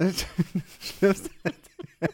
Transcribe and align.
Schlimmste 0.00 1.30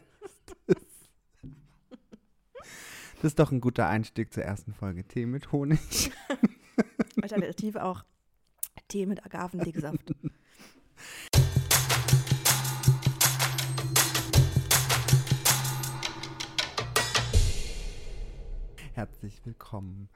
Das 3.21 3.31
ist 3.33 3.39
doch 3.39 3.53
ein 3.53 3.61
guter 3.61 3.87
Einstieg 3.89 4.33
zur 4.33 4.43
ersten 4.43 4.73
Folge. 4.73 5.05
Tee 5.07 5.27
mit 5.27 5.53
Honig. 5.53 6.11
Alternativ 7.23 7.77
auch 7.77 8.03
Tee 8.89 9.05
mit 9.05 9.23
Agavendicksaft. 9.27 10.15
Herzlich 18.95 19.45
willkommen. 19.45 20.09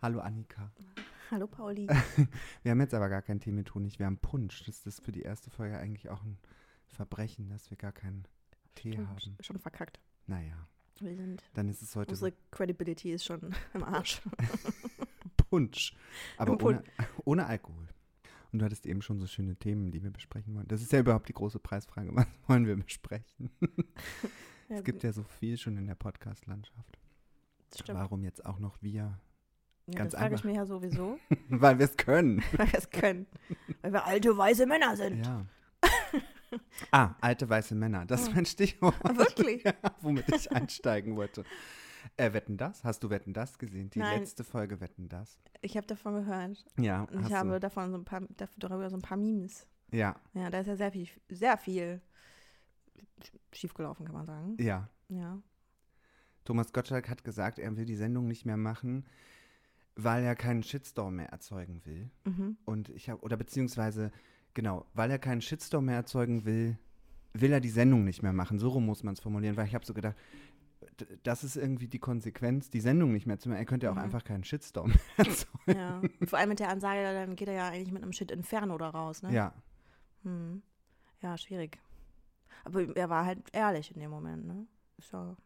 Hallo 0.00 0.20
Annika. 0.20 0.70
Hallo 1.32 1.48
Pauli. 1.48 1.88
Wir 2.62 2.70
haben 2.70 2.80
jetzt 2.80 2.94
aber 2.94 3.08
gar 3.08 3.22
keinen 3.22 3.40
Tee 3.40 3.50
mit 3.50 3.74
Honig, 3.74 3.98
wir 3.98 4.06
haben 4.06 4.18
Punsch. 4.18 4.62
Das 4.64 4.86
ist 4.86 5.04
für 5.04 5.10
die 5.12 5.22
erste 5.22 5.50
Folge 5.50 5.76
eigentlich 5.76 6.08
auch 6.08 6.22
ein 6.22 6.38
Verbrechen, 6.90 7.48
dass 7.48 7.70
wir 7.70 7.76
gar 7.76 7.92
keinen 7.92 8.24
Tee 8.74 8.92
Schon- 8.94 9.08
haben. 9.08 9.18
Schon 9.40 9.58
verkackt. 9.58 10.00
Naja, 10.26 10.68
Wir 11.00 11.16
sind, 11.16 11.42
dann 11.54 11.68
ist 11.68 11.82
es 11.82 11.96
heute 11.96 12.10
unsere 12.10 12.32
Credibility 12.50 13.12
ist 13.12 13.24
schon 13.24 13.40
im 13.74 13.82
Arsch. 13.82 14.20
Punsch. 15.50 15.94
Aber 16.36 16.52
Im 16.54 16.62
ohne, 16.64 16.84
ohne 17.24 17.46
Alkohol. 17.46 17.88
Und 18.52 18.58
du 18.60 18.64
hattest 18.64 18.86
eben 18.86 19.00
schon 19.02 19.18
so 19.20 19.26
schöne 19.26 19.54
Themen, 19.56 19.90
die 19.92 20.02
wir 20.02 20.10
besprechen 20.10 20.54
wollen. 20.54 20.66
Das 20.68 20.82
ist 20.82 20.92
ja 20.92 21.00
überhaupt 21.00 21.28
die 21.28 21.32
große 21.32 21.58
Preisfrage. 21.60 22.10
Was 22.14 22.26
wollen 22.48 22.66
wir 22.66 22.76
besprechen? 22.76 23.50
es 24.68 24.82
gibt 24.84 25.02
ja 25.04 25.12
so 25.12 25.22
viel 25.22 25.56
schon 25.56 25.76
in 25.76 25.86
der 25.86 25.94
Podcast-Landschaft. 25.94 26.98
Warum 27.86 28.24
jetzt 28.24 28.44
auch 28.44 28.58
noch 28.58 28.80
wir? 28.82 29.18
Ja, 29.86 29.94
ganz 29.94 30.12
das 30.12 30.20
frage 30.20 30.34
ich 30.34 30.44
mich 30.44 30.56
ja 30.56 30.66
sowieso, 30.66 31.18
Weil 31.48 31.78
wir 31.78 31.84
es 31.86 31.96
können. 31.96 32.42
weil 32.56 32.72
wir 32.72 32.78
es 32.78 32.90
können. 32.90 33.26
Weil 33.82 33.92
wir 33.92 34.04
alte, 34.04 34.36
weiße 34.36 34.66
Männer 34.66 34.96
sind. 34.96 35.24
Ja. 35.24 35.46
Ah, 36.92 37.14
alte 37.20 37.48
weiße 37.48 37.74
Männer. 37.74 38.06
Das 38.06 38.22
ist 38.22 38.34
mein 38.34 38.46
Stichwort. 38.46 38.94
Ah, 39.02 39.16
wirklich? 39.16 39.62
Ja, 39.64 39.74
womit 40.00 40.28
ich 40.34 40.50
einsteigen 40.52 41.16
wollte. 41.16 41.44
Äh, 42.16 42.32
Wetten 42.32 42.56
das? 42.56 42.82
Hast 42.84 43.02
du 43.02 43.10
Wetten 43.10 43.32
das 43.32 43.58
gesehen? 43.58 43.90
Die 43.90 43.98
Nein. 43.98 44.20
letzte 44.20 44.42
Folge 44.44 44.80
Wetten 44.80 45.08
das? 45.08 45.38
Ich 45.60 45.76
habe 45.76 45.86
davon 45.86 46.14
gehört. 46.14 46.64
Ja, 46.78 47.02
Und 47.04 47.26
ich 47.26 47.32
habe 47.32 47.50
du. 47.50 47.60
davon 47.60 47.90
so 47.90 47.98
ein 47.98 48.04
paar, 48.04 48.22
darüber 48.56 48.88
so 48.90 48.96
ein 48.96 49.02
paar 49.02 49.18
Memes. 49.18 49.66
Ja, 49.92 50.16
Ja, 50.34 50.48
da 50.50 50.60
ist 50.60 50.66
ja 50.68 50.76
sehr 50.76 50.92
viel, 50.92 51.08
sehr 51.28 51.58
viel 51.58 52.00
schiefgelaufen, 53.52 54.06
kann 54.06 54.14
man 54.14 54.26
sagen. 54.26 54.56
ja. 54.58 54.88
Ja. 55.08 55.42
Thomas 56.44 56.72
Gottschalk 56.72 57.08
hat 57.08 57.22
gesagt, 57.24 57.58
er 57.58 57.76
will 57.76 57.84
die 57.84 57.96
Sendung 57.96 58.26
nicht 58.26 58.46
mehr 58.46 58.56
machen, 58.56 59.04
weil 59.96 60.22
er 60.24 60.34
keinen 60.36 60.62
Shitstorm 60.62 61.16
mehr 61.16 61.28
erzeugen 61.30 61.84
will. 61.84 62.10
Mhm. 62.24 62.56
Und 62.64 62.88
ich 62.90 63.10
habe, 63.10 63.20
oder 63.22 63.36
beziehungsweise, 63.36 64.10
genau, 64.54 64.86
weil 64.94 65.10
er 65.10 65.18
keinen 65.18 65.40
Shitstorm 65.40 65.86
mehr 65.86 65.96
erzeugen 65.96 66.44
will, 66.44 66.78
will 67.32 67.52
er 67.52 67.60
die 67.60 67.68
Sendung 67.70 68.04
nicht 68.04 68.22
mehr 68.22 68.32
machen. 68.32 68.58
So 68.58 68.68
rum 68.70 68.86
muss 68.86 69.02
man 69.02 69.14
es 69.14 69.20
formulieren, 69.20 69.56
weil 69.56 69.66
ich 69.66 69.74
habe 69.74 69.84
so 69.86 69.94
gedacht, 69.94 70.16
das 71.22 71.44
ist 71.44 71.56
irgendwie 71.56 71.88
die 71.88 71.98
Konsequenz, 71.98 72.70
die 72.70 72.80
Sendung 72.80 73.12
nicht 73.12 73.26
mehr 73.26 73.38
zu 73.38 73.48
machen. 73.48 73.58
Er 73.58 73.64
könnte 73.66 73.86
ja 73.86 73.92
auch 73.92 73.96
Mhm. 73.96 74.02
einfach 74.02 74.24
keinen 74.24 74.44
Shitstorm 74.44 74.88
mehr 75.16 75.26
erzeugen. 75.26 75.78
Ja. 75.78 76.00
Vor 76.26 76.38
allem 76.38 76.48
mit 76.50 76.58
der 76.60 76.68
Ansage, 76.70 77.02
dann 77.14 77.36
geht 77.36 77.48
er 77.48 77.54
ja 77.54 77.68
eigentlich 77.68 77.92
mit 77.92 78.02
einem 78.02 78.12
Shit 78.12 78.30
Inferno 78.30 78.76
da 78.78 78.88
raus, 78.90 79.22
ne? 79.22 79.32
Ja, 79.32 79.52
Hm. 80.22 80.62
Ja, 81.22 81.36
schwierig. 81.38 81.78
Aber 82.64 82.94
er 82.96 83.08
war 83.08 83.24
halt 83.24 83.38
ehrlich 83.52 83.94
in 83.94 84.00
dem 84.00 84.10
Moment, 84.10 84.46
ne? 84.46 84.66
Ja, 85.12 85.36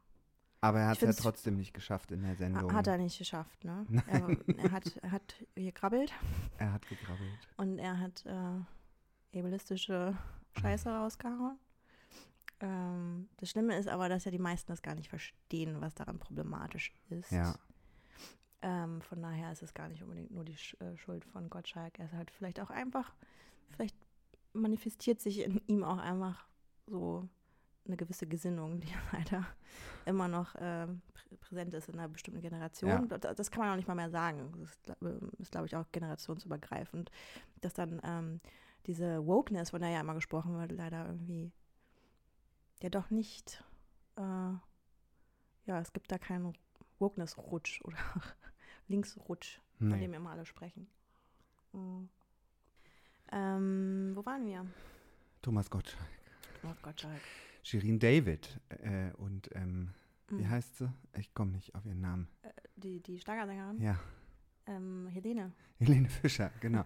aber 0.60 0.80
er 0.80 0.88
hat 0.88 1.02
es 1.02 1.16
ja 1.16 1.22
trotzdem 1.22 1.56
nicht 1.56 1.74
geschafft 1.74 2.10
in 2.10 2.22
der 2.22 2.34
Sendung. 2.36 2.72
hat 2.72 2.86
er 2.88 2.96
nicht 2.98 3.18
geschafft, 3.18 3.62
ne? 3.64 3.86
Er, 4.08 4.28
er, 4.56 4.70
hat, 4.72 4.96
er 5.02 5.12
hat 5.12 5.34
gekrabbelt 5.54 6.12
Er 6.58 6.72
hat 6.72 6.88
gekrabbelt. 6.88 7.30
und 7.56 7.78
er 7.78 7.98
hat 8.00 8.24
äh, 8.26 8.60
ableistische 9.40 10.16
Scheiße 10.60 10.90
rausgehauen. 10.90 11.58
Ähm, 12.60 13.28
das 13.38 13.50
Schlimme 13.50 13.76
ist 13.76 13.88
aber, 13.88 14.08
dass 14.08 14.24
ja 14.24 14.30
die 14.30 14.38
meisten 14.38 14.70
das 14.70 14.82
gar 14.82 14.94
nicht 14.94 15.08
verstehen, 15.08 15.80
was 15.80 15.94
daran 15.94 16.18
problematisch 16.18 16.92
ist. 17.10 17.30
Ja. 17.30 17.54
Ähm, 18.62 19.02
von 19.02 19.20
daher 19.20 19.52
ist 19.52 19.62
es 19.62 19.74
gar 19.74 19.88
nicht 19.88 20.02
unbedingt 20.02 20.30
nur 20.30 20.44
die 20.44 20.56
äh, 20.80 20.96
Schuld 20.96 21.24
von 21.24 21.50
Gottschalk. 21.50 21.98
Er 21.98 22.06
ist 22.06 22.14
halt 22.14 22.30
vielleicht 22.30 22.60
auch 22.60 22.70
einfach, 22.70 23.12
vielleicht 23.70 23.96
manifestiert 24.52 25.20
sich 25.20 25.40
in 25.40 25.60
ihm 25.66 25.84
auch 25.84 25.98
einfach 25.98 26.46
so 26.86 27.28
eine 27.86 27.96
gewisse 27.96 28.26
Gesinnung, 28.26 28.80
die 28.80 28.92
leider 29.12 29.46
immer 30.06 30.28
noch 30.28 30.54
prä 30.54 30.96
präsent 31.40 31.74
ist 31.74 31.88
in 31.88 31.98
einer 31.98 32.08
bestimmten 32.08 32.40
Generation. 32.40 33.08
Das, 33.08 33.34
das 33.34 33.50
kann 33.50 33.62
man 33.62 33.72
auch 33.72 33.76
nicht 33.76 33.88
mal 33.88 33.94
mehr 33.94 34.10
sagen. 34.10 34.52
Das 34.52 34.70
ist, 34.70 34.80
ähm, 35.02 35.30
ist 35.38 35.50
glaube 35.50 35.66
ich, 35.66 35.76
auch 35.76 35.84
generationsübergreifend, 35.92 37.10
dass 37.60 37.74
dann 37.74 38.00
ähm, 38.04 38.40
diese 38.86 39.26
Wokeness, 39.26 39.70
von 39.70 39.80
der 39.80 39.90
ja 39.90 40.00
immer 40.00 40.14
gesprochen 40.14 40.54
wird, 40.58 40.72
leider 40.72 41.06
irgendwie 41.06 41.52
ja 42.82 42.90
doch 42.90 43.10
nicht, 43.10 43.64
äh, 44.16 44.20
ja, 44.20 45.80
es 45.80 45.92
gibt 45.92 46.12
da 46.12 46.18
keinen 46.18 46.52
Wokeness-Rutsch 46.98 47.80
oder 47.84 47.96
Linksrutsch, 48.88 49.60
von 49.78 49.88
Nee. 49.88 50.00
dem 50.00 50.14
immer 50.14 50.30
alle 50.30 50.44
sprechen. 50.46 50.86
Mhm. 51.72 52.08
Ähm, 53.32 54.12
wo 54.14 54.24
waren 54.26 54.44
wir? 54.46 54.66
Thomas 55.42 55.70
Gottschalk. 55.70 56.06
Oh 56.62 56.72
Gottschalk. 56.82 57.20
Shirin 57.62 57.98
David 57.98 58.60
äh, 58.68 59.12
und 59.14 59.48
ähm, 59.54 59.94
wie 60.28 60.42
Mhm. 60.42 60.50
heißt 60.50 60.76
sie? 60.78 60.92
Ich 61.18 61.32
komme 61.34 61.52
nicht 61.52 61.74
auf 61.74 61.84
ihren 61.86 62.00
Namen. 62.00 62.28
Die, 62.76 63.00
die 63.00 63.18
Schlagersängerin? 63.20 63.80
Ja, 63.80 63.98
Ähm, 64.66 65.06
Helene. 65.08 65.52
Helene 65.78 66.08
Fischer, 66.08 66.50
genau. 66.60 66.84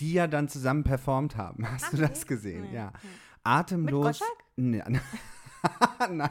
Die 0.00 0.12
ja 0.12 0.26
dann 0.26 0.48
zusammen 0.48 0.84
performt 0.84 1.36
haben. 1.36 1.66
Hast 1.70 1.92
du 1.92 1.96
Ach, 2.04 2.08
das 2.08 2.26
gesehen? 2.26 2.62
Nee. 2.70 2.74
Ja. 2.74 2.92
Nee. 3.02 3.08
Atemlos. 3.42 4.18
Gottschalk? 4.18 4.44
Nee, 4.56 4.82
Nein. 6.10 6.30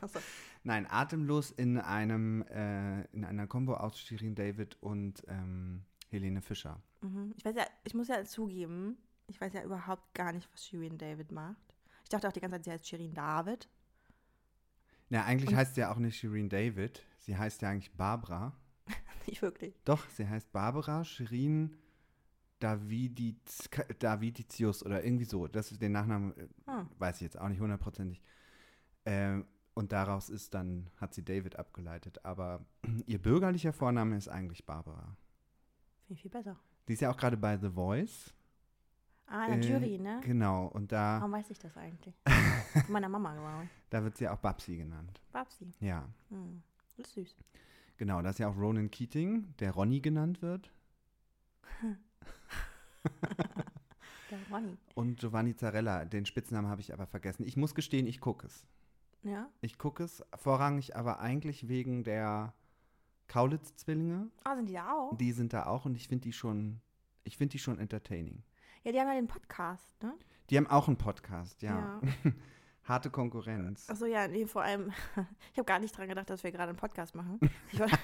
Achso. 0.00 0.18
Nein, 0.62 0.86
atemlos 0.90 1.50
in 1.50 1.78
einem 1.78 2.42
äh, 2.42 3.02
in 3.12 3.24
einer 3.24 3.46
Kombo 3.46 3.74
aus 3.74 3.98
Shirin 3.98 4.34
David 4.34 4.76
und 4.82 5.22
ähm, 5.28 5.84
Helene 6.10 6.42
Fischer. 6.42 6.82
Mhm. 7.00 7.32
Ich 7.36 7.44
weiß 7.44 7.54
ja, 7.56 7.64
ich 7.84 7.94
muss 7.94 8.08
ja 8.08 8.22
zugeben, 8.24 8.98
ich 9.28 9.40
weiß 9.40 9.54
ja 9.54 9.62
überhaupt 9.62 10.14
gar 10.14 10.32
nicht, 10.32 10.48
was 10.52 10.66
Shirin 10.66 10.98
David 10.98 11.32
macht. 11.32 11.56
Ich 12.02 12.10
dachte 12.10 12.28
auch 12.28 12.32
die 12.32 12.40
ganze 12.40 12.56
Zeit, 12.56 12.64
sie 12.64 12.70
heißt 12.72 12.88
Shirin 12.88 13.14
David. 13.14 13.68
Ja, 15.08 15.24
eigentlich 15.24 15.50
Und- 15.50 15.56
heißt 15.56 15.74
sie 15.76 15.80
ja 15.80 15.92
auch 15.92 15.96
nicht 15.98 16.18
Shirin 16.18 16.48
David. 16.50 17.04
Sie 17.18 17.36
heißt 17.36 17.62
ja 17.62 17.70
eigentlich 17.70 17.92
Barbara. 17.96 18.52
Nicht 19.30 19.42
wirklich. 19.42 19.74
Doch, 19.84 20.08
sie 20.10 20.28
heißt 20.28 20.50
Barbara 20.52 21.04
Shirin 21.04 21.76
Davidiz, 22.58 23.70
Daviditius 23.98 24.84
oder 24.84 25.02
irgendwie 25.04 25.24
so. 25.24 25.46
Das 25.48 25.72
ist 25.72 25.80
den 25.80 25.92
Nachnamen, 25.92 26.34
Ah. 26.66 26.84
weiß 26.98 27.16
ich 27.16 27.22
jetzt 27.22 27.38
auch 27.40 27.48
nicht 27.48 27.60
hundertprozentig. 27.60 28.20
Ähm, 29.06 29.46
und 29.74 29.92
daraus 29.92 30.28
ist 30.28 30.52
dann, 30.52 30.90
hat 30.96 31.14
sie 31.14 31.24
David 31.24 31.56
abgeleitet. 31.56 32.22
Aber 32.24 32.64
ihr 33.06 33.18
bürgerlicher 33.20 33.72
Vorname 33.72 34.16
ist 34.16 34.28
eigentlich 34.28 34.66
Barbara. 34.66 35.16
Finde 36.06 36.14
ich 36.14 36.22
viel 36.22 36.30
besser. 36.30 36.56
Die 36.88 36.92
ist 36.94 37.00
ja 37.00 37.10
auch 37.10 37.16
gerade 37.16 37.36
bei 37.36 37.56
The 37.56 37.70
Voice. 37.70 38.34
Ah, 39.26 39.46
in 39.46 39.60
der 39.62 39.70
Äh, 39.70 39.72
Jury, 39.72 39.98
ne? 39.98 40.20
Genau, 40.24 40.66
und 40.66 40.90
da, 40.92 41.18
Warum 41.20 41.32
weiß 41.32 41.50
ich 41.50 41.58
das 41.60 41.76
eigentlich? 41.76 42.14
Von 42.84 42.92
meiner 42.92 43.08
Mama, 43.08 43.62
ich. 43.62 43.70
da 43.88 44.02
wird 44.02 44.16
sie 44.18 44.28
auch 44.28 44.38
Babsi 44.38 44.76
genannt. 44.76 45.20
Babsi. 45.32 45.72
Ja, 45.80 46.08
Hm. 46.30 46.62
Das 46.96 47.06
ist 47.06 47.14
süß. 47.14 47.36
Genau. 48.00 48.20
Da 48.22 48.30
ist 48.30 48.40
ja 48.40 48.48
auch 48.48 48.56
Ronan 48.56 48.90
Keating, 48.90 49.54
der 49.60 49.70
Ronny 49.72 50.00
genannt 50.00 50.42
wird. 50.42 50.72
Der 54.30 54.38
Ronny. 54.50 54.76
Und 54.94 55.18
Giovanni 55.18 55.56
Zarella, 55.56 56.04
den 56.04 56.24
Spitznamen 56.24 56.70
habe 56.70 56.80
ich 56.80 56.92
aber 56.92 57.06
vergessen. 57.06 57.44
Ich 57.44 57.56
muss 57.56 57.74
gestehen, 57.74 58.06
ich 58.06 58.20
gucke 58.20 58.46
es. 58.46 58.64
Ja? 59.24 59.48
Ich 59.60 59.76
gucke 59.76 60.04
es 60.04 60.22
vorrangig, 60.36 60.94
aber 60.96 61.18
eigentlich 61.18 61.68
wegen 61.68 62.04
der 62.04 62.54
Kaulitz-Zwillinge. 63.26 64.30
Ah, 64.44 64.54
sind 64.54 64.68
die 64.68 64.74
da 64.74 64.92
auch? 64.92 65.16
Die 65.16 65.32
sind 65.32 65.52
da 65.52 65.66
auch 65.66 65.84
und 65.84 65.96
ich 65.96 66.06
finde 66.06 66.22
die 66.22 66.32
schon, 66.32 66.80
ich 67.24 67.36
finde 67.36 67.52
die 67.52 67.58
schon 67.58 67.78
entertaining. 67.78 68.44
Ja, 68.84 68.92
die 68.92 69.00
haben 69.00 69.08
ja 69.08 69.14
den 69.14 69.26
Podcast, 69.26 70.00
ne? 70.02 70.14
Die 70.48 70.56
haben 70.56 70.68
auch 70.68 70.86
einen 70.86 70.96
Podcast, 70.96 71.60
ja. 71.62 72.00
Harte 72.84 73.10
Konkurrenz. 73.10 73.88
Achso, 73.88 74.06
ja, 74.06 74.26
nee, 74.26 74.46
vor 74.46 74.62
allem, 74.62 74.92
ich 75.52 75.58
habe 75.58 75.66
gar 75.66 75.78
nicht 75.78 75.96
dran 75.96 76.08
gedacht, 76.08 76.30
dass 76.30 76.42
wir 76.42 76.50
gerade 76.52 76.70
einen 76.70 76.78
Podcast 76.78 77.14
machen. 77.14 77.38
Wollte, 77.72 77.96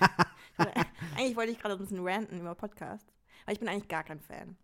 wollte, 0.56 0.72
eigentlich 1.16 1.36
wollte 1.36 1.52
ich 1.52 1.58
gerade 1.58 1.74
ein 1.74 1.80
bisschen 1.80 2.06
ranten 2.06 2.40
über 2.40 2.54
Podcast, 2.54 3.06
weil 3.44 3.54
ich 3.54 3.60
bin 3.60 3.68
eigentlich 3.68 3.88
gar 3.88 4.04
kein 4.04 4.20
Fan. 4.20 4.56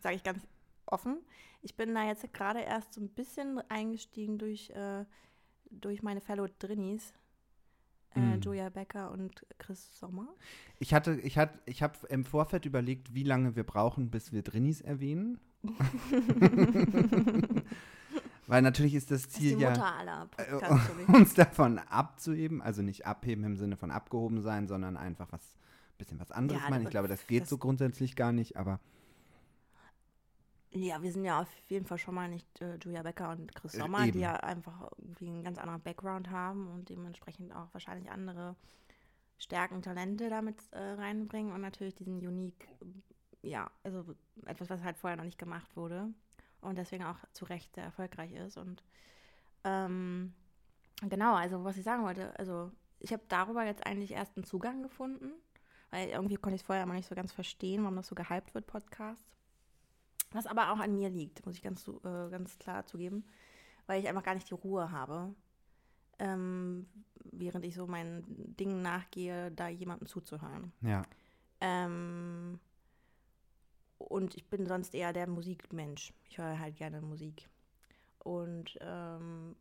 Sage 0.00 0.16
ich 0.16 0.22
ganz 0.22 0.46
offen. 0.86 1.18
Ich 1.62 1.76
bin 1.76 1.94
da 1.94 2.06
jetzt 2.06 2.32
gerade 2.32 2.60
erst 2.60 2.94
so 2.94 3.00
ein 3.00 3.08
bisschen 3.08 3.60
eingestiegen 3.68 4.38
durch, 4.38 4.70
äh, 4.70 5.04
durch 5.70 6.02
meine 6.02 6.20
Fellow 6.20 6.46
Drinnies. 6.58 7.12
Äh, 8.14 8.20
Mm. 8.20 8.40
Julia 8.40 8.68
Becker 8.70 9.10
und 9.10 9.44
Chris 9.58 9.98
Sommer. 9.98 10.28
Ich 10.78 10.94
hatte, 10.94 11.20
ich 11.20 11.36
hatte, 11.36 11.58
ich 11.66 11.82
habe 11.82 11.94
im 12.08 12.24
Vorfeld 12.24 12.64
überlegt, 12.64 13.12
wie 13.14 13.24
lange 13.24 13.56
wir 13.56 13.64
brauchen, 13.64 14.10
bis 14.10 14.32
wir 14.32 14.42
Drinnies 14.42 14.80
erwähnen. 14.80 15.38
Weil 18.46 18.62
natürlich 18.62 18.94
ist 18.94 19.10
das 19.10 19.22
Das 19.22 19.32
ist 19.32 19.40
die 19.40 19.48
Ziel 19.50 19.60
ja, 19.60 19.72
äh, 20.36 21.06
uns 21.12 21.34
davon 21.34 21.78
abzuheben, 21.78 22.62
also 22.62 22.82
nicht 22.82 23.06
abheben 23.06 23.42
im 23.44 23.56
Sinne 23.56 23.76
von 23.76 23.90
abgehoben 23.90 24.40
sein, 24.40 24.68
sondern 24.68 24.96
einfach 24.96 25.32
was 25.32 25.56
bisschen 25.98 26.20
was 26.20 26.30
anderes 26.30 26.62
Ja, 26.62 26.68
machen. 26.68 26.80
Ich 26.82 26.84
das- 26.84 26.90
glaube, 26.90 27.08
das 27.08 27.26
geht 27.26 27.42
das- 27.42 27.48
so 27.48 27.58
grundsätzlich 27.58 28.16
gar 28.16 28.30
nicht, 28.32 28.56
aber 28.56 28.78
Ja, 30.72 31.02
wir 31.02 31.10
sind 31.10 31.24
ja 31.24 31.40
auf 31.40 31.48
jeden 31.68 31.86
Fall 31.86 31.96
schon 31.98 32.14
mal 32.14 32.28
nicht 32.28 32.60
äh, 32.60 32.76
Julia 32.76 33.02
Becker 33.02 33.30
und 33.30 33.54
Chris 33.54 33.74
Äh, 33.74 33.78
Sommer, 33.78 34.02
die 34.02 34.08
eben. 34.10 34.18
ja 34.20 34.34
einfach 34.36 34.90
irgendwie 34.98 35.28
einen 35.28 35.42
ganz 35.42 35.58
anderen 35.58 35.80
Background 35.80 36.30
haben 36.30 36.68
und 36.68 36.88
dementsprechend 36.90 37.54
auch 37.54 37.72
wahrscheinlich 37.72 38.10
andere 38.10 38.56
Stärken, 39.38 39.80
Talente 39.82 40.28
damit 40.28 40.56
äh, 40.72 40.78
reinbringen 40.78 41.52
und 41.52 41.62
natürlich 41.62 41.94
diesen 41.94 42.16
Unique, 42.18 42.68
ja, 43.42 43.70
also 43.84 44.14
etwas, 44.44 44.68
was 44.70 44.82
halt 44.82 44.98
vorher 44.98 45.16
noch 45.16 45.24
nicht 45.24 45.38
gemacht 45.38 45.76
wurde 45.76 46.08
und 46.60 46.76
deswegen 46.76 47.04
auch 47.04 47.18
zu 47.32 47.44
Recht 47.44 47.74
sehr 47.74 47.84
erfolgreich 47.84 48.32
ist. 48.32 48.56
Und 48.56 48.82
ähm, 49.64 50.32
genau, 51.02 51.34
also 51.34 51.64
was 51.64 51.76
ich 51.76 51.84
sagen 51.84 52.04
wollte, 52.04 52.36
also 52.38 52.70
ich 52.98 53.12
habe 53.12 53.22
darüber 53.28 53.64
jetzt 53.64 53.86
eigentlich 53.86 54.12
erst 54.12 54.36
einen 54.36 54.44
Zugang 54.44 54.82
gefunden, 54.82 55.32
weil 55.90 56.08
irgendwie 56.08 56.36
konnte 56.36 56.56
ich 56.56 56.62
es 56.62 56.66
vorher 56.66 56.84
immer 56.84 56.94
nicht 56.94 57.08
so 57.08 57.14
ganz 57.14 57.32
verstehen, 57.32 57.82
warum 57.82 57.96
das 57.96 58.06
so 58.06 58.14
gehypt 58.14 58.54
wird, 58.54 58.66
Podcast. 58.66 59.26
Was 60.32 60.46
aber 60.46 60.72
auch 60.72 60.78
an 60.78 60.94
mir 60.94 61.08
liegt, 61.08 61.44
muss 61.46 61.54
ich 61.54 61.62
ganz, 61.62 61.86
äh, 61.88 62.30
ganz 62.30 62.58
klar 62.58 62.84
zugeben, 62.86 63.24
weil 63.86 64.00
ich 64.00 64.08
einfach 64.08 64.24
gar 64.24 64.34
nicht 64.34 64.50
die 64.50 64.54
Ruhe 64.54 64.90
habe, 64.90 65.34
ähm, 66.18 66.86
während 67.32 67.64
ich 67.64 67.74
so 67.74 67.86
meinen 67.86 68.24
Dingen 68.56 68.82
nachgehe, 68.82 69.52
da 69.52 69.68
jemandem 69.68 70.08
zuzuhören. 70.08 70.72
Ja. 70.80 71.02
Ähm, 71.60 72.58
und 73.98 74.34
ich 74.36 74.48
bin 74.48 74.66
sonst 74.66 74.94
eher 74.94 75.12
der 75.12 75.26
Musikmensch. 75.26 76.12
Ich 76.28 76.38
höre 76.38 76.58
halt 76.58 76.76
gerne 76.76 77.00
Musik. 77.00 77.48
Und 78.18 78.78
ähm, 78.80 79.56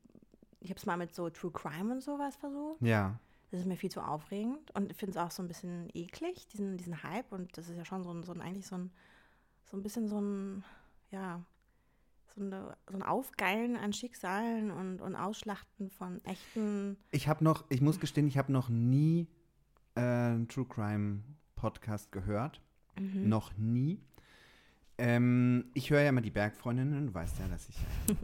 ich 0.59 0.69
habe 0.69 0.79
es 0.79 0.85
mal 0.85 0.97
mit 0.97 1.13
so 1.13 1.29
True 1.29 1.51
Crime 1.51 1.93
und 1.93 2.01
sowas 2.01 2.35
versucht. 2.35 2.81
Ja. 2.81 3.19
Das 3.51 3.59
ist 3.59 3.67
mir 3.67 3.77
viel 3.77 3.91
zu 3.91 4.01
aufregend 4.01 4.71
und 4.71 4.91
ich 4.91 4.97
finde 4.97 5.11
es 5.11 5.17
auch 5.17 5.31
so 5.31 5.43
ein 5.43 5.47
bisschen 5.47 5.89
eklig, 5.93 6.47
diesen, 6.49 6.77
diesen 6.77 7.03
Hype. 7.03 7.31
Und 7.31 7.57
das 7.57 7.69
ist 7.69 7.77
ja 7.77 7.85
schon 7.85 8.03
so 8.03 8.11
ein, 8.11 8.23
so 8.23 8.33
ein 8.33 8.41
eigentlich 8.41 8.65
so 8.65 8.75
ein, 8.75 8.91
so 9.65 9.77
ein 9.77 9.83
bisschen 9.83 10.07
so 10.07 10.19
ein, 10.19 10.63
ja, 11.11 11.43
so, 12.35 12.41
eine, 12.41 12.75
so 12.89 12.95
ein 12.95 13.03
Aufgeilen 13.03 13.77
an 13.77 13.93
Schicksalen 13.93 14.71
und, 14.71 14.99
und 14.99 15.15
Ausschlachten 15.15 15.89
von 15.89 16.23
echten. 16.25 16.97
Ich 17.11 17.27
habe 17.27 17.43
noch, 17.43 17.63
ich 17.69 17.81
muss 17.81 17.99
gestehen, 17.99 18.27
ich 18.27 18.37
habe 18.37 18.51
noch 18.51 18.67
nie 18.67 19.27
äh, 19.93 20.01
einen 20.01 20.47
True 20.47 20.65
Crime 20.65 21.21
Podcast 21.55 22.11
gehört. 22.11 22.61
Mhm. 22.99 23.29
Noch 23.29 23.55
nie. 23.57 24.01
Ähm, 24.97 25.65
ich 25.73 25.89
höre 25.89 26.01
ja 26.01 26.09
immer 26.09 26.21
die 26.21 26.31
Bergfreundinnen. 26.31 27.07
Du 27.07 27.13
weißt 27.13 27.39
ja, 27.39 27.47
dass 27.47 27.67
ich 27.69 27.77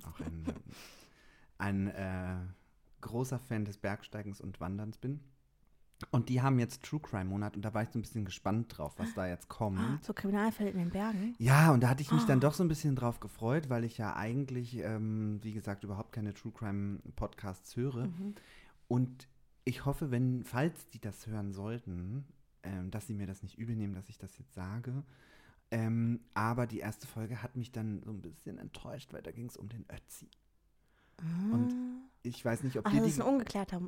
auch 0.06 0.20
ein, 0.22 0.44
ein 1.58 1.88
äh, 1.88 2.36
großer 3.02 3.40
Fan 3.40 3.66
des 3.66 3.78
Bergsteigens 3.78 4.42
und 4.42 4.60
Wanderns 4.60 4.98
bin. 4.98 5.20
Und 6.10 6.30
die 6.30 6.42
haben 6.42 6.58
jetzt 6.58 6.82
True 6.84 7.00
Crime 7.00 7.26
Monat 7.26 7.56
und 7.56 7.64
da 7.64 7.76
war 7.76 7.84
ich 7.84 7.90
so 7.90 8.00
ein 8.00 8.02
bisschen 8.02 8.26
gespannt 8.26 8.76
drauf, 8.76 8.94
was 8.98 9.14
da 9.14 9.28
jetzt 9.28 9.50
kommt. 9.50 10.04
So 10.04 10.14
Kriminalfälle 10.14 10.72
in 10.72 10.80
den 10.80 10.90
Bergen. 10.90 11.36
Ja, 11.38 11.72
und 11.72 11.84
da 11.84 11.90
hatte 11.90 12.02
ich 12.02 12.12
mich 12.12 12.24
dann 12.24 12.40
Ah. 12.40 12.42
doch 12.42 12.56
so 12.56 12.64
ein 12.64 12.68
bisschen 12.68 12.96
drauf 12.96 13.20
gefreut, 13.20 13.70
weil 13.70 13.84
ich 13.84 14.00
ja 14.00 14.16
eigentlich, 14.16 14.78
ähm, 14.80 15.40
wie 15.44 15.54
gesagt, 15.54 15.84
überhaupt 15.84 16.12
keine 16.12 16.34
True 16.34 16.52
Crime 16.52 17.00
Podcasts 17.16 17.76
höre. 17.76 18.08
Mhm. 18.08 18.34
Und 18.88 19.28
ich 19.64 19.86
hoffe, 19.86 20.10
wenn, 20.10 20.44
falls 20.44 20.90
die 20.90 21.00
das 21.00 21.28
hören 21.28 21.54
sollten, 21.54 22.26
ähm, 22.64 22.90
dass 22.90 23.06
sie 23.06 23.14
mir 23.14 23.28
das 23.28 23.44
nicht 23.44 23.60
übel 23.60 23.76
nehmen, 23.76 23.94
dass 23.94 24.10
ich 24.10 24.18
das 24.18 24.36
jetzt 24.40 24.56
sage. 24.56 25.04
Ähm, 25.72 26.20
aber 26.34 26.68
die 26.68 26.80
erste 26.80 27.08
Folge 27.08 27.42
hat 27.42 27.56
mich 27.56 27.72
dann 27.72 28.02
so 28.04 28.12
ein 28.12 28.22
bisschen 28.22 28.58
enttäuscht, 28.58 29.14
weil 29.14 29.22
da 29.22 29.32
ging 29.32 29.48
es 29.48 29.56
um 29.58 29.70
den 29.70 29.86
Ötzi. 29.90 30.30
Und 31.52 31.74
ich 32.24 32.44
weiß 32.44 32.64
nicht, 32.64 32.78
ob 32.78 32.86
Ach, 32.88 32.92
die, 32.92 32.98
das 32.98 33.08
ist 33.08 33.22
ein 33.22 33.28
ungeklärter, 33.28 33.82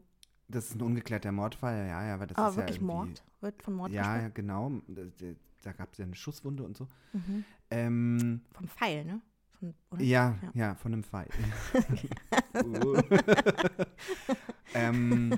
das 0.48 0.66
ist 0.70 0.76
ein 0.76 0.82
ungeklärter 0.82 1.32
Mordfall, 1.32 1.88
ja, 1.88 2.06
ja, 2.08 2.14
aber 2.14 2.28
das 2.28 2.38
aber 2.38 2.50
ist 2.50 2.56
wirklich 2.58 2.78
ja 2.78 2.84
Mord. 2.84 3.24
Wird 3.42 3.64
von 3.64 3.74
Mord 3.74 3.92
Ja, 3.92 4.22
ja, 4.22 4.30
genau. 4.30 4.72
Da, 4.88 5.02
da- 5.62 5.72
gab 5.74 5.92
es 5.94 5.98
ja 5.98 6.06
eine 6.06 6.16
Schusswunde 6.16 6.64
und 6.64 6.78
so. 6.78 6.88
Mhm. 7.14 7.44
Ähm, 7.72 8.42
Vom 8.52 8.68
Pfeil, 8.68 9.06
ne? 9.06 9.22
Von? 9.60 9.74
Ja, 10.00 10.38
Ja. 10.42 10.52
ja, 10.54 10.76
von 10.76 10.94
einem 10.94 11.04
Pfeil. 11.04 11.28
Uh. 12.64 13.02
ähm, 14.76 15.34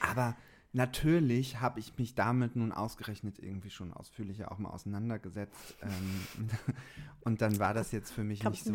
aber 0.00 0.36
natürlich 0.72 1.60
habe 1.60 1.80
ich 1.80 1.98
mich 1.98 2.14
damit 2.14 2.56
nun 2.56 2.72
ausgerechnet 2.72 3.38
irgendwie 3.38 3.70
schon 3.70 3.92
ausführlicher 3.92 4.50
auch 4.50 4.58
mal 4.58 4.70
auseinandergesetzt. 4.70 5.76
Ähm, 5.82 6.48
und 7.20 7.40
dann 7.40 7.58
war 7.58 7.74
das 7.74 7.92
jetzt 7.92 8.10
für 8.10 8.24
mich 8.24 8.40
Comes 8.40 8.66
nicht 8.66 8.66
so 8.66 8.72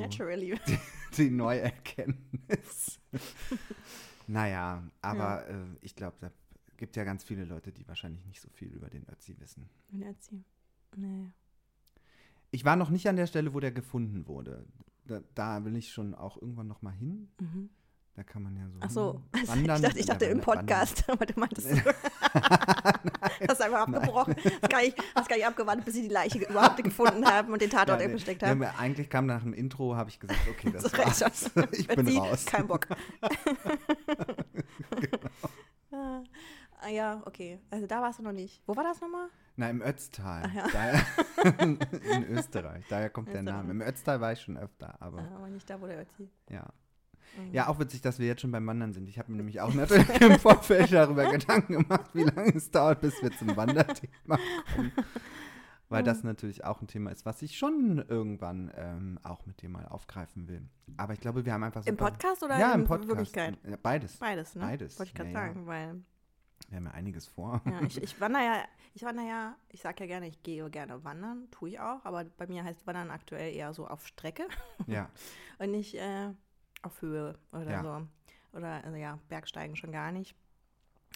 die 1.18 1.30
neue 1.30 1.62
Erkenntnis. 1.62 3.00
naja, 4.28 4.84
aber 5.02 5.48
äh, 5.48 5.66
ich 5.82 5.96
glaube, 5.96 6.18
da 6.22 6.32
gibt 6.78 6.96
ja 6.96 7.04
ganz 7.04 7.24
viele 7.24 7.46
Leute, 7.46 7.72
die 7.72 7.88
wahrscheinlich 7.88 8.26
nicht 8.26 8.42
so 8.42 8.50
viel 8.50 8.70
über 8.70 8.90
den 8.90 9.08
Ötzi 9.10 9.36
wissen. 9.40 9.70
Er 9.92 10.08
erzählt. 10.08 10.46
Nee. 10.96 11.32
Ich 12.52 12.64
war 12.64 12.76
noch 12.76 12.90
nicht 12.90 13.10
an 13.10 13.16
der 13.16 13.28
Stelle, 13.28 13.54
wo 13.54 13.60
der 13.60 13.72
gefunden 13.72 14.28
wurde. 14.28 14.66
Da, 15.06 15.22
da 15.36 15.66
will 15.66 15.76
ich 15.76 15.92
schon 15.92 16.14
auch 16.14 16.42
irgendwann 16.42 16.68
noch 16.68 16.82
mal 16.82 16.92
hin. 16.92 17.30
Mhm. 17.40 17.70
Da 18.18 18.24
kann 18.24 18.42
man 18.42 18.56
ja 18.56 18.68
so. 18.68 18.78
Ach 18.82 18.90
so, 18.90 19.22
also 19.32 19.48
wandern. 19.52 19.76
ich 19.78 19.82
dachte, 19.84 20.00
ich 20.00 20.06
Ja, 20.08 20.14
dachte 20.16 20.26
im 20.26 20.40
wandern- 20.40 20.66
Podcast, 20.66 21.04
aber 21.10 21.26
du 21.28 21.40
meintest, 21.40 21.70
du 21.72 23.48
hast 23.48 23.62
einfach 23.62 23.82
abgebrochen. 23.88 24.36
Hast 24.36 24.70
gar, 24.72 24.82
nicht, 24.82 24.98
hast 25.14 25.30
gar 25.30 25.36
nicht 25.36 25.46
abgewartet, 25.46 25.86
bis 25.86 25.94
sie 25.94 26.02
die 26.02 26.08
Leiche 26.14 26.40
überhaupt 26.40 26.84
gefunden 26.84 27.24
haben 27.28 27.54
und 27.54 27.62
den 27.62 27.70
Ja, 27.70 27.78
Tatort 27.78 28.00
nee, 28.00 28.06
eingesteckt 28.06 28.42
nee, 28.42 28.48
haben. 28.48 28.64
aber 28.64 28.80
eigentlich 28.80 29.08
kam 29.12 29.28
nach 29.28 29.44
dem 29.44 29.54
Intro, 29.54 29.96
habe 29.96 30.10
ich 30.10 30.20
gesagt, 30.20 30.40
okay, 30.50 30.72
das 30.72 30.82
So 30.84 30.98
war's. 30.98 31.52
schon. 31.54 31.68
ich 31.74 31.88
bin 31.88 32.08
sie- 32.08 32.18
raus. 32.18 32.44
Kein 32.48 32.66
Bock. 32.68 32.88
Ah, 35.92 36.22
ah, 36.82 36.90
ja, 36.90 37.22
okay. 37.26 37.60
Also 37.70 37.88
da 37.88 38.02
warst 38.02 38.18
du 38.20 38.24
noch 38.24 38.32
nicht. 38.34 38.62
Wo 38.66 38.76
war 38.76 38.84
das 38.84 39.00
nochmal? 39.00 39.28
Na, 39.56 39.70
im 39.70 39.82
Ötztal. 39.82 40.52
Ja. 40.56 40.68
Daher, 40.72 41.02
in 41.54 42.24
Österreich. 42.30 42.84
Daher 42.90 43.10
kommt 43.10 43.30
der 43.30 43.42
Österreich. 43.42 43.58
Name. 43.58 43.72
Im 43.72 43.82
Ötztal 43.82 44.22
war 44.22 44.34
ich 44.34 44.42
schon 44.42 44.58
öfter, 44.58 44.96
aber 45.02 45.20
Ah, 45.20 45.36
aber 45.38 45.48
nicht 45.50 45.70
da, 45.70 45.80
wo 45.82 45.88
der 45.88 46.02
Ötzi. 46.02 46.30
ja. 46.50 46.66
Mhm. 47.38 47.54
Ja, 47.54 47.68
auch 47.68 47.80
witzig, 47.80 48.02
dass 48.02 48.20
wir 48.20 48.28
jetzt 48.28 48.42
schon 48.42 48.52
beim 48.52 48.66
Wandern 48.68 48.94
sind. 48.94 49.08
Ich 49.08 49.20
habe 49.20 49.32
mir 49.32 49.38
nämlich 49.38 49.62
auch 49.62 49.74
natürlich 49.74 50.10
im 50.22 50.40
Vorfeld 50.40 50.92
darüber 50.92 51.32
Gedanken 51.32 51.74
gemacht, 51.74 52.10
wie 52.14 52.24
lange 52.24 52.56
es 52.56 52.72
dauert, 52.72 53.02
bis 53.02 53.22
wir 53.22 53.32
zum 53.32 53.56
Wanderthema 53.56 54.40
kommen. 54.76 54.92
Weil 55.90 56.04
das 56.04 56.24
natürlich 56.24 56.66
auch 56.66 56.82
ein 56.82 56.88
Thema 56.88 57.12
ist, 57.12 57.26
was 57.26 57.42
ich 57.42 57.58
schon 57.58 58.04
irgendwann 58.10 58.72
ähm, 58.76 59.20
auch 59.24 59.46
mit 59.46 59.62
dir 59.62 59.70
mal 59.70 59.86
aufgreifen 59.86 60.48
will. 60.50 60.68
Aber 60.98 61.14
ich 61.14 61.22
glaube, 61.22 61.46
wir 61.46 61.54
haben 61.54 61.64
einfach 61.64 61.84
so. 61.84 61.90
Im 61.90 61.96
Podcast 61.96 62.44
oder 62.44 62.60
ja, 62.60 62.74
in 62.74 62.82
im 62.82 62.88
Podcast. 62.88 63.10
Wirklichkeit? 63.10 63.58
Ja, 63.64 63.78
beides. 63.82 64.18
Beides, 64.18 64.56
ne? 64.56 64.62
Beides, 64.62 65.00
Wollte 65.00 65.12
ich 65.12 65.16
gerade 65.16 65.30
ja, 65.32 65.40
ja. 65.40 65.48
sagen, 65.48 65.66
weil 65.66 66.04
Wir 66.68 66.78
haben 66.78 66.86
ja 66.88 66.92
einiges 66.92 67.28
vor. 67.28 67.62
ja, 67.66 67.82
ich, 67.84 68.02
ich 68.02 68.20
wandere 68.20 68.44
ja, 68.44 68.64
ich 68.96 69.04
wandere 69.04 69.28
ja, 69.28 69.56
ich 69.70 69.82
sage 69.82 70.02
ja 70.02 70.08
gerne, 70.08 70.28
ich 70.28 70.44
gehe 70.44 70.70
gerne 70.70 71.04
wandern, 71.06 71.48
tue 71.52 71.70
ich 71.70 71.80
auch, 71.80 72.04
aber 72.04 72.26
bei 72.26 72.48
mir 72.48 72.66
heißt 72.66 72.86
Wandern 72.86 73.10
aktuell 73.10 73.56
eher 73.56 73.74
so 73.74 73.88
auf 73.88 74.06
Strecke 74.06 74.46
ja. 74.88 75.10
und 75.60 75.72
nicht 75.72 75.96
äh, 75.96 76.34
auf 76.88 77.02
Höhe 77.02 77.38
oder 77.52 77.72
Ja. 77.72 77.82
so. 77.84 78.08
Oder 78.58 78.84
also 78.84 78.98
ja, 78.98 79.20
Bergsteigen 79.30 79.76
schon 79.76 79.92
gar 79.92 80.12
nicht. 80.12 80.36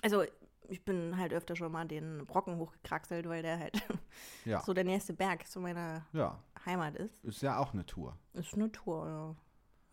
Also 0.04 0.24
ich 0.68 0.86
bin 0.86 1.18
halt 1.18 1.34
öfter 1.34 1.56
schon 1.56 1.72
mal 1.72 1.86
den 1.88 2.26
Brocken 2.26 2.58
hochgekraxelt, 2.58 3.28
weil 3.28 3.42
der 3.42 3.60
halt 3.60 3.74
Ja. 4.46 4.62
so 4.62 4.74
der 4.74 4.84
nächste 4.84 5.14
Berg 5.14 5.48
zu 5.48 5.60
meiner 5.60 6.06
ja, 6.14 6.38
Heimat 6.66 6.96
ist. 6.96 7.24
ist 7.24 7.42
ja 7.42 7.58
auch 7.58 7.74
eine 7.74 7.86
Tour. 7.86 8.16
Ist 8.34 8.54
eine 8.54 8.72
Tour, 8.72 9.36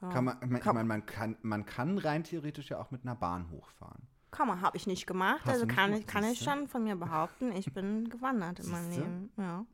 ja. 0.00 0.10
Kann 0.10 0.24
man, 0.26 0.38
man, 0.40 0.50
Kann- 0.50 0.58
ich 0.60 0.64
meine, 0.74 0.84
man 0.84 1.06
kann, 1.06 1.36
man 1.42 1.66
kann 1.66 1.98
rein 1.98 2.22
theoretisch 2.22 2.68
ja 2.70 2.78
auch 2.78 2.90
mit 2.92 3.02
einer 3.02 3.16
Bahn 3.16 3.50
hochfahren. 3.50 4.06
Kann 4.30 4.46
man, 4.46 4.60
habe 4.60 4.76
ich 4.76 4.86
nicht 4.86 5.06
gemacht. 5.06 5.40
Hast 5.44 5.54
also 5.54 5.66
kann 5.66 5.92
ich, 5.94 6.06
kann 6.06 6.22
ich 6.22 6.38
schon 6.38 6.68
von 6.68 6.84
mir 6.84 6.94
behaupten, 6.94 7.50
ich 7.50 7.72
bin 7.72 8.08
gewandert 8.10 8.60
in 8.60 8.70
meinem? 8.70 8.90
Leben. 8.90 9.32
Ja. 9.36 9.64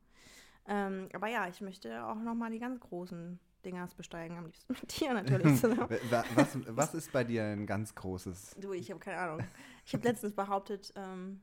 Ähm, 0.66 1.08
aber 1.12 1.26
ja, 1.26 1.46
ich 1.48 1.60
möchte 1.60 2.06
auch 2.06 2.14
nochmal 2.16 2.50
die 2.50 2.58
ganz 2.60 2.80
großen 2.80 3.38
Dingers 3.64 3.94
besteigen, 3.94 4.36
am 4.38 4.46
liebsten 4.46 4.72
mit 4.72 5.00
dir 5.00 5.14
natürlich. 5.14 5.62
Wa- 6.10 6.24
was, 6.34 6.58
was 6.68 6.94
ist 6.94 7.12
bei 7.12 7.24
dir 7.24 7.44
ein 7.44 7.66
ganz 7.66 7.94
großes? 7.94 8.56
du, 8.60 8.72
ich 8.72 8.90
habe 8.90 9.00
keine 9.00 9.18
Ahnung. 9.18 9.46
Ich 9.86 9.92
habe 9.94 10.04
letztens 10.06 10.34
behauptet, 10.34 10.92
ähm, 10.96 11.40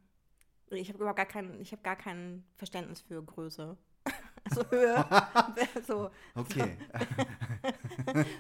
ich 0.70 0.88
habe 0.90 1.00
überhaupt 1.00 1.18
gar 1.18 1.26
kein, 1.26 1.60
ich 1.60 1.72
habe 1.72 1.82
gar 1.82 1.96
kein 1.98 2.44
Verständnis 2.56 3.02
für 3.02 3.22
Größe. 3.24 3.78
Also 4.44 4.68
Höhe, 4.72 5.06
so, 5.88 6.10
Okay, 6.34 6.76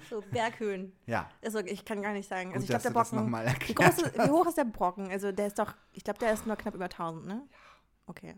so 0.09 0.21
Berghöhen. 0.31 0.93
ja. 1.05 1.29
Also 1.43 1.59
ich 1.59 1.85
kann 1.85 2.01
gar 2.01 2.13
nicht 2.13 2.27
sagen. 2.27 2.51
Gut, 2.51 2.55
Also 2.55 2.63
ich 2.63 2.69
glaube, 2.69 2.83
der 2.83 2.89
Brocken. 2.89 3.31
Wie, 3.67 3.73
groß 3.75 3.97
ist, 4.01 4.17
wie 4.17 4.29
hoch 4.31 4.47
ist 4.47 4.57
der 4.57 4.65
Brocken? 4.65 5.11
Also 5.11 5.31
der 5.31 5.45
ist 5.47 5.59
doch, 5.59 5.75
ich 5.93 6.03
glaube, 6.03 6.17
der 6.19 6.33
ist 6.33 6.47
nur 6.47 6.55
knapp 6.55 6.73
über 6.73 6.85
1000, 6.85 7.25
ne? 7.27 7.33
Ja. 7.33 7.57
Okay. 8.07 8.35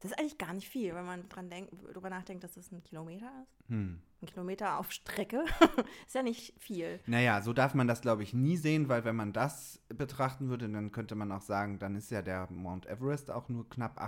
Das 0.00 0.12
ist 0.12 0.18
eigentlich 0.18 0.38
gar 0.38 0.52
nicht 0.52 0.68
viel, 0.68 0.94
wenn 0.94 1.04
man 1.04 1.28
dran 1.28 1.50
denkt, 1.50 1.72
drüber 1.92 2.08
nachdenkt, 2.08 2.44
dass 2.44 2.54
das 2.54 2.70
ein 2.70 2.84
Kilometer 2.84 3.30
ist. 3.42 3.68
Hm. 3.68 4.00
Ein 4.22 4.26
Kilometer 4.26 4.78
auf 4.78 4.92
Strecke 4.92 5.44
ist 6.06 6.14
ja 6.14 6.22
nicht 6.22 6.54
viel. 6.58 7.00
Naja, 7.06 7.42
so 7.42 7.52
darf 7.52 7.74
man 7.74 7.88
das, 7.88 8.00
glaube 8.00 8.22
ich, 8.22 8.32
nie 8.32 8.56
sehen, 8.56 8.88
weil 8.88 9.04
wenn 9.04 9.16
man 9.16 9.32
das 9.32 9.80
betrachten 9.88 10.48
würde, 10.50 10.68
dann 10.68 10.92
könnte 10.92 11.16
man 11.16 11.32
auch 11.32 11.42
sagen, 11.42 11.80
dann 11.80 11.96
ist 11.96 12.10
ja 12.10 12.22
der 12.22 12.48
Mount 12.50 12.86
Everest 12.86 13.30
auch 13.30 13.48
nur 13.48 13.68
knapp 13.68 14.00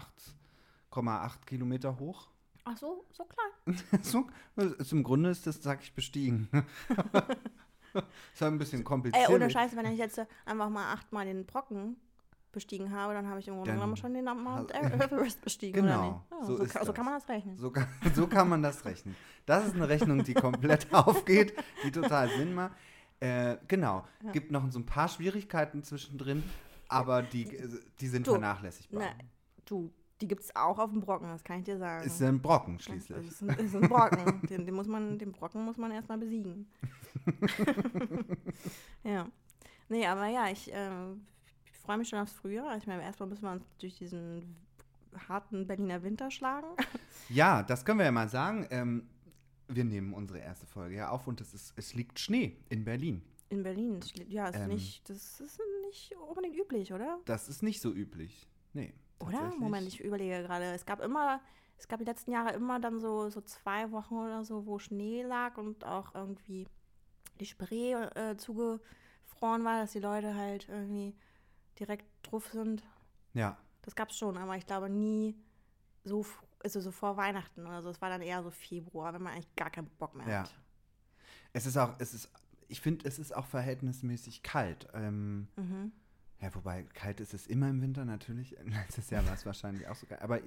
8,8 0.93 1.45
Kilometer 1.47 1.99
hoch. 1.99 2.29
Ach 2.65 2.77
so, 2.77 3.05
so 3.11 3.25
klein. 3.25 3.77
so, 4.03 4.27
ist, 4.57 4.93
Im 4.93 5.03
Grunde 5.03 5.31
ist 5.31 5.47
das, 5.47 5.61
sag 5.61 5.83
ich, 5.83 5.93
bestiegen. 5.93 6.49
ist 8.33 8.41
ja 8.41 8.47
ein 8.47 8.59
bisschen 8.59 8.85
kompliziert. 8.85 9.29
Ey, 9.29 9.35
ohne 9.35 9.51
Scheiße, 9.51 9.77
wenn 9.77 9.87
ich 9.87 9.99
jetzt 9.99 10.21
einfach 10.45 10.69
mal 10.69 10.93
achtmal 10.93 11.27
den 11.27 11.47
Brocken 11.47 11.97
bestiegen 12.52 12.92
habe, 12.92 13.14
dann 13.14 13.28
habe 13.28 13.40
ich 13.40 13.49
im 13.49 13.54
Grunde 13.54 13.73
genommen 13.73 13.97
schon 13.97 14.12
den 14.14 14.25
Mount 14.25 14.71
Everest 14.75 15.40
bestiegen, 15.42 15.83
Genau, 15.83 15.99
oder 15.99 16.09
nicht? 16.12 16.21
Ja, 16.30 16.45
so 16.47 16.57
so, 16.57 16.62
ist 16.64 16.73
ka- 16.73 16.80
so 16.80 16.87
das. 16.87 16.95
kann 16.95 17.04
man 17.04 17.14
das 17.14 17.28
rechnen. 17.28 17.57
So 17.57 17.71
kann, 17.71 17.87
so 18.14 18.26
kann 18.26 18.49
man 18.49 18.62
das 18.62 18.85
rechnen. 18.85 19.16
Das 19.47 19.66
ist 19.66 19.75
eine 19.75 19.88
Rechnung, 19.88 20.23
die 20.25 20.35
komplett 20.35 20.87
aufgeht, 20.95 21.54
die 21.85 21.90
total 21.90 22.28
Sinn 22.30 22.54
macht. 22.54 22.73
Äh, 23.21 23.57
genau. 23.69 24.04
Ja. 24.23 24.33
Gibt 24.33 24.50
noch 24.50 24.71
so 24.71 24.78
ein 24.78 24.87
paar 24.87 25.09
Schwierigkeiten 25.09 25.83
zwischendrin, 25.83 26.42
aber 26.88 27.23
die, 27.23 27.45
die 28.00 28.07
sind 28.09 28.26
Du, 28.26 28.33
vernachlässigbar. 28.33 29.02
Na, 29.04 29.25
du, 29.66 29.92
die 30.21 30.28
gibt 30.28 30.42
es 30.42 30.54
auch 30.57 30.78
auf 30.78 30.90
dem 30.90 31.00
Brocken, 31.00 31.28
das 31.28 31.45
kann 31.45 31.59
ich 31.61 31.64
dir 31.64 31.78
sagen. 31.78 32.04
Ist 32.07 32.21
ein 32.23 32.40
Brocken 32.42 32.76
Das 32.78 32.85
schließlich. 32.85 33.26
ist 33.28 33.42
ein, 33.42 33.49
ist 33.59 33.75
ein 33.75 33.88
Brocken. 33.88 34.47
den, 34.49 34.66
den, 34.66 34.75
muss 34.75 34.87
man, 34.87 35.19
den 35.19 35.33
Brocken 35.33 35.64
muss 35.64 35.76
man 35.76 35.90
erstmal 35.92 36.19
besiegen. 36.19 36.66
ja. 39.04 39.26
Nee, 39.88 40.07
aber 40.07 40.26
ja, 40.28 40.49
ich, 40.49 40.69
ich 40.69 40.75
freue 41.91 41.99
mich 41.99 42.09
schon 42.09 42.21
aufs 42.21 42.35
Frühjahr. 42.35 42.77
Ich 42.77 42.87
meine, 42.87 43.03
erstmal 43.03 43.29
müssen 43.29 43.43
wir 43.43 43.51
uns 43.51 43.65
durch 43.81 43.99
diesen 43.99 44.55
harten 45.29 45.67
Berliner 45.67 46.05
Winter 46.05 46.31
schlagen. 46.31 46.69
Ja, 47.29 47.63
das 47.65 47.85
können 47.85 47.99
wir 47.99 48.07
ja 48.07 48.13
mal 48.13 48.29
sagen. 48.29 48.67
Ähm, 48.71 49.09
wir 49.69 49.85
nehmen 49.85 50.15
unsere 50.15 50.39
erste 50.39 50.67
Folge 50.67 50.97
ja 50.97 51.11
auf 51.11 51.27
und 51.29 51.41
es, 51.41 51.53
ist, 51.55 51.73
es 51.77 51.95
liegt 51.95 52.19
Schnee 52.21 52.57
in 52.69 52.85
Berlin. 52.85 53.23
In 53.49 53.63
Berlin. 53.65 54.01
Ja, 54.29 54.49
ist 54.49 54.57
Ähm. 54.57 54.69
nicht, 54.69 55.09
das 55.09 55.41
ist 55.41 55.61
nicht 55.87 56.15
unbedingt 56.29 56.57
üblich, 56.57 56.93
oder? 56.93 57.19
Das 57.25 57.49
ist 57.49 57.63
nicht 57.65 57.81
so 57.81 57.93
üblich. 57.93 58.49
Nee. 58.73 58.95
Oder? 59.21 59.53
Moment, 59.59 59.87
ich 59.89 60.01
überlege 60.01 60.43
gerade. 60.43 60.67
Es 60.73 60.87
gab 60.87 61.01
immer, 61.01 61.41
es 61.77 61.89
gab 61.89 61.99
die 61.99 62.05
letzten 62.05 62.31
Jahre 62.31 62.53
immer 62.55 62.79
dann 62.81 63.01
so, 63.01 63.31
so 63.31 63.41
zwei 63.41 63.91
Wochen 63.91 64.15
oder 64.15 64.45
so, 64.45 64.65
wo 64.67 64.79
Schnee 64.79 65.23
lag 65.23 65.57
und 65.57 65.85
auch 65.85 66.15
irgendwie 66.15 66.67
die 67.41 67.47
Spree 67.47 67.95
äh, 67.95 68.37
zugefroren 68.37 69.65
war, 69.65 69.81
dass 69.81 69.93
die 69.93 70.01
Leute 70.01 70.37
halt 70.37 70.69
irgendwie 70.69 71.15
direkt 71.79 72.07
drauf 72.23 72.49
sind. 72.53 72.83
Ja. 73.35 73.57
Das 73.83 73.95
gab's 73.95 74.17
schon, 74.19 74.37
aber 74.37 74.57
ich 74.57 74.67
glaube 74.67 74.91
nie 74.91 75.35
so, 76.05 76.25
also 76.62 76.81
so 76.81 76.91
vor 76.91 77.17
Weihnachten 77.17 77.67
oder 77.67 77.83
so. 77.83 77.91
Es 77.91 78.00
war 78.00 78.09
dann 78.11 78.23
eher 78.23 78.43
so 78.43 78.50
Februar, 78.50 79.12
wenn 79.15 79.23
man 79.23 79.35
eigentlich 79.35 79.55
gar 79.57 79.71
keinen 79.71 79.89
Bock 79.99 80.15
mehr 80.15 80.29
Ja. 80.29 80.43
hat. 80.43 80.55
Es 81.53 81.67
ist 81.67 81.77
auch, 81.77 81.95
es 81.99 82.15
ist, 82.15 82.31
ich 82.69 82.81
finde, 82.81 83.07
es 83.09 83.19
ist 83.19 83.35
auch 83.35 83.47
verhältnismäßig 83.47 84.43
kalt. 84.43 84.87
Ähm, 84.95 85.49
Mhm. 85.57 85.93
ja, 86.41 86.55
wobei 86.55 86.85
kalt 86.85 87.21
ist 87.21 87.35
es 87.35 87.47
immer 87.47 87.69
im 87.69 87.81
Winter 87.83 88.05
natürlich. 88.05 88.57
Letztes 88.65 89.11
Jahr 89.11 89.27
war 89.27 89.35
es 89.35 89.45
wahrscheinlich 89.47 89.89
auch 89.89 89.97
so 89.97 90.07
kalt. 90.07 90.23
Aber 90.23 90.39
Ja, 90.39 90.47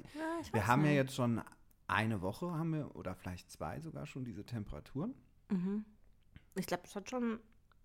wir 0.51 0.67
haben 0.67 0.81
ja 0.83 0.87
nicht. 0.89 0.95
jetzt 0.97 1.15
schon 1.15 1.41
eine 1.87 2.21
Woche, 2.21 2.51
haben 2.51 2.71
wir, 2.73 2.95
oder 2.95 3.13
vielleicht 3.15 3.51
zwei 3.51 3.79
sogar 3.81 4.05
schon 4.05 4.23
diese 4.23 4.45
Temperaturen. 4.45 5.13
Mhm. 5.49 5.85
Ich 6.55 6.65
glaube, 6.67 6.83
es 6.85 6.95
hat 6.95 7.09
schon, 7.09 7.39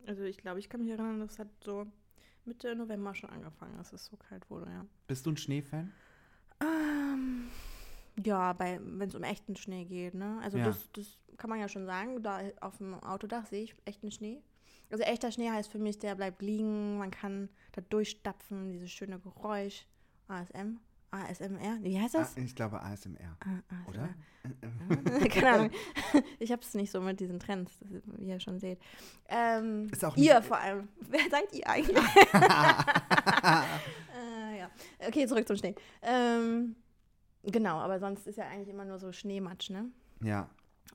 also 0.06 0.22
ich 0.22 0.38
glaube, 0.38 0.60
ich 0.60 0.68
kann 0.68 0.80
mich 0.82 0.90
erinnern, 0.90 1.20
das 1.20 1.38
hat 1.38 1.48
so 1.64 1.86
Mitte 2.48 2.74
November 2.74 3.14
schon 3.14 3.30
angefangen, 3.30 3.76
dass 3.76 3.92
es 3.92 4.06
so 4.06 4.16
kalt 4.16 4.48
wurde, 4.50 4.70
ja. 4.70 4.86
Bist 5.06 5.26
du 5.26 5.30
ein 5.30 5.36
Schneefan? 5.36 5.92
Ähm, 6.60 7.48
ja, 8.24 8.58
wenn 8.58 9.00
es 9.02 9.14
um 9.14 9.22
echten 9.22 9.54
Schnee 9.54 9.84
geht, 9.84 10.14
ne? 10.14 10.40
Also 10.42 10.58
Ja. 10.58 10.64
das, 10.64 10.90
das 10.92 11.18
kann 11.36 11.50
man 11.50 11.60
ja 11.60 11.68
schon 11.68 11.86
sagen. 11.86 12.22
Da 12.22 12.40
auf 12.60 12.78
dem 12.78 12.94
Autodach 12.94 13.46
sehe 13.46 13.62
ich 13.64 13.74
echten 13.84 14.10
Schnee. 14.10 14.42
Also 14.90 15.04
echter 15.04 15.30
Schnee 15.30 15.50
heißt 15.50 15.70
für 15.70 15.78
mich, 15.78 15.98
der 15.98 16.14
bleibt 16.14 16.40
liegen, 16.42 16.98
man 16.98 17.10
kann 17.10 17.48
da 17.72 17.82
durchstapfen, 17.82 18.72
dieses 18.72 18.90
schöne 18.90 19.18
Geräusch. 19.20 19.86
ASM? 20.28 20.78
ASMR? 21.10 21.78
Wie 21.82 21.98
heißt 22.00 22.16
Ah, 22.16 22.20
das? 22.20 22.36
ich 22.36 22.54
glaube 22.54 22.80
ASMR, 22.82 23.36
Ah, 23.40 23.88
oder? 23.88 24.08
ASMR. 24.44 25.20
Keine 25.28 25.52
Ahnung. 25.52 25.70
Ich 26.38 26.52
habe 26.52 26.62
es 26.62 26.74
nicht 26.74 26.90
so 26.90 27.00
mit 27.00 27.20
diesen 27.20 27.38
Trends, 27.40 27.72
wie 28.18 28.28
ihr 28.28 28.40
schon 28.40 28.58
seht. 28.60 28.78
Ähm, 29.28 29.88
Ist 29.90 30.04
auch 30.04 30.16
ihr 30.16 30.42
vor 30.42 30.58
allem. 30.58 30.88
Wer 31.08 31.20
seid 31.30 31.52
ihr 31.52 31.66
eigentlich? 31.68 31.96
äh, 32.34 32.38
ja. 34.58 34.70
Okay, 35.06 35.26
zurück 35.26 35.46
zum 35.46 35.56
Schnee. 35.56 35.74
Ähm, 36.02 36.76
genau, 37.42 37.78
aber 37.78 37.98
sonst 38.00 38.26
ist 38.26 38.36
ja 38.36 38.46
eigentlich 38.46 38.68
immer 38.68 38.84
nur 38.84 38.98
so 38.98 39.12
Schneematsch, 39.12 39.70
ne? 39.70 39.86
Ja. 40.22 40.48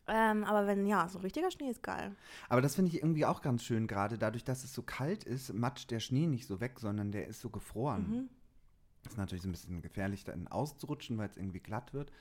Ähm, 0.07 0.43
aber 0.43 0.67
wenn, 0.67 0.85
ja, 0.85 1.07
so 1.07 1.19
richtiger 1.19 1.49
Schnee 1.51 1.69
ist 1.69 1.81
geil. 1.81 2.15
Aber 2.49 2.61
das 2.61 2.75
finde 2.75 2.91
ich 2.91 2.97
irgendwie 2.97 3.25
auch 3.25 3.41
ganz 3.41 3.63
schön, 3.63 3.87
gerade 3.87 4.17
dadurch, 4.17 4.43
dass 4.43 4.63
es 4.63 4.73
so 4.73 4.81
kalt 4.81 5.23
ist, 5.23 5.53
matscht 5.53 5.91
der 5.91 6.01
Schnee 6.01 6.27
nicht 6.27 6.45
so 6.45 6.59
weg, 6.59 6.79
sondern 6.79 7.11
der 7.11 7.27
ist 7.27 7.39
so 7.39 7.49
gefroren. 7.49 8.09
Mhm. 8.09 8.29
Ist 9.05 9.17
natürlich 9.17 9.41
so 9.43 9.49
ein 9.49 9.51
bisschen 9.51 9.81
gefährlich, 9.81 10.23
dann 10.23 10.47
auszurutschen, 10.47 11.17
weil 11.17 11.29
es 11.29 11.37
irgendwie 11.37 11.59
glatt 11.59 11.93
wird. 11.93 12.11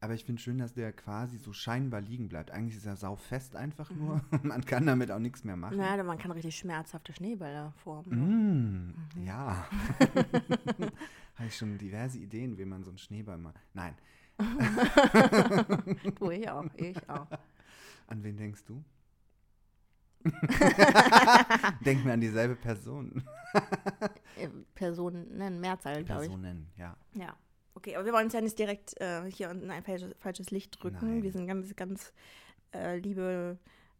Aber 0.00 0.14
ich 0.14 0.24
finde 0.24 0.42
schön, 0.42 0.58
dass 0.58 0.74
der 0.74 0.92
quasi 0.92 1.38
so 1.38 1.52
scheinbar 1.52 2.00
liegen 2.00 2.28
bleibt. 2.28 2.50
Eigentlich 2.50 2.76
ist 2.76 2.86
er 2.86 2.96
saufest 2.96 3.54
einfach 3.54 3.88
nur. 3.90 4.20
Man 4.42 4.64
kann 4.64 4.84
damit 4.86 5.12
auch 5.12 5.20
nichts 5.20 5.44
mehr 5.44 5.56
machen. 5.56 5.76
Naja, 5.76 6.02
man 6.02 6.18
kann 6.18 6.32
richtig 6.32 6.56
schmerzhafte 6.56 7.12
Schneebälle 7.12 7.72
formen. 7.84 8.94
Mm, 9.14 9.24
Ja. 9.24 9.64
Habe 11.36 11.46
ich 11.48 11.56
schon 11.56 11.78
diverse 11.78 12.18
Ideen, 12.18 12.58
wie 12.58 12.64
man 12.64 12.82
so 12.82 12.90
einen 12.90 12.98
Schneeball 12.98 13.38
macht. 13.38 13.60
Nein. 13.74 13.94
Du, 16.18 16.30
ich 16.30 16.48
auch, 16.50 16.64
ich 16.74 17.08
auch. 17.08 17.26
An 18.08 18.22
wen 18.24 18.36
denkst 18.36 18.64
du? 18.64 18.82
Denk 21.84 22.04
mir 22.04 22.12
an 22.12 22.20
dieselbe 22.20 22.56
Person. 22.56 23.22
Äh, 24.36 24.48
Personen, 24.74 25.36
nennen 25.36 25.60
Mehrzahl, 25.60 26.04
glaube 26.04 26.24
ich. 26.24 26.30
Personen, 26.30 26.68
ja. 26.76 26.96
Ja. 27.14 27.36
Okay, 27.74 27.96
aber 27.96 28.04
wir 28.04 28.12
wollen 28.12 28.26
uns 28.26 28.34
ja 28.34 28.40
nicht 28.40 28.58
direkt 28.58 29.00
äh, 29.00 29.30
hier 29.30 29.50
in 29.50 29.70
ein 29.70 29.82
falsches, 29.82 30.14
falsches 30.20 30.50
Licht 30.50 30.82
drücken. 30.82 30.98
Nein. 31.00 31.22
Wir 31.22 31.32
sind 31.32 31.46
ganz, 31.46 31.74
ganz 31.74 32.12
äh, 32.74 32.98
liebe, 32.98 33.58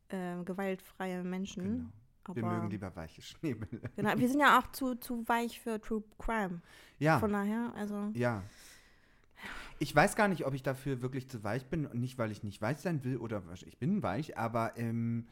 äh, 0.09 0.43
gewaltfreie 0.45 1.23
Menschen. 1.25 1.65
Genau. 1.65 1.89
Aber, 2.25 2.37
Wir 2.37 2.45
mögen 2.45 2.71
lieber 2.71 2.95
weiche 2.95 3.21
Schneebälle. 3.21 3.83
Genau, 3.97 4.17
wir 4.17 4.29
sind 4.29 4.41
ja 4.41 4.59
auch 4.59 4.71
zu, 4.71 4.95
zu 4.95 5.27
weich 5.27 5.59
für 5.59 5.81
True 5.81 6.05
Crime. 6.19 6.61
Ja. 6.99 7.19
Von 7.19 7.33
daher, 7.33 7.73
also. 7.75 8.11
Ja. 8.15 8.43
Ich 9.81 9.95
weiß 9.95 10.15
gar 10.15 10.29
nicht, 10.29 10.47
ob 10.47 10.55
ich 10.55 10.63
dafür 10.63 11.03
wirklich 11.03 11.29
zu 11.29 11.43
weich 11.43 11.67
bin. 11.67 11.89
Nicht, 11.95 12.19
weil 12.19 12.31
ich 12.31 12.45
nicht 12.45 12.63
weich 12.63 12.79
sein 12.79 13.03
will 13.03 13.17
oder 13.17 13.43
ich 13.67 13.79
bin 13.79 14.05
weich, 14.05 14.39
aber 14.39 14.77
ähm, 14.77 15.27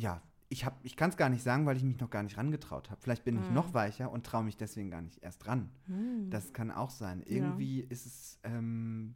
ja, 0.00 0.22
ich, 0.48 0.64
hab- 0.64 0.84
ich 0.84 0.96
kann 0.96 1.10
es 1.10 1.16
gar 1.16 1.28
nicht 1.28 1.42
sagen, 1.42 1.66
weil 1.66 1.76
ich 1.76 1.84
mich 1.84 2.00
noch 2.00 2.10
gar 2.10 2.22
nicht 2.22 2.36
rangetraut 2.36 2.90
habe. 2.90 3.00
Vielleicht 3.00 3.24
bin 3.24 3.38
ich 3.38 3.46
Hm. 3.46 3.54
noch 3.54 3.72
weicher 3.74 4.10
und 4.10 4.26
traue 4.26 4.42
mich 4.44 4.56
deswegen 4.56 4.90
gar 4.90 5.02
nicht 5.02 5.22
erst 5.22 5.46
ran. 5.46 5.70
Hm. 5.86 6.28
Das 6.30 6.52
kann 6.52 6.70
auch 6.70 6.90
sein. 6.90 7.20
Ja. 7.26 7.36
Irgendwie 7.36 7.80
ist 7.80 8.06
es 8.06 8.38
ähm, 8.42 9.14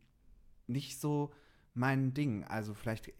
nicht 0.66 1.00
so 1.00 1.32
mein 1.74 2.14
Ding. 2.14 2.44
Also 2.44 2.72
vielleicht, 2.74 3.12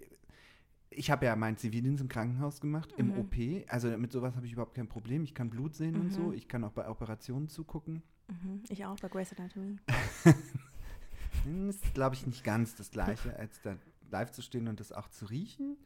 ich 0.91 1.11
habe 1.11 1.27
ja 1.27 1.35
meinen 1.35 1.57
Zivildienst 1.57 2.03
im 2.03 2.09
Krankenhaus 2.09 2.61
gemacht, 2.61 2.93
im 2.97 3.09
Mhm. 3.09 3.19
OP. 3.19 3.35
Also 3.69 3.89
mit 3.99 4.13
sowas 4.13 4.37
habe 4.37 4.47
ich 4.47 4.53
überhaupt 4.53 4.75
kein 4.75 4.87
Problem. 4.89 5.25
Ich 5.25 5.35
kann 5.35 5.51
Blut 5.51 5.75
sehen 5.75 5.97
und 6.01 6.13
so. 6.13 6.29
Mhm. 6.29 6.35
Ich 6.35 6.47
kann 6.47 6.63
auch 6.63 6.73
bei 6.73 6.89
Operationen 6.89 7.49
zugucken. 7.49 8.03
Mhm. 8.29 8.63
Ich 8.69 8.85
auch 8.87 8.97
bei 9.01 9.09
Grey's 9.09 9.33
Anatomy. 9.37 9.77
Ist, 11.69 11.93
glaube 11.95 12.15
ich, 12.15 12.27
nicht 12.27 12.43
ganz 12.45 12.75
das 12.77 12.91
Gleiche, 12.91 13.37
als 13.39 13.61
da 13.63 13.77
live 14.11 14.31
zu 14.31 14.41
stehen 14.41 14.69
und 14.69 14.81
das 14.81 14.93
auch 14.93 15.09
zu 15.09 15.27
riechen. 15.27 15.77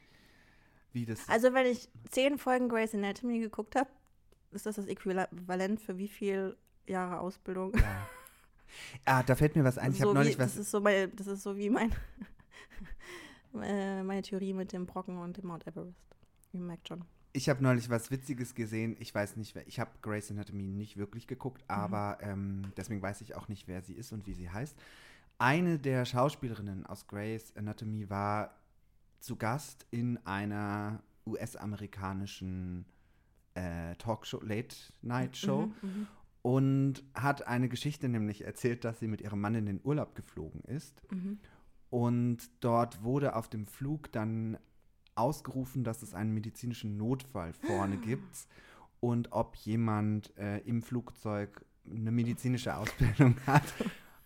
Wie 0.92 1.04
das. 1.06 1.28
Also, 1.28 1.52
wenn 1.54 1.66
ich 1.66 1.88
zehn 2.10 2.38
Folgen 2.38 2.68
Grey's 2.68 2.94
Anatomy 2.94 3.40
geguckt 3.40 3.76
habe, 3.76 3.90
ist 4.52 4.66
das 4.66 4.76
das 4.76 4.86
Äquivalent 4.86 5.80
für 5.80 5.98
wie 5.98 6.08
viel 6.08 6.56
Jahre 6.86 7.20
Ausbildung? 7.20 7.72
ja. 7.76 8.06
Ah, 9.06 9.22
da 9.22 9.34
fällt 9.34 9.56
mir 9.56 9.64
was 9.64 9.78
ein. 9.78 9.92
Ich 9.92 9.98
so 9.98 10.04
habe 10.08 10.14
neulich 10.14 10.36
wie, 10.36 10.42
was. 10.42 10.52
Das 10.54 10.60
ist 10.66 10.70
so, 10.70 10.80
mein, 10.80 11.14
das 11.16 11.26
ist 11.26 11.42
so 11.42 11.56
wie 11.56 11.70
mein, 11.70 11.90
äh, 13.62 14.02
meine 14.02 14.22
Theorie 14.22 14.52
mit 14.52 14.72
dem 14.72 14.86
Brocken 14.86 15.18
und 15.18 15.36
dem 15.36 15.46
Mount 15.46 15.66
Everest. 15.66 15.96
Ihr 16.52 16.60
merkt 16.60 16.88
schon. 16.88 17.04
Ich 17.32 17.48
habe 17.48 17.62
neulich 17.62 17.88
was 17.90 18.10
Witziges 18.10 18.54
gesehen. 18.54 18.96
Ich 19.00 19.14
weiß 19.14 19.36
nicht, 19.36 19.54
wer. 19.54 19.66
Ich 19.66 19.78
habe 19.80 19.90
Grey's 20.02 20.30
Anatomy 20.30 20.64
nicht 20.64 20.96
wirklich 20.96 21.26
geguckt, 21.26 21.62
Mhm. 21.62 21.66
aber 21.74 22.18
ähm, 22.22 22.72
deswegen 22.76 23.02
weiß 23.02 23.20
ich 23.20 23.34
auch 23.36 23.48
nicht, 23.48 23.68
wer 23.68 23.82
sie 23.82 23.94
ist 23.94 24.12
und 24.12 24.26
wie 24.26 24.34
sie 24.34 24.50
heißt. 24.50 24.76
Eine 25.38 25.78
der 25.78 26.04
Schauspielerinnen 26.04 26.84
aus 26.86 27.06
Grey's 27.06 27.54
Anatomy 27.56 28.10
war 28.10 28.54
zu 29.20 29.36
Gast 29.36 29.86
in 29.90 30.18
einer 30.26 31.02
US-amerikanischen 31.26 32.86
äh, 33.54 33.94
Talkshow, 33.96 34.40
Late-Night-Show. 34.42 35.66
Mhm, 35.66 35.88
mhm. 35.88 36.06
und 36.42 37.04
hat 37.14 37.46
eine 37.46 37.68
Geschichte 37.68 38.08
nämlich 38.08 38.44
erzählt, 38.44 38.84
dass 38.84 39.00
sie 39.00 39.08
mit 39.08 39.20
ihrem 39.20 39.40
Mann 39.40 39.54
in 39.54 39.66
den 39.66 39.80
Urlaub 39.82 40.14
geflogen 40.14 40.62
ist. 40.62 41.02
Mhm. 41.10 41.38
Und 41.90 42.38
dort 42.60 43.02
wurde 43.02 43.34
auf 43.34 43.48
dem 43.48 43.66
Flug 43.66 44.12
dann 44.12 44.58
ausgerufen, 45.14 45.84
dass 45.84 46.02
es 46.02 46.14
einen 46.14 46.32
medizinischen 46.32 46.96
Notfall 46.96 47.52
vorne 47.52 47.96
gibt 48.04 48.46
und 49.00 49.32
ob 49.32 49.56
jemand 49.56 50.36
äh, 50.36 50.58
im 50.58 50.82
Flugzeug 50.82 51.64
eine 51.90 52.10
medizinische 52.10 52.76
Ausbildung 52.76 53.36
hat 53.46 53.64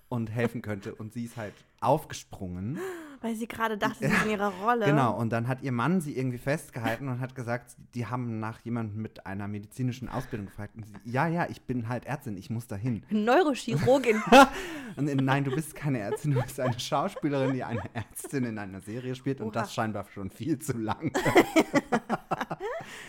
und 0.09 0.31
helfen 0.31 0.63
könnte. 0.63 0.95
Und 0.95 1.13
sie 1.13 1.25
ist 1.25 1.37
halt 1.37 1.55
aufgesprungen. 1.81 2.79
Weil 3.23 3.37
sie 3.37 3.47
gerade 3.47 3.79
dachte, 3.79 3.99
sie 4.01 4.05
ist 4.13 4.25
in 4.25 4.31
ihrer 4.33 4.53
Rolle. 4.63 4.85
Genau, 4.85 5.17
und 5.17 5.31
dann 5.31 5.49
hat 5.49 5.63
ihr 5.63 5.73
Mann 5.73 6.01
sie 6.01 6.17
irgendwie 6.17 6.39
festgehalten 6.39 7.09
und 7.09 7.21
hat 7.21 7.35
gesagt, 7.35 7.77
die 7.95 8.07
haben 8.07 8.41
nach 8.41 8.61
jemandem 8.61 9.01
mit 9.01 9.25
einer 9.27 9.49
medizinischen 9.49 10.09
Ausbildung 10.09 10.47
gefragt. 10.47 10.75
Und 10.77 10.87
sie, 10.87 10.95
ja, 11.05 11.29
ja, 11.29 11.47
ich 11.49 11.63
bin 11.63 11.89
halt 11.89 12.05
Ärztin, 12.05 12.37
ich 12.37 12.51
muss 12.51 12.67
dahin. 12.67 13.05
Neurochirurgin. 13.11 14.23
Und 14.97 15.07
nein, 15.23 15.45
du 15.45 15.55
bist 15.55 15.75
keine 15.75 16.01
Ärztin, 16.01 16.33
du 16.33 16.43
bist 16.43 16.61
eine 16.61 16.79
Schauspielerin, 16.79 17.55
die 17.55 17.65
eine 17.65 17.83
Ärztin 17.95 18.45
in 18.45 18.59
einer 18.59 18.83
Serie 18.83 19.15
spielt 19.15 19.41
und 19.41 19.47
Oha. 19.47 19.63
das 19.63 19.73
scheinbar 19.73 20.07
schon 20.13 20.31
viel 20.31 20.59
zu 20.59 20.77
lang. 20.77 21.11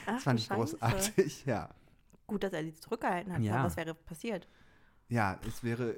Das 0.06 0.24
fand 0.24 0.40
ich 0.40 0.46
Scheiße. 0.46 0.78
großartig, 0.78 1.46
ja. 1.46 1.70
gut, 2.26 2.44
dass 2.44 2.54
er 2.54 2.64
sie 2.64 2.74
zurückgehalten 2.74 3.34
hat. 3.34 3.42
Ja. 3.42 3.66
Was 3.66 3.76
wäre 3.76 3.94
passiert? 3.94 4.48
Ja, 5.10 5.38
es 5.46 5.62
wäre 5.62 5.94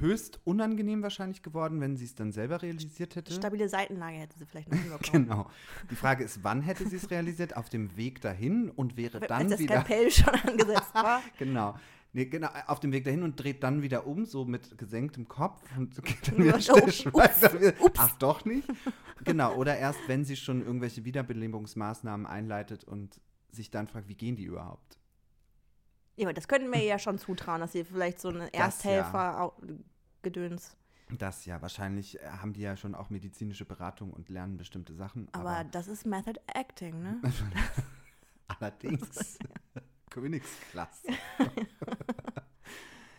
höchst 0.00 0.40
unangenehm 0.44 1.02
wahrscheinlich 1.02 1.42
geworden, 1.42 1.80
wenn 1.80 1.96
sie 1.96 2.04
es 2.04 2.14
dann 2.14 2.32
selber 2.32 2.62
realisiert 2.62 3.16
hätte. 3.16 3.32
Stabile 3.32 3.68
Seitenlage 3.68 4.16
hätte 4.18 4.38
sie 4.38 4.46
vielleicht 4.46 4.70
noch 4.70 4.78
hinbekommen. 4.78 5.26
Genau. 5.28 5.50
Die 5.90 5.96
Frage 5.96 6.24
ist, 6.24 6.42
wann 6.44 6.62
hätte 6.62 6.88
sie 6.88 6.96
es 6.96 7.10
realisiert? 7.10 7.56
Auf 7.56 7.68
dem 7.68 7.96
Weg 7.96 8.20
dahin 8.20 8.70
und 8.70 8.96
wäre 8.96 9.20
dann 9.20 9.42
Als 9.42 9.50
das 9.52 9.60
wieder. 9.60 9.74
Skalpell 9.84 10.10
schon 10.10 10.34
angesetzt 10.34 10.94
war. 10.94 11.22
Genau. 11.38 11.76
Nee, 12.14 12.24
genau, 12.24 12.48
auf 12.66 12.80
dem 12.80 12.90
Weg 12.92 13.04
dahin 13.04 13.22
und 13.22 13.36
dreht 13.36 13.62
dann 13.62 13.82
wieder 13.82 14.06
um, 14.06 14.24
so 14.24 14.46
mit 14.46 14.78
gesenktem 14.78 15.28
Kopf 15.28 15.62
und 15.76 16.02
geht 16.02 16.28
dann 16.28 16.38
wieder 16.42 16.54
ups, 16.56 16.64
schnell 16.96 17.12
ups, 17.12 17.42
weiter. 17.42 17.60
wieder- 17.60 17.74
ups. 17.80 17.98
Ach, 18.00 18.16
doch 18.18 18.44
nicht? 18.46 18.66
Genau, 19.24 19.54
oder 19.56 19.76
erst, 19.76 20.00
wenn 20.06 20.24
sie 20.24 20.36
schon 20.36 20.64
irgendwelche 20.64 21.04
Wiederbelebungsmaßnahmen 21.04 22.26
einleitet 22.26 22.84
und 22.84 23.20
sich 23.52 23.70
dann 23.70 23.88
fragt, 23.88 24.08
wie 24.08 24.14
gehen 24.14 24.36
die 24.36 24.44
überhaupt? 24.44 24.97
Ja, 26.18 26.26
aber 26.26 26.34
das 26.34 26.48
könnten 26.48 26.72
wir 26.72 26.82
ja 26.82 26.98
schon 26.98 27.16
zutrauen, 27.16 27.60
dass 27.60 27.70
sie 27.72 27.84
vielleicht 27.84 28.20
so 28.20 28.30
eine 28.30 28.46
ja. 28.46 28.64
Ersthelfer-Gedöns. 28.64 30.76
Das 31.16 31.46
ja, 31.46 31.62
wahrscheinlich 31.62 32.20
äh, 32.20 32.26
haben 32.26 32.52
die 32.52 32.62
ja 32.62 32.76
schon 32.76 32.96
auch 32.96 33.08
medizinische 33.08 33.64
Beratung 33.64 34.12
und 34.12 34.28
lernen 34.28 34.56
bestimmte 34.56 34.94
Sachen. 34.94 35.28
Aber, 35.30 35.50
Aber, 35.50 35.62
das 35.70 35.86
ist 35.86 36.06
Method 36.06 36.40
Acting, 36.48 37.00
ne? 37.00 37.20
allerdings 38.48 39.38
Königsklasse. 40.10 41.06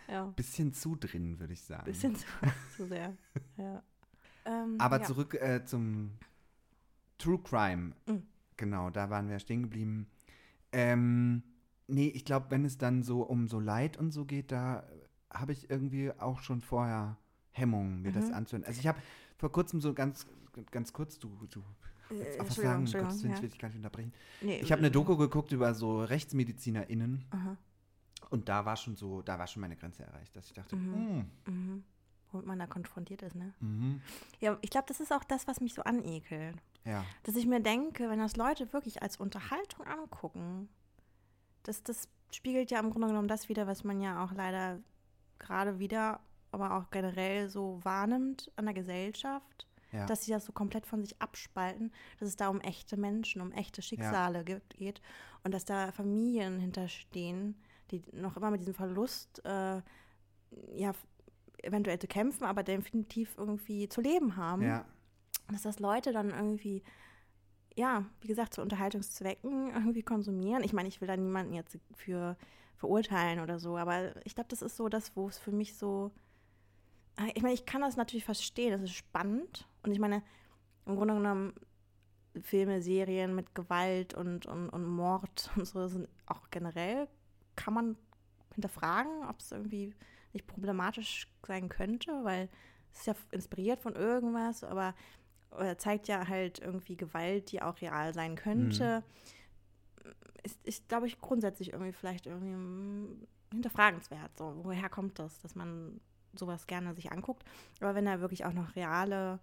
Ja. 0.10 0.26
Bisschen 0.36 0.74
zu 0.74 0.98
drin, 0.98 1.40
würde 1.40 1.54
ich 1.54 1.62
sagen. 1.62 1.86
Bisschen 1.86 2.16
zu, 2.16 2.26
zu 2.76 2.86
sehr. 2.86 3.16
Ja. 3.56 3.82
Ähm, 4.44 4.76
Aber 4.78 5.00
ja. 5.00 5.06
zurück 5.06 5.36
äh, 5.36 5.64
zum 5.64 6.18
True 7.18 7.40
Crime. 7.40 7.94
Mhm. 8.08 8.24
Genau, 8.58 8.90
da 8.90 9.10
waren 9.10 9.30
wir 9.30 9.40
stehen 9.40 9.64
geblieben. 9.64 10.10
Ähm, 10.74 11.44
nee, 11.90 12.08
ich 12.08 12.26
glaube, 12.26 12.48
wenn 12.50 12.66
es 12.66 12.78
dann 12.78 13.04
so 13.04 13.22
um 13.24 13.48
so 13.48 13.60
Leid 13.60 13.98
und 13.98 14.12
so 14.12 14.26
geht, 14.26 14.52
da 14.52 14.84
habe 15.32 15.52
ich 15.52 15.70
irgendwie 15.70 16.12
auch 16.20 16.40
schon 16.42 16.62
vorher 16.62 17.18
Hemmungen, 17.52 18.02
mir 18.02 18.12
das 18.12 18.30
Mhm. 18.30 18.34
anzuhören. 18.36 18.66
Also 18.66 18.80
ich 18.80 18.88
habe 18.88 19.00
vor 19.38 19.52
kurzem 19.52 19.82
so 19.82 19.94
ganz, 19.94 20.28
ganz 20.72 20.94
kurz, 20.94 21.20
du, 21.20 21.30
du 21.50 21.60
Äh, 22.12 22.40
was 22.40 22.48
Entschuldigung, 22.58 22.88
sagen, 22.88 23.06
Gottes 23.06 23.24
Willen, 23.24 23.34
ich 23.34 23.38
ja. 23.38 23.42
will 23.44 23.50
dich 23.50 23.60
gar 23.60 23.68
nicht 23.68 23.78
unterbrechen. 23.78 24.14
Nee, 24.42 24.60
Ich 24.62 24.72
habe 24.72 24.80
eine 24.80 24.90
Doku 24.92 25.16
geguckt 25.18 25.52
über 25.52 25.74
so 25.76 26.02
RechtsmedizinerInnen 26.04 27.26
Aha. 27.32 27.58
und 28.32 28.50
da 28.50 28.66
war 28.66 28.76
schon 28.78 28.96
so, 28.96 29.22
da 29.22 29.38
war 29.38 29.46
schon 29.48 29.62
meine 29.62 29.76
Grenze 29.76 30.04
erreicht, 30.04 30.36
dass 30.36 30.48
ich 30.48 30.54
dachte, 30.54 30.76
Mhm. 30.76 30.92
hm, 30.92 31.30
Mhm. 31.54 31.84
Womit 32.32 32.46
man 32.46 32.60
da 32.60 32.68
konfrontiert 32.68 33.24
ist, 33.24 33.36
ne? 33.36 33.54
mhm, 33.60 34.02
Ja, 34.40 34.58
ich 34.62 34.70
glaube, 34.70 34.86
das 34.88 35.00
ist 35.00 35.12
auch 35.12 35.24
das, 35.24 35.48
was 35.48 35.62
mich 35.62 35.74
so 35.74 35.82
anekelt. 35.84 36.56
ja, 36.86 37.04
Dass 37.24 37.36
ich 37.36 37.48
mir 37.48 37.60
denke, 37.60 38.08
wenn 38.10 38.20
das 38.20 38.36
Leute 38.38 38.72
wirklich 38.72 39.02
als 39.02 39.18
Unterhaltung 39.18 39.86
angucken, 39.88 40.70
das, 41.64 41.84
das 41.84 42.08
spiegelt 42.32 42.72
ja 42.72 42.80
im 42.80 42.92
Grunde 42.92 43.08
genommen 43.08 43.28
das 43.28 43.50
wieder, 43.50 43.68
was 43.68 43.84
man 43.84 44.02
ja 44.02 44.24
auch 44.24 44.32
leider 44.34 44.80
gerade 45.40 45.80
wieder, 45.80 46.20
aber 46.52 46.78
auch 46.78 46.90
generell 46.92 47.50
so 47.50 47.80
wahrnimmt 47.84 48.52
an 48.56 48.66
der 48.66 48.74
Gesellschaft, 48.74 49.68
ja. 49.92 50.06
dass 50.06 50.26
sie 50.26 50.32
das 50.32 50.46
so 50.46 50.52
komplett 50.52 50.86
von 50.86 51.02
sich 51.02 51.20
abspalten, 51.22 51.92
dass 52.20 52.30
es 52.30 52.36
da 52.36 52.50
um 52.50 52.62
echte 52.62 52.98
Menschen, 52.98 53.42
um 53.42 53.52
echte 53.52 53.82
Schicksale 53.82 54.44
gibt, 54.44 54.78
geht 54.78 55.02
und 55.44 55.54
dass 55.54 55.66
da 55.66 55.92
Familien 55.92 56.60
hinterstehen, 56.60 57.56
die 57.92 58.04
noch 58.12 58.38
immer 58.38 58.52
mit 58.52 58.62
diesem 58.62 58.74
Verlust 58.74 59.44
äh, 59.46 59.82
ja 60.76 60.94
eventuell 61.64 62.00
zu 62.00 62.08
kämpfen, 62.08 62.46
aber 62.46 62.64
definitiv 62.64 63.36
irgendwie 63.38 63.90
zu 63.90 64.02
leben 64.02 64.36
haben. 64.36 64.64
ja. 64.64 64.86
Dass 65.52 65.64
das 65.64 65.80
Leute 65.80 66.12
dann 66.12 66.30
irgendwie, 66.30 66.84
ja, 67.80 68.04
wie 68.22 68.28
gesagt, 68.28 68.54
zu 68.54 68.62
Unterhaltungszwecken 68.62 69.70
irgendwie 69.74 70.04
konsumieren. 70.04 70.64
Ich 70.64 70.74
meine, 70.74 70.90
ich 70.90 71.00
will 71.00 71.08
da 71.08 71.16
niemanden 71.16 71.54
jetzt 71.54 71.80
für 71.96 72.38
verurteilen 72.76 73.40
oder 73.40 73.60
so, 73.60 73.78
aber 73.78 74.16
ich 74.26 74.36
glaube, 74.36 74.50
das 74.50 74.62
ist 74.62 74.78
so 74.78 74.90
das, 74.90 75.16
wo 75.16 75.28
es 75.28 75.38
für 75.40 75.52
mich 75.52 75.76
so. 75.76 76.12
äh, 77.18 77.32
Ich 77.36 77.42
meine, 77.42 77.54
ich 77.54 77.66
kann 77.66 77.82
das 77.82 77.98
natürlich 77.98 78.26
verstehen, 78.26 78.72
das 78.72 78.82
ist 78.82 78.94
spannend. 78.94 79.68
Und 79.84 79.92
ich 79.92 80.00
meine, 80.00 80.24
im 80.86 80.96
Grunde 80.96 81.16
genommen, 81.16 81.54
Filme, 82.42 82.82
Serien 82.82 83.34
mit 83.36 83.56
Gewalt 83.56 84.14
und, 84.14 84.46
und, 84.46 84.70
und 84.70 84.86
Mord 84.86 85.50
und 85.56 85.66
so 85.66 85.88
sind 85.88 86.08
auch 86.26 86.50
generell, 86.52 87.08
kann 87.56 87.74
man 87.74 87.98
hinterfragen, 88.54 89.26
ob 89.28 89.40
es 89.40 89.52
irgendwie 89.52 89.96
nicht 90.34 90.48
problematisch 90.48 91.28
sein 91.46 91.70
könnte, 91.70 92.12
weil 92.24 92.50
es 92.94 93.00
ist 93.02 93.08
ja 93.08 93.16
inspiriert 93.32 93.82
von 93.82 93.96
irgendwas, 93.96 94.64
aber 94.64 94.94
äh, 95.58 95.76
zeigt 95.78 96.08
ja 96.08 96.28
halt 96.28 96.60
irgendwie 96.60 96.96
Gewalt, 96.96 97.52
die 97.52 97.62
auch 97.62 97.82
real 97.82 98.14
sein 98.14 98.36
könnte. 98.36 99.04
Ist, 100.44 100.66
ist 100.66 100.88
glaube 100.88 101.08
ich, 101.08 101.20
grundsätzlich 101.20 101.74
irgendwie 101.74 101.92
vielleicht 101.92 102.26
irgendwie 102.28 103.28
hinterfragenswert. 103.52 104.38
So, 104.38 104.60
woher 104.64 104.90
kommt 104.90 105.20
das, 105.20 105.40
dass 105.40 105.56
man 105.56 106.00
sowas 106.34 106.68
gerne 106.68 106.94
sich 106.94 107.12
anguckt? 107.12 107.44
Aber 107.82 107.96
wenn 107.96 108.06
da 108.06 108.22
wirklich 108.22 108.46
auch 108.46 108.54
noch 108.54 108.76
reale 108.76 109.40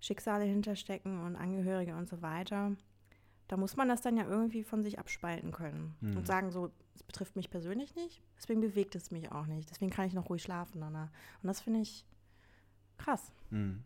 Schicksale 0.00 0.44
hinterstecken 0.44 1.20
und 1.24 1.36
Angehörige 1.36 1.94
und 1.94 2.08
so 2.08 2.22
weiter, 2.22 2.72
da 3.48 3.56
muss 3.56 3.76
man 3.76 3.88
das 3.88 4.00
dann 4.00 4.16
ja 4.16 4.24
irgendwie 4.26 4.64
von 4.64 4.82
sich 4.82 4.98
abspalten 4.98 5.52
können 5.52 5.94
Hm. 6.00 6.16
und 6.16 6.26
sagen 6.26 6.50
so, 6.50 6.70
es 6.94 7.02
betrifft 7.02 7.36
mich 7.36 7.50
persönlich 7.50 7.94
nicht, 7.96 8.22
deswegen 8.36 8.60
bewegt 8.60 8.94
es 8.94 9.10
mich 9.10 9.30
auch 9.32 9.46
nicht, 9.46 9.68
deswegen 9.70 9.90
kann 9.90 10.06
ich 10.06 10.14
noch 10.14 10.30
ruhig 10.30 10.42
schlafen 10.42 10.80
danach. 10.80 11.10
Und 11.42 11.46
das 11.48 11.60
finde 11.60 11.80
ich 11.80 12.06
krass. 12.96 13.32
Hm. 13.50 13.82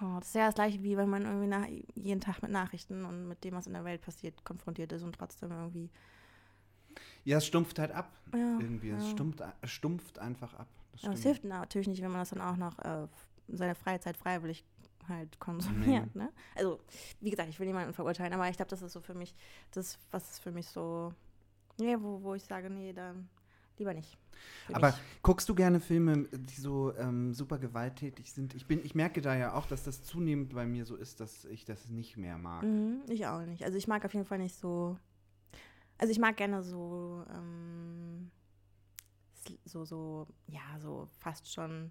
Oh, 0.00 0.18
das 0.18 0.28
ist 0.28 0.34
ja 0.34 0.46
das 0.46 0.54
gleiche, 0.54 0.82
wie 0.82 0.96
wenn 0.96 1.08
man 1.08 1.24
irgendwie 1.24 1.46
nach, 1.46 1.66
jeden 1.94 2.20
Tag 2.20 2.42
mit 2.42 2.50
Nachrichten 2.50 3.04
und 3.04 3.26
mit 3.26 3.42
dem, 3.42 3.54
was 3.54 3.66
in 3.66 3.72
der 3.72 3.84
Welt 3.84 4.00
passiert, 4.00 4.44
konfrontiert 4.44 4.92
ist 4.92 5.02
und 5.02 5.14
trotzdem 5.16 5.50
irgendwie. 5.50 5.90
Ja, 7.24 7.38
es 7.38 7.46
stumpft 7.46 7.78
halt 7.78 7.90
ab. 7.90 8.12
Ja, 8.32 8.58
Irgendwie. 8.60 8.90
Es 8.90 9.04
ja. 9.04 9.10
stumpft, 9.10 9.42
es 9.60 9.70
stumpft 9.70 10.18
einfach 10.18 10.54
ab. 10.54 10.68
Das 10.92 11.02
Ja, 11.02 11.12
es 11.12 11.22
hilft 11.22 11.44
natürlich 11.44 11.88
nicht, 11.88 12.02
wenn 12.02 12.10
man 12.10 12.20
das 12.20 12.30
dann 12.30 12.40
auch 12.40 12.56
noch 12.56 12.78
äh, 12.78 13.06
in 13.48 13.56
seiner 13.56 13.74
Freizeit 13.74 14.16
freiwillig 14.16 14.64
halt 15.08 15.38
konsumiert. 15.40 16.14
Ne? 16.14 16.30
Also, 16.54 16.80
wie 17.20 17.30
gesagt, 17.30 17.48
ich 17.48 17.58
will 17.58 17.66
niemanden 17.66 17.92
verurteilen, 17.92 18.32
aber 18.32 18.48
ich 18.48 18.56
glaube, 18.56 18.70
das 18.70 18.82
ist 18.82 18.92
so 18.92 19.00
für 19.00 19.14
mich, 19.14 19.34
das, 19.72 19.98
was 20.10 20.38
für 20.38 20.52
mich 20.52 20.68
so, 20.68 21.12
nee, 21.78 21.96
wo, 21.98 22.22
wo 22.22 22.34
ich 22.34 22.44
sage, 22.44 22.70
nee, 22.70 22.92
dann 22.92 23.28
lieber 23.78 23.94
nicht. 23.94 24.18
Aber 24.72 24.90
ich. 24.90 24.94
guckst 25.22 25.48
du 25.48 25.54
gerne 25.54 25.80
Filme, 25.80 26.28
die 26.32 26.60
so 26.60 26.94
ähm, 26.96 27.32
super 27.34 27.58
gewalttätig 27.58 28.32
sind? 28.32 28.54
Ich, 28.54 28.66
bin, 28.66 28.84
ich 28.84 28.94
merke 28.94 29.20
da 29.20 29.34
ja 29.36 29.54
auch, 29.54 29.66
dass 29.66 29.84
das 29.84 30.02
zunehmend 30.04 30.54
bei 30.54 30.66
mir 30.66 30.84
so 30.84 30.94
ist, 30.96 31.20
dass 31.20 31.44
ich 31.46 31.64
das 31.64 31.88
nicht 31.88 32.16
mehr 32.16 32.38
mag. 32.38 32.62
Mhm, 32.62 33.02
ich 33.08 33.26
auch 33.26 33.42
nicht. 33.42 33.64
Also 33.64 33.76
ich 33.78 33.88
mag 33.88 34.04
auf 34.04 34.14
jeden 34.14 34.26
Fall 34.26 34.38
nicht 34.38 34.54
so. 34.54 34.96
Also 35.96 36.12
ich 36.12 36.18
mag 36.18 36.36
gerne 36.36 36.62
so, 36.62 37.24
ähm, 37.34 38.30
so, 39.64 39.84
so, 39.84 40.26
ja, 40.46 40.78
so 40.80 41.08
fast 41.18 41.52
schon 41.52 41.90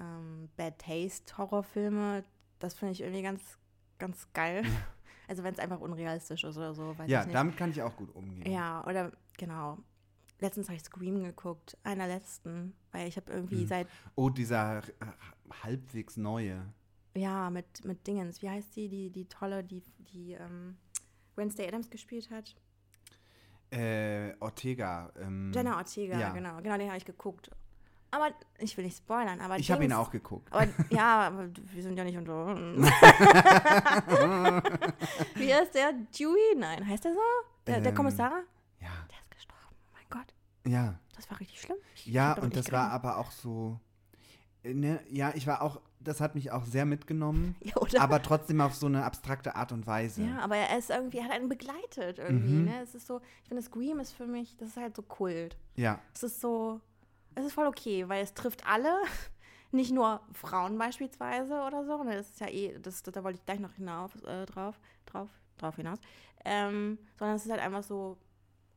ähm, 0.00 0.48
Bad 0.56 0.78
Taste 0.78 1.38
Horrorfilme. 1.38 2.24
Das 2.58 2.74
finde 2.74 2.92
ich 2.92 3.00
irgendwie 3.00 3.22
ganz, 3.22 3.42
ganz 3.98 4.26
geil. 4.32 4.64
Also 5.26 5.42
wenn 5.42 5.54
es 5.54 5.58
einfach 5.58 5.80
unrealistisch 5.80 6.44
ist 6.44 6.58
oder 6.58 6.74
so, 6.74 6.98
weiß 6.98 7.08
Ja, 7.10 7.20
ich 7.20 7.28
nicht. 7.28 7.34
damit 7.34 7.56
kann 7.56 7.70
ich 7.70 7.80
auch 7.80 7.96
gut 7.96 8.14
umgehen. 8.14 8.52
Ja, 8.52 8.86
oder 8.86 9.10
genau. 9.38 9.78
Letztens 10.40 10.68
habe 10.68 10.76
ich 10.76 10.82
Scream 10.82 11.22
geguckt, 11.22 11.76
einer 11.84 12.06
letzten, 12.08 12.74
weil 12.92 13.08
ich 13.08 13.16
habe 13.16 13.32
irgendwie 13.32 13.62
Mhm. 13.62 13.68
seit, 13.68 13.86
Oh, 14.16 14.28
dieser 14.30 14.78
äh, 14.78 14.82
halbwegs 15.62 16.16
neue. 16.16 16.62
ja, 17.14 17.48
mit, 17.50 17.84
mit 17.84 18.06
Dingens, 18.06 18.42
wie 18.42 18.50
heißt 18.50 18.74
die, 18.76 18.88
die, 18.88 19.10
die 19.10 19.26
tolle, 19.28 19.62
die, 19.64 19.82
die 20.12 20.32
ähm, 20.32 20.76
Wednesday 21.36 21.68
Adams 21.68 21.88
gespielt 21.90 22.30
hat? 22.30 22.54
Äh, 23.70 24.34
Ortega. 24.40 25.10
Ähm, 25.20 25.52
Jenna 25.54 25.76
Ortega, 25.78 26.18
ja. 26.18 26.30
genau. 26.30 26.56
Genau, 26.62 26.76
den 26.78 26.88
habe 26.88 26.98
ich 26.98 27.04
geguckt. 27.04 27.50
Aber 28.10 28.30
ich 28.58 28.76
will 28.76 28.84
nicht 28.84 28.96
spoilern, 28.98 29.40
aber 29.40 29.58
ich 29.58 29.70
habe 29.72 29.84
ihn 29.84 29.92
auch 29.92 30.08
geguckt. 30.12 30.52
Aber 30.52 30.68
ja, 30.90 31.26
aber 31.26 31.48
wir 31.72 31.82
sind 31.82 31.96
ja 31.96 32.04
nicht 32.04 32.16
unter. 32.16 32.54
Wie 35.34 35.52
heißt 35.52 35.74
der? 35.74 35.92
Dewey? 36.16 36.54
Nein, 36.56 36.86
heißt 36.86 37.04
der 37.04 37.12
so? 37.14 37.18
Der, 37.66 37.80
der 37.80 37.90
Ähm, 37.90 37.96
Kommissar? 37.96 38.42
Ja, 38.80 38.88
Der 39.10 39.18
ist 39.20 39.30
gestorben. 39.32 39.64
Oh 39.72 39.94
mein 39.94 40.04
Gott, 40.10 40.32
ja. 40.66 40.98
das 41.16 41.30
war 41.30 41.38
richtig 41.40 41.60
schlimm. 41.60 41.76
Ich- 41.94 42.06
Ja, 42.06 42.34
und 42.34 42.56
das 42.56 42.70
war 42.72 42.88
gerechnet. 42.90 43.04
aber 43.04 43.18
auch 43.18 43.30
so. 43.30 43.78
äh, 44.62 44.74
Ne, 44.74 45.00
ja, 45.10 45.32
ich 45.34 45.46
war 45.46 45.60
auch, 45.62 45.80
das 46.00 46.20
hat 46.20 46.34
mich 46.34 46.50
auch 46.50 46.64
sehr 46.64 46.84
mitgenommen, 46.86 47.54
Ja, 47.62 47.76
oder? 47.76 48.00
aber 48.00 48.22
trotzdem 48.22 48.60
auf 48.60 48.74
so 48.74 48.86
eine 48.86 49.04
abstrakte 49.04 49.54
Art 49.56 49.72
und 49.72 49.86
Weise. 49.86 50.22
Ja, 50.24 50.38
aber 50.40 50.56
er 50.56 50.78
ist 50.78 50.90
irgendwie, 50.90 51.18
er 51.18 51.24
hat 51.24 51.32
einen 51.32 51.48
begleitet 51.48 52.18
irgendwie, 52.18 52.54
Mhm. 52.54 52.64
ne? 52.64 52.82
Es 52.82 52.94
ist 52.94 53.06
so, 53.06 53.20
ich 53.42 53.48
finde, 53.48 53.62
Scream 53.62 54.00
ist 54.00 54.12
für 54.12 54.26
mich, 54.26 54.56
das 54.56 54.68
ist 54.70 54.76
halt 54.76 54.96
so 54.96 55.02
Kult. 55.02 55.56
Ja, 55.76 55.98
Es 56.14 56.22
ist 56.22 56.40
so, 56.40 56.80
es 57.34 57.44
ist 57.46 57.52
voll 57.52 57.66
okay, 57.66 58.08
weil 58.08 58.22
es 58.22 58.32
trifft 58.34 58.66
alle, 58.66 58.94
nicht 59.72 59.92
nur 59.92 60.20
Frauen 60.32 60.78
beispielsweise 60.78 61.60
oder 61.62 61.84
so. 61.84 62.02
Ne? 62.04 62.14
Das 62.16 62.30
ist 62.30 62.40
ja 62.40 62.48
eh, 62.48 62.78
das, 62.80 63.02
da 63.02 63.22
wollte 63.24 63.38
ich 63.38 63.44
gleich 63.44 63.60
noch 63.60 63.72
hinauf, 63.74 64.14
äh, 64.24 64.46
drauf, 64.46 64.78
drauf, 65.06 65.28
drauf 65.58 65.76
hinaus. 65.76 65.98
Ähm, 66.44 66.98
sondern 67.18 67.36
es 67.36 67.44
ist 67.44 67.50
halt 67.50 67.60
einfach 67.60 67.82
so, 67.82 68.16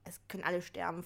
es 0.06 0.20
können 0.28 0.44
alle 0.44 0.62
sterben, 0.62 1.04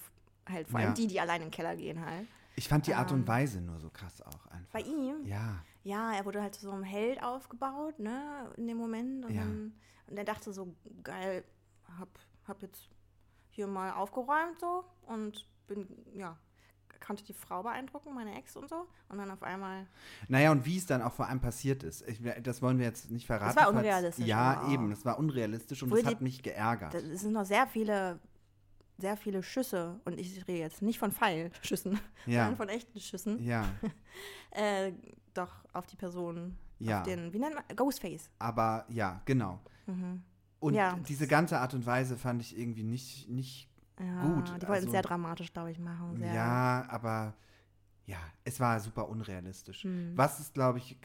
halt 0.49 0.67
vor 0.67 0.80
allem 0.80 0.89
Ja. 0.89 0.93
die, 0.95 1.08
die 1.08 1.19
allein 1.19 1.41
in 1.41 1.47
den 1.47 1.51
Keller 1.51 1.75
gehen 1.75 2.04
halt. 2.06 2.27
ich 2.56 2.67
fand 2.67 2.86
die 2.88 2.93
Art 2.95 3.12
Ähm, 3.12 3.19
und 3.21 3.27
Weise 3.27 3.62
nur 3.62 3.80
so 3.80 3.89
krass 3.89 4.21
auch 4.21 4.45
einfach. 4.47 4.71
Bei 4.73 4.82
ihm, 4.82 5.25
Ja, 5.25 5.63
ja, 5.84 6.13
er 6.13 6.25
wurde 6.25 6.41
halt 6.41 6.56
so 6.56 6.69
einem 6.71 6.84
Held 6.84 7.23
aufgebaut, 7.23 7.97
ne, 7.99 8.51
in 8.58 8.67
dem 8.67 8.77
Moment. 8.77 9.25
Und, 9.25 9.34
Ja. 9.34 9.41
dann, 9.41 9.73
und 10.08 10.17
er 10.17 10.23
dachte 10.25 10.51
so, 10.54 10.75
geil, 11.04 11.43
hab, 11.99 12.10
hab 12.47 12.62
jetzt 12.62 12.89
hier 13.49 13.67
mal 13.67 13.91
aufgeräumt 13.91 14.60
so 14.60 14.84
und 15.08 15.47
bin, 15.67 15.88
ja, 16.13 16.38
konnte 17.06 17.23
die 17.23 17.34
Frau 17.34 17.63
beeindrucken, 17.63 18.13
meine 18.13 18.38
Ex 18.38 18.56
und 18.56 18.69
so. 18.69 18.88
Und 19.10 19.17
dann 19.17 19.32
auf 19.32 19.41
einmal. 19.41 19.88
Naja, 20.27 20.51
und 20.51 20.65
wie 20.65 20.77
es 20.77 20.86
dann 20.86 21.01
auch 21.01 21.13
vor 21.13 21.27
allem 21.27 21.39
passiert 21.39 21.82
ist. 21.84 22.08
Ich, 22.08 22.21
das 22.43 22.62
wollen 22.62 22.77
wir 22.77 22.86
jetzt 22.86 23.10
nicht 23.10 23.25
verraten. 23.25 23.56
war 23.56 23.63
falls- 23.65 23.77
unrealistisch, 23.77 24.25
Ja, 24.27 24.51
aber 24.54 24.67
auch. 24.67 24.71
eben. 24.71 24.89
Das 24.91 25.04
war 25.04 25.17
unrealistisch 25.17 25.82
und 25.82 25.89
Obwohl 25.89 26.04
das 26.04 26.12
hat 26.12 26.19
die- 26.19 26.23
mich 26.25 26.43
geärgert. 26.43 26.93
Es 26.93 27.21
sind 27.21 27.34
noch 27.34 27.45
sehr 27.45 27.65
viele, 27.65 28.19
sehr 28.97 29.17
viele 29.17 29.41
Schüsse. 29.43 29.99
Und 30.06 30.19
ich 30.19 30.38
rede 30.47 30.60
jetzt 30.60 30.82
nicht 30.82 30.99
von 30.99 31.12
Pfeilschüssen, 31.12 31.99
ja. 32.25 32.43
sondern 32.45 32.58
von 32.58 32.69
echten 32.69 32.99
Schüssen. 32.99 33.43
Ja, 33.43 33.65
Äh, 34.51 34.91
doch 35.34 35.63
auf 35.73 35.88
die 35.88 35.95
Person. 35.95 36.58
ja. 36.80 36.99
Auf 36.99 37.04
den, 37.08 37.32
wie 37.34 37.39
nennt 37.39 37.56
man? 37.56 37.63
Ghostface. 37.75 38.30
Aber 38.39 38.86
ja, 38.89 39.21
genau. 39.25 39.60
Mhm. 39.88 40.21
Und 40.60 40.73
Ja. 40.73 40.97
diese 41.08 41.25
ganze 41.27 41.60
Art 41.60 41.73
und 41.73 41.86
Weise 41.86 42.17
fand 42.17 42.41
ich 42.41 42.58
irgendwie 42.58 42.84
nicht, 42.84 43.30
nicht 43.30 43.69
Ja, 43.99 44.23
Gut, 44.23 44.47
Die 44.47 44.51
wollten 44.51 44.65
also- 44.73 44.86
es 44.88 44.91
sehr 44.91 45.01
dramatisch, 45.01 45.54
glaube 45.54 45.71
ich, 45.71 45.80
machen. 45.80 46.17
Sehr, 46.17 46.34
ja, 46.34 46.86
aber 46.89 47.34
ja, 48.06 48.17
es 48.43 48.60
war 48.60 48.80
super 48.80 49.08
unrealistisch. 49.10 49.84
Hm. 49.86 50.13
Was 50.15 50.39
es, 50.39 50.51
glaube 50.54 50.80
ich, 50.80 50.97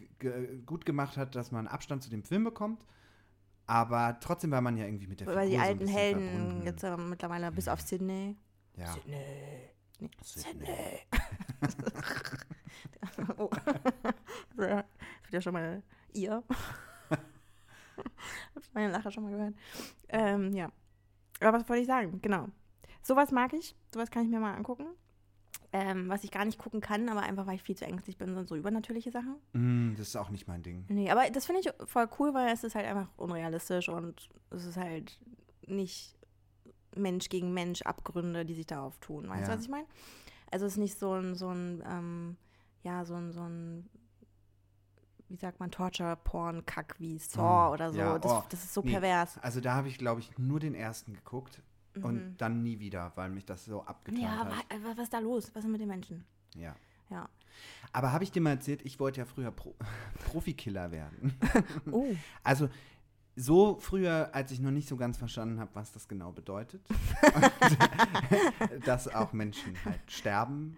gut 0.66 0.84
gemacht 0.86 1.16
hat, 1.16 1.34
dass 1.36 1.52
man 1.52 1.68
Abstand 1.68 2.02
zu 2.02 2.10
dem 2.10 2.22
Film 2.24 2.42
bekommt. 2.44 2.84
Aber 3.66 4.18
trotzdem 4.20 4.50
war 4.52 4.60
man 4.60 4.76
ja 4.76 4.84
irgendwie 4.84 5.06
mit 5.06 5.20
der 5.20 5.26
Weil 5.26 5.48
die 5.48 5.52
Figur 5.52 5.56
so 5.56 5.62
ein 5.62 5.68
alten 5.68 5.78
bisschen 5.80 5.96
Helden 5.96 6.30
verbunden. 6.30 6.66
jetzt 6.66 6.82
äh, 6.84 6.96
mittlerweile 6.96 7.52
bis 7.52 7.68
auf 7.68 7.80
Sydney. 7.80 8.36
ja. 8.76 8.92
Sydney. 8.92 9.70
Nee, 9.98 10.10
Sydney. 10.22 10.66
oh. 13.38 13.48
ja, 14.58 14.76
wird 14.76 15.32
ja 15.32 15.40
schon 15.40 15.54
mal 15.54 15.82
ihr. 16.12 16.42
Hab 17.10 18.62
meine 18.74 18.92
Lache 18.92 19.10
schon 19.10 19.24
mal 19.24 19.32
gehört. 19.32 19.54
Ähm, 20.08 20.52
ja. 20.52 20.70
Aber 21.40 21.58
was 21.58 21.68
wollte 21.68 21.80
ich 21.80 21.86
sagen? 21.86 22.20
Genau. 22.20 22.48
Sowas 23.02 23.30
mag 23.30 23.54
ich. 23.54 23.74
Sowas 23.92 24.10
kann 24.10 24.24
ich 24.24 24.28
mir 24.28 24.38
mal 24.38 24.54
angucken. 24.54 24.86
Ähm, 25.78 26.08
was 26.08 26.24
ich 26.24 26.30
gar 26.30 26.44
nicht 26.46 26.58
gucken 26.58 26.80
kann, 26.80 27.08
aber 27.08 27.22
einfach, 27.22 27.46
weil 27.46 27.56
ich 27.56 27.62
viel 27.62 27.76
zu 27.76 27.84
ängstlich 27.84 28.16
bin, 28.16 28.34
sind 28.34 28.48
so 28.48 28.56
übernatürliche 28.56 29.10
Sachen. 29.10 29.36
Mm, 29.52 29.94
das 29.96 30.08
ist 30.08 30.16
auch 30.16 30.30
nicht 30.30 30.48
mein 30.48 30.62
Ding. 30.62 30.84
Nee, 30.88 31.10
aber 31.10 31.28
das 31.30 31.44
finde 31.44 31.60
ich 31.60 31.70
voll 31.88 32.08
cool, 32.18 32.32
weil 32.32 32.52
es 32.52 32.64
ist 32.64 32.74
halt 32.74 32.86
einfach 32.86 33.08
unrealistisch 33.16 33.88
und 33.88 34.28
es 34.50 34.64
ist 34.64 34.76
halt 34.78 35.18
nicht 35.66 36.16
Mensch 36.94 37.28
gegen 37.28 37.52
Mensch 37.52 37.82
Abgründe, 37.82 38.44
die 38.46 38.54
sich 38.54 38.66
da 38.66 38.82
auftun. 38.84 39.28
Weißt 39.28 39.48
du, 39.48 39.50
Ja. 39.50 39.56
was 39.56 39.64
ich 39.64 39.68
meine? 39.70 39.86
Also 40.50 40.64
es 40.66 40.72
ist 40.74 40.78
nicht 40.78 40.98
so 40.98 41.12
ein, 41.12 41.34
so 41.34 41.48
ein, 41.50 41.82
ähm, 41.86 42.36
ja, 42.82 43.04
so 43.04 43.14
ein, 43.14 43.32
so 43.32 43.42
ein, 43.42 43.90
wie 45.28 45.36
sagt 45.36 45.58
man, 45.60 45.70
Torture-Porn-Kack 45.72 46.94
wie 47.00 47.18
Saw 47.18 47.68
Mm, 47.68 47.72
oder 47.72 47.92
so. 47.92 47.98
ja, 47.98 48.18
das, 48.18 48.32
oh, 48.32 48.44
das 48.48 48.64
ist 48.64 48.72
so 48.72 48.80
nee. 48.82 48.92
pervers. 48.92 49.36
Also 49.38 49.60
da 49.60 49.74
habe 49.74 49.88
ich, 49.88 49.98
glaube 49.98 50.20
ich, 50.20 50.38
nur 50.38 50.60
den 50.60 50.74
ersten 50.74 51.12
geguckt 51.14 51.60
und 52.02 52.14
Mhm. 52.14 52.36
dann 52.36 52.62
nie 52.62 52.78
wieder, 52.78 53.12
weil 53.16 53.30
mich 53.30 53.44
das 53.46 53.64
so 53.64 53.82
abgetan 53.84 54.20
Ja, 54.22 54.36
hat. 54.38 54.48
wa- 54.50 54.54
wa- 54.84 54.92
was 54.96 55.04
ist 55.04 55.12
da 55.12 55.18
los? 55.18 55.50
Was 55.54 55.64
ist 55.64 55.70
mit 55.70 55.80
den 55.80 55.88
Menschen? 55.88 56.24
Ja. 56.54 56.74
Ja. 57.10 57.28
Aber 57.92 58.12
habe 58.12 58.24
ich 58.24 58.32
dir 58.32 58.40
mal 58.42 58.50
erzählt, 58.50 58.82
ich 58.84 58.98
wollte 59.00 59.20
ja 59.20 59.24
früher 59.26 59.50
Pro 59.50 59.74
Profikiller 60.32 60.90
werden. 60.90 61.34
Oh. 61.92 62.06
Also 62.42 62.68
so 63.38 63.78
früher, 63.80 64.30
als 64.34 64.50
ich 64.50 64.60
noch 64.60 64.70
nicht 64.70 64.88
so 64.88 64.96
ganz 64.96 65.18
verstanden 65.18 65.60
habe, 65.60 65.70
was 65.74 65.92
das 65.92 66.08
genau 66.08 66.32
bedeutet. 66.32 66.80
Und, 66.90 68.86
dass 68.86 69.08
auch 69.08 69.32
Menschen 69.32 69.74
halt 69.84 70.00
sterben. 70.10 70.76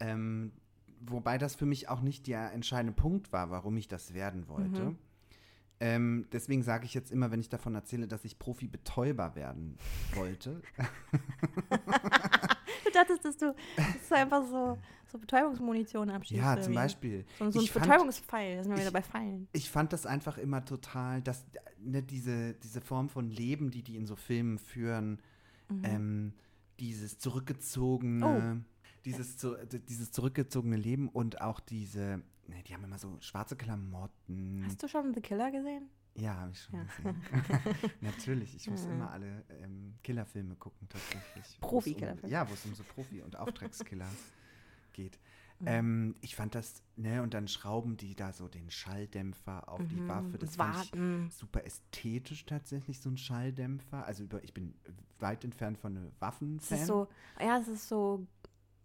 Ähm, 0.00 0.52
wobei 1.00 1.38
das 1.38 1.54
für 1.56 1.66
mich 1.66 1.88
auch 1.88 2.00
nicht 2.00 2.26
der 2.26 2.52
entscheidende 2.52 2.92
Punkt 2.92 3.32
war, 3.32 3.50
warum 3.50 3.76
ich 3.76 3.88
das 3.88 4.14
werden 4.14 4.48
wollte. 4.48 4.82
Mhm. 4.84 4.98
Ähm, 5.80 6.26
deswegen 6.32 6.62
sage 6.62 6.86
ich 6.86 6.94
jetzt 6.94 7.12
immer, 7.12 7.30
wenn 7.30 7.38
ich 7.40 7.48
davon 7.48 7.74
erzähle, 7.74 8.08
dass 8.08 8.24
ich 8.24 8.38
Profi-Betäuber 8.38 9.34
werden 9.36 9.76
wollte. 10.14 10.60
Du 12.84 12.92
dachtest, 12.92 13.24
dass 13.24 13.36
du, 13.36 13.54
dass 13.76 14.08
du 14.08 14.14
einfach 14.16 14.42
so, 14.46 14.78
so 15.12 15.18
Betäubungsmunition 15.18 16.08
abschießt. 16.10 16.40
ja, 16.40 16.60
zum? 16.60 16.74
Beispiel. 16.74 17.24
So, 17.38 17.50
so 17.50 17.60
ein 17.60 17.66
Betäubungspfeil, 17.66 18.56
da 18.56 18.62
sind 18.62 18.72
wir 18.72 18.80
wieder 18.80 18.90
bei 18.90 19.02
Pfeilen. 19.02 19.46
ich 19.52 19.70
fand 19.70 19.92
das 19.92 20.06
einfach 20.06 20.38
immer 20.38 20.64
total, 20.64 21.20
dass 21.22 21.44
ne, 21.78 22.02
diese, 22.02 22.54
diese 22.54 22.80
Form 22.80 23.08
von 23.08 23.30
Leben, 23.30 23.70
die 23.70 23.82
die 23.82 23.96
in 23.96 24.06
so 24.06 24.16
Filmen 24.16 24.58
führen, 24.58 25.20
Mhm. 25.70 25.80
ähm, 25.84 26.32
dieses 26.80 27.18
zurückgezogene, 27.18 28.64
dieses, 29.04 29.36
zu, 29.36 29.54
d- 29.66 29.80
dieses 29.80 30.12
zurückgezogene 30.12 30.76
Leben 30.76 31.10
und 31.10 31.42
auch 31.42 31.60
diese, 31.60 32.22
ne, 32.48 32.62
die 32.64 32.74
haben 32.74 32.84
immer 32.84 32.98
so 32.98 33.16
schwarze 33.20 33.56
Klamotten. 33.56 34.62
Hast 34.66 34.82
du 34.82 34.88
schon 34.88 35.14
The 35.14 35.20
Killer 35.20 35.50
gesehen? 35.50 35.88
ja, 36.14 36.34
habe 36.34 36.50
ich 36.50 36.60
schon 36.60 36.74
Ja. 36.74 36.84
gesehen. 36.84 37.22
Natürlich, 38.00 38.56
ich 38.56 38.68
muss 38.68 38.82
Ja. 38.84 38.90
immer 38.90 39.10
alle 39.12 39.44
ähm, 39.62 39.94
Killerfilme 40.02 40.56
gucken, 40.56 40.88
tatsächlich. 40.88 41.60
Profi-Killerfilme. 41.60 42.22
Um, 42.26 42.30
ja, 42.30 42.48
wo 42.48 42.54
es 42.54 42.64
um 42.64 42.74
so 42.74 42.82
Profi- 42.82 43.22
und 43.22 43.36
Auftragskiller 43.36 44.08
geht. 44.94 45.16
Mhm. 45.60 45.66
Ähm, 45.66 46.14
ich 46.20 46.34
fand 46.34 46.56
das, 46.56 46.82
ne, 46.96 47.22
und 47.22 47.34
dann 47.34 47.46
schrauben 47.46 47.96
die 47.96 48.16
da 48.16 48.32
so 48.32 48.48
den 48.48 48.68
Schalldämpfer 48.70 49.68
auf 49.68 49.80
die 49.86 49.96
Mhm, 49.96 50.08
Waffe. 50.08 50.38
Das 50.38 50.56
fand 50.56 50.74
ich 50.74 50.92
Warten. 50.92 51.30
super 51.30 51.64
ästhetisch 51.64 52.46
tatsächlich, 52.46 53.00
so 53.00 53.10
ein 53.10 53.16
Schalldämpfer. 53.16 54.04
Also 54.04 54.24
über, 54.24 54.42
ich 54.42 54.54
bin 54.54 54.74
weit 55.20 55.44
entfernt 55.44 55.78
von 55.78 55.96
einem 55.96 56.08
Es 56.08 56.20
Waffenfan. 56.20 56.78
ist 56.78 56.86
so, 56.86 57.06
ja, 57.40 57.58
es 57.58 57.68
ist 57.68 57.88
so 57.88 58.26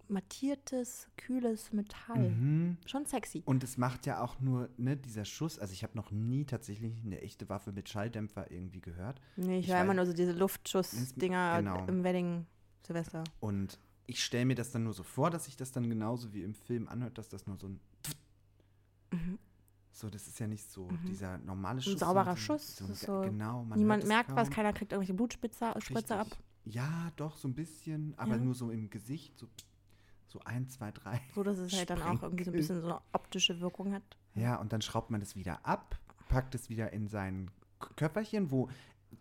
mattiertes, 0.10 1.08
kühles 1.18 1.72
Metall. 1.74 2.30
Mhm. 2.30 2.78
Schon 2.86 3.06
sexy. 3.06 3.42
Und 3.46 3.64
es 3.64 3.78
macht 3.78 4.06
ja 4.06 4.22
auch 4.22 4.40
nur, 4.40 4.70
ne, 4.78 4.98
dieser 4.98 5.26
Schuss, 5.26 5.60
also 5.60 5.74
ich 5.74 5.84
habe 5.84 5.96
noch 5.98 6.12
nie 6.12 6.46
tatsächlich 6.46 7.02
eine 7.04 7.22
echte 7.22 7.48
Waffe 7.50 7.72
mit 7.72 7.90
Schalldämpfer 7.90 8.52
irgendwie 8.52 8.82
gehört. 8.82 9.20
Nee, 9.36 9.60
ich, 9.60 9.68
ich 9.68 9.74
höre 9.74 9.82
immer 9.82 9.94
nur 9.94 10.06
so 10.06 10.14
diese 10.14 10.34
Luftschuss-Dinger 10.34 11.58
Genau. 11.60 11.86
im 11.88 12.04
Wedding 12.04 12.46
Silvester. 12.86 13.24
Und 13.40 13.80
ich 14.06 14.24
stelle 14.24 14.46
mir 14.46 14.56
das 14.56 14.72
dann 14.72 14.84
nur 14.84 14.94
so 14.94 15.04
vor, 15.04 15.30
dass 15.30 15.46
sich 15.46 15.56
das 15.56 15.72
dann 15.72 15.90
genauso 15.90 16.34
wie 16.34 16.44
im 16.44 16.54
Film 16.54 16.88
anhört, 16.90 17.18
dass 17.18 17.30
das 17.30 17.48
nur 17.48 17.58
so 17.58 17.68
ein 17.70 17.80
Mhm. 19.12 19.38
so, 19.92 20.10
das 20.10 20.28
ist 20.28 20.40
ja 20.40 20.48
nicht 20.48 20.70
so 20.72 20.90
Mhm. 20.90 21.06
dieser 21.08 21.38
normale 21.38 21.82
Schuss. 21.82 22.00
sauberer 22.00 22.36
sondern 22.36 22.38
Schuss, 22.38 22.76
So 22.78 22.86
ein, 22.86 22.94
so- 22.96 23.22
genau, 23.22 23.64
man 23.64 23.78
Niemand 23.78 24.06
merkt 24.08 24.32
was, 24.36 24.48
kaum. 24.48 24.56
keiner 24.56 24.74
kriegt 24.74 24.92
irgendwelche 24.92 25.14
Blutspritzer 25.14 25.80
Spritzer 25.80 26.20
ab. 26.20 26.28
Ja, 26.66 27.12
doch, 27.18 27.38
so 27.38 27.48
ein 27.48 27.54
bisschen, 27.54 28.14
aber 28.18 28.38
Ja. 28.38 28.42
nur 28.42 28.56
so 28.56 28.72
im 28.72 28.90
Gesicht, 28.90 29.38
so, 29.38 29.48
so 30.34 30.42
ein, 30.46 30.68
zwei, 30.68 30.92
drei. 30.92 31.22
So 31.36 31.44
dass 31.44 31.58
es 31.60 31.72
halt 31.74 31.90
dann 31.90 32.02
auch 32.02 32.22
irgendwie 32.24 32.44
so 32.44 32.52
ein 32.52 32.58
bisschen 32.58 32.82
so 32.82 32.88
eine 32.88 33.00
optische 33.14 33.60
Wirkung 33.62 33.94
hat. 33.94 34.04
Ja, 34.36 34.56
und 34.58 34.74
dann 34.74 34.82
schraubt 34.82 35.12
man 35.12 35.20
das 35.20 35.36
wieder 35.36 35.66
ab, 35.66 35.98
packt 36.28 36.56
es 36.56 36.70
wieder 36.70 36.92
in 36.92 37.08
sein 37.08 37.52
K- 37.80 37.94
Köfferchen, 37.96 38.50
wo 38.52 38.68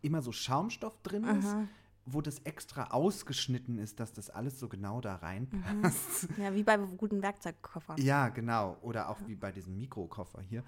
immer 0.01 0.22
so 0.22 0.33
Schaumstoff 0.33 0.98
drin 1.03 1.25
ist, 1.25 1.44
Aha. 1.44 1.68
wo 2.07 2.22
das 2.22 2.38
extra 2.40 2.85
ausgeschnitten 2.92 3.79
ist, 3.79 4.01
dass 4.01 4.12
das 4.14 4.31
alles 4.31 4.59
so 4.59 4.68
genau 4.68 5.03
da 5.03 5.16
reinpasst. 5.16 6.29
Ja, 6.38 6.55
wie 6.55 6.62
bei 6.62 6.79
guten 6.79 7.20
Werkzeugkoffern. 7.22 8.01
Ja, 8.01 8.31
genau. 8.31 8.79
Oder 8.81 9.11
auch 9.11 9.18
wie 9.27 9.35
bei 9.37 9.53
diesem 9.53 9.77
Mikrokoffer 9.77 10.40
hier, 10.40 10.64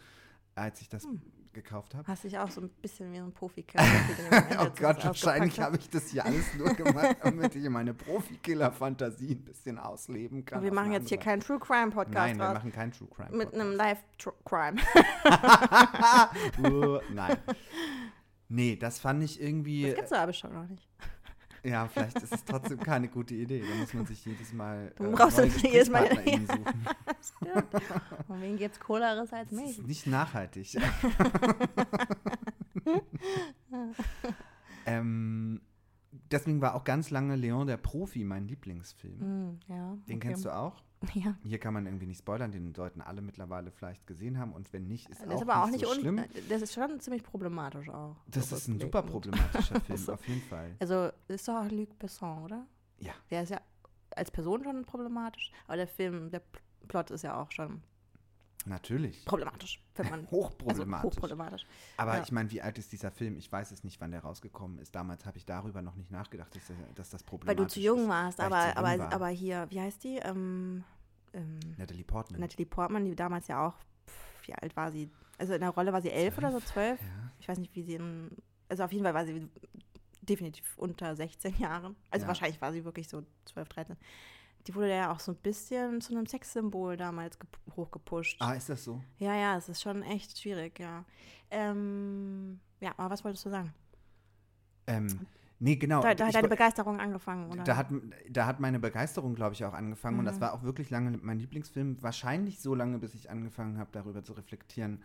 als 0.54 0.80
ich 0.83 0.90
das 0.90 1.04
Hm. 1.04 1.22
Gekauft 1.54 1.94
habe. 1.94 2.06
Hast 2.06 2.24
dich 2.24 2.38
auch 2.38 2.50
so 2.50 2.60
ein 2.60 2.68
bisschen 2.68 3.10
wie 3.12 3.18
ein 3.18 3.32
Profi 3.32 3.64
Oh 4.60 4.68
Gott, 4.78 5.04
wahrscheinlich 5.04 5.58
habe 5.60 5.78
ich 5.78 5.88
das 5.88 6.08
hier 6.08 6.24
alles 6.26 6.54
nur 6.54 6.74
gemacht, 6.74 7.16
damit 7.22 7.54
ich 7.54 7.68
meine 7.70 7.94
Profikiller-Fantasie 7.94 9.32
ein 9.32 9.44
bisschen 9.44 9.78
ausleben 9.78 10.44
kann. 10.44 10.62
Wir 10.62 10.70
auf 10.70 10.74
machen 10.74 10.92
jetzt 10.92 11.08
hier 11.08 11.18
keinen 11.18 11.40
True 11.40 11.58
Crime 11.58 11.90
Podcast 11.90 12.14
Nein, 12.14 12.38
wir 12.38 12.52
machen 12.52 12.72
keinen 12.72 12.92
True 12.92 13.08
Crime. 13.08 13.36
Mit 13.36 13.54
einem 13.54 13.78
Podcast. 13.78 14.06
Live-Crime. 14.18 14.80
uh, 16.68 17.00
nein. 17.14 17.38
Nee, 18.48 18.76
das 18.76 18.98
fand 18.98 19.22
ich 19.22 19.40
irgendwie. 19.40 19.86
Das 19.86 19.94
gibt's 19.94 20.12
aber 20.12 20.32
schon 20.32 20.52
noch 20.52 20.66
nicht. 20.68 20.86
Ja, 21.64 21.88
vielleicht 21.88 22.16
ist 22.22 22.35
es 22.35 22.44
trotzdem 22.44 22.79
keine 22.79 23.09
gute 23.09 23.35
Idee. 23.35 23.62
Da 23.66 23.74
muss 23.77 23.94
man 23.94 24.05
sich 24.07 24.22
jedes 24.24 24.53
Mal. 24.53 24.92
Du 24.98 25.11
brauchst 25.12 25.38
neue 25.38 25.46
jedes 25.48 25.88
Mal- 25.88 26.07
GesprächspartnerInnen 26.09 26.46
suchen. 26.46 26.87
Stimmt. 27.22 27.74
Und 28.29 28.42
wen 28.42 28.57
gibt's 28.59 28.79
Cooleres 28.81 29.33
als 29.33 29.48
Das 29.50 29.59
mich? 29.59 29.79
ist 29.79 29.87
nicht 29.87 30.07
nachhaltig. 30.07 30.77
ähm, 34.87 35.61
deswegen 36.30 36.60
war 36.60 36.74
auch 36.74 36.84
ganz 36.84 37.10
lange 37.10 37.37
Leon 37.37 37.66
der 37.66 37.76
Profi 37.76 38.24
mein 38.24 38.46
Lieblingsfilm. 38.48 39.20
Hm, 39.20 39.60
ja. 39.68 39.96
Den 40.08 40.20
kennst 40.20 40.44
du 40.44 40.50
auch? 40.50 40.82
Ja. 41.12 41.37
Hier 41.42 41.58
kann 41.58 41.74
man 41.74 41.84
irgendwie 41.87 42.06
nicht 42.06 42.18
spoilern, 42.18 42.50
den 42.50 42.74
sollten 42.74 43.02
alle 43.02 43.20
mittlerweile 43.20 43.70
vielleicht 43.70 44.06
gesehen 44.06 44.38
haben 44.38 44.52
und 44.54 44.72
wenn 44.72 44.87
nicht, 44.87 45.10
ist 45.10 45.20
Das 45.20 45.28
auch 45.28 45.34
ist 45.34 45.42
aber 45.42 45.62
auch 45.62 45.66
nicht 45.66 45.80
nicht 45.82 45.87
so 45.87 46.00
schlimm. 46.00 46.24
Das 46.48 46.62
ist 46.62 46.72
schon 46.72 46.98
ziemlich 47.00 47.22
problematisch 47.22 47.90
auch. 47.90 48.16
Das 48.26 48.48
so 48.48 48.56
ist 48.56 48.68
ein 48.68 48.80
super 48.80 49.02
problematischer 49.02 49.80
Film, 49.80 49.98
So. 49.98 50.14
auf 50.14 50.26
jeden 50.26 50.40
Fall. 50.42 50.74
Also 50.80 51.10
ist 51.28 51.46
doch 51.46 51.56
auch 51.66 51.70
Luc 51.70 51.98
Besson, 51.98 52.42
oder? 52.44 52.66
Ja. 53.00 53.12
Der 53.30 53.42
ist 53.42 53.50
ja 53.50 53.60
als 54.16 54.30
Person 54.30 54.62
schon 54.64 54.84
problematisch, 54.84 55.52
aber 55.66 55.76
der 55.76 55.88
Film, 55.88 56.30
der 56.30 56.40
Plot 56.88 57.10
ist 57.10 57.22
ja 57.22 57.38
auch 57.40 57.50
schon 57.50 57.82
Natürlich. 58.66 59.24
problematisch, 59.24 59.83
wenn 59.96 60.09
man 60.11 60.27
Hochproblematisch. 60.31 61.05
Also 61.07 61.16
hochproblematisch. 61.16 61.66
Aber 61.96 62.16
Ja. 62.16 62.22
ich 62.22 62.33
meine, 62.33 62.50
wie 62.50 62.62
alt 62.62 62.79
ist 62.79 62.92
dieser 62.92 63.11
Film? 63.11 63.37
Ich 63.37 63.50
weiß 63.50 63.70
es 63.70 63.85
nicht, 63.85 64.00
wann 64.00 64.11
der 64.11 64.20
rausgekommen 64.20 64.79
ist. 64.79 64.94
Damals 64.94 65.27
habe 65.27 65.37
ich 65.38 65.44
darüber 65.46 65.83
noch 65.83 65.96
nicht 65.96 66.11
nachgedacht, 66.11 66.55
dass, 66.55 66.72
dass 66.94 67.11
das 67.11 67.22
Weil 67.22 67.27
problematisch 67.27 67.64
du 67.64 67.68
zu 67.74 67.81
jung 67.81 68.03
ist. 68.05 68.09
warst, 68.09 68.38
weil 68.38 68.46
aber, 68.46 68.66
jung 68.66 68.77
aber, 68.77 68.98
war. 68.98 69.12
aber 69.12 69.29
hier, 69.29 69.66
wie 69.70 69.81
heißt 69.81 70.03
die? 70.05 70.16
Ähm, 70.16 70.85
ähm, 71.33 71.59
Natalie 71.77 72.05
Portman. 72.05 72.40
Natalie 72.40 72.66
Portman, 72.66 73.05
die 73.05 73.14
damals 73.16 73.48
ja 73.48 73.66
auch, 73.66 73.74
pff, 74.09 74.48
wie 74.48 74.55
alt 74.55 74.74
war 74.77 74.90
sie? 74.92 75.11
Also 75.38 75.53
in 75.55 75.61
der 75.61 75.70
Rolle 75.70 75.92
war 75.92 76.00
sie 76.00 76.11
elf 76.11 76.38
oder 76.38 76.53
so, 76.53 76.61
zwölf? 76.61 77.00
Ja. 77.00 77.07
Ich 77.40 77.48
weiß 77.48 77.59
nicht, 77.59 77.74
wie 77.74 77.83
sie 77.83 77.94
in, 77.96 78.31
also 78.68 78.85
auf 78.85 78.92
jeden 78.92 79.05
Fall 79.05 79.14
war 79.14 79.27
sie 79.27 79.48
definitiv 80.22 80.79
unter 80.79 81.14
16 81.16 81.59
Jahren. 81.59 81.96
Also 82.11 82.24
Ja. 82.24 82.29
wahrscheinlich 82.29 82.61
war 82.62 82.72
sie 82.72 82.85
wirklich 82.85 83.09
so 83.09 83.24
12, 83.46 83.68
13. 83.68 83.96
Die 84.66 84.74
wurde 84.74 84.90
ja 84.90 85.12
auch 85.12 85.20
so 85.20 85.33
ein 85.33 85.37
bisschen 85.38 86.00
zu 86.00 86.14
einem 86.14 86.27
Sexsymbol 86.27 86.96
damals 86.96 87.38
gep- 87.38 87.77
hochgepusht. 87.77 88.40
Ah, 88.40 88.53
ist 88.55 88.68
das 88.70 88.83
so? 88.85 89.03
Ja, 89.18 89.35
ja, 89.35 89.57
es 89.59 89.68
ist 89.68 89.83
schon 89.83 90.03
echt 90.03 90.38
schwierig, 90.40 90.79
ja. 90.79 91.05
Ähm, 91.50 92.61
ja, 92.81 92.94
aber 92.96 93.11
was 93.11 93.24
wolltest 93.24 93.44
du 93.44 93.50
sagen? 93.50 93.74
Ähm, 94.87 95.27
nee, 95.59 95.77
genau. 95.77 96.00
Da, 96.03 96.14
da 96.14 96.24
hat 96.24 96.31
Ich 96.31 96.35
deine 96.37 96.48
Begeisterung 96.48 97.00
angefangen, 97.00 97.50
oder? 97.50 97.62
Da 97.64 97.77
hat, 97.77 97.88
da 98.31 98.46
hat 98.46 98.61
meine 98.61 98.79
Begeisterung, 98.81 99.35
glaube 99.35 99.55
ich, 99.55 99.64
auch 99.64 99.74
angefangen. 99.74 100.18
Und 100.18 100.24
das 100.24 100.37
Mhm. 100.37 100.42
war 100.42 100.55
auch 100.55 100.62
wirklich 100.62 100.90
lange 100.90 101.18
mein 101.22 101.38
Lieblingsfilm. 101.38 102.03
Wahrscheinlich 102.03 102.61
so 102.61 102.74
lange, 102.74 102.98
bis 102.98 103.14
ich 103.14 103.31
angefangen 103.31 103.79
habe, 103.79 103.90
darüber 103.92 104.24
zu 104.24 104.33
reflektieren, 104.33 105.03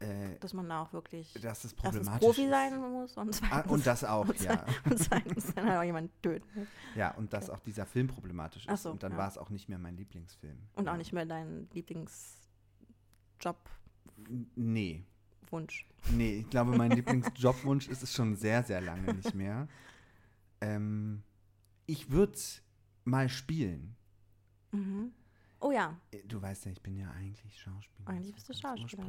äh, 0.00 0.38
dass 0.40 0.52
man 0.54 0.68
da 0.68 0.82
auch 0.82 0.92
wirklich 0.92 1.32
dass 1.34 1.64
es 1.64 1.74
problematisch 1.74 2.20
Profi 2.26 2.44
ist. 2.44 2.50
sein 2.50 2.78
muss 2.80 3.16
und 3.16 3.34
zweitens, 3.34 3.52
Ah, 3.52 3.70
und 3.72 3.86
das 3.86 4.04
auch, 4.04 4.28
und 4.28 4.40
ja. 4.40 4.64
und 4.84 4.98
zweitens 4.98 5.54
dann 5.54 5.66
halt 5.66 5.78
auch 5.78 5.82
jemand 5.84 6.10
töten. 6.22 6.66
Ja, 6.94 7.12
und 7.16 7.32
dass 7.32 7.50
auch 7.50 7.60
dieser 7.60 7.86
Film 7.86 8.06
problematisch 8.08 8.66
ist. 8.66 8.82
so, 8.82 8.90
und 8.90 9.02
dann 9.02 9.12
ja. 9.12 9.18
war 9.18 9.28
es 9.28 9.38
auch 9.38 9.50
nicht 9.50 9.68
mehr 9.68 9.78
mein 9.78 9.96
Lieblingsfilm. 9.96 10.58
Und 10.74 10.88
auch 10.88 10.96
nicht 10.96 11.12
mehr 11.12 11.26
dein 11.26 11.68
Lieblingsjobwunsch. 11.72 12.46
N- 14.28 14.50
Nee. 14.56 15.04
Nee, 16.12 16.34
ich 16.40 16.50
glaube, 16.50 16.76
mein 16.76 16.92
Lieblingsjobwunsch 16.92 17.88
ist 17.88 18.04
es 18.04 18.14
schon 18.14 18.36
sehr, 18.36 18.62
sehr 18.62 18.80
lange 18.80 19.14
nicht 19.14 19.34
mehr. 19.34 19.66
Ähm, 20.62 21.22
ich 21.86 22.10
würde 22.10 22.36
mal 23.04 23.30
spielen. 23.30 23.96
Mhm. 24.72 25.10
Oh 25.60 25.70
ja, 25.72 25.96
Äh, 26.12 26.22
Du 26.26 26.40
weißt 26.40 26.64
ja, 26.66 26.72
ich 26.72 26.82
bin 26.82 26.96
ja 26.96 27.10
eigentlich 27.10 27.58
Schauspieler. 27.60 28.08
eigentlich 28.08 28.34
bist 28.34 28.48
du 28.48 28.54
Schauspieler. 28.54 29.04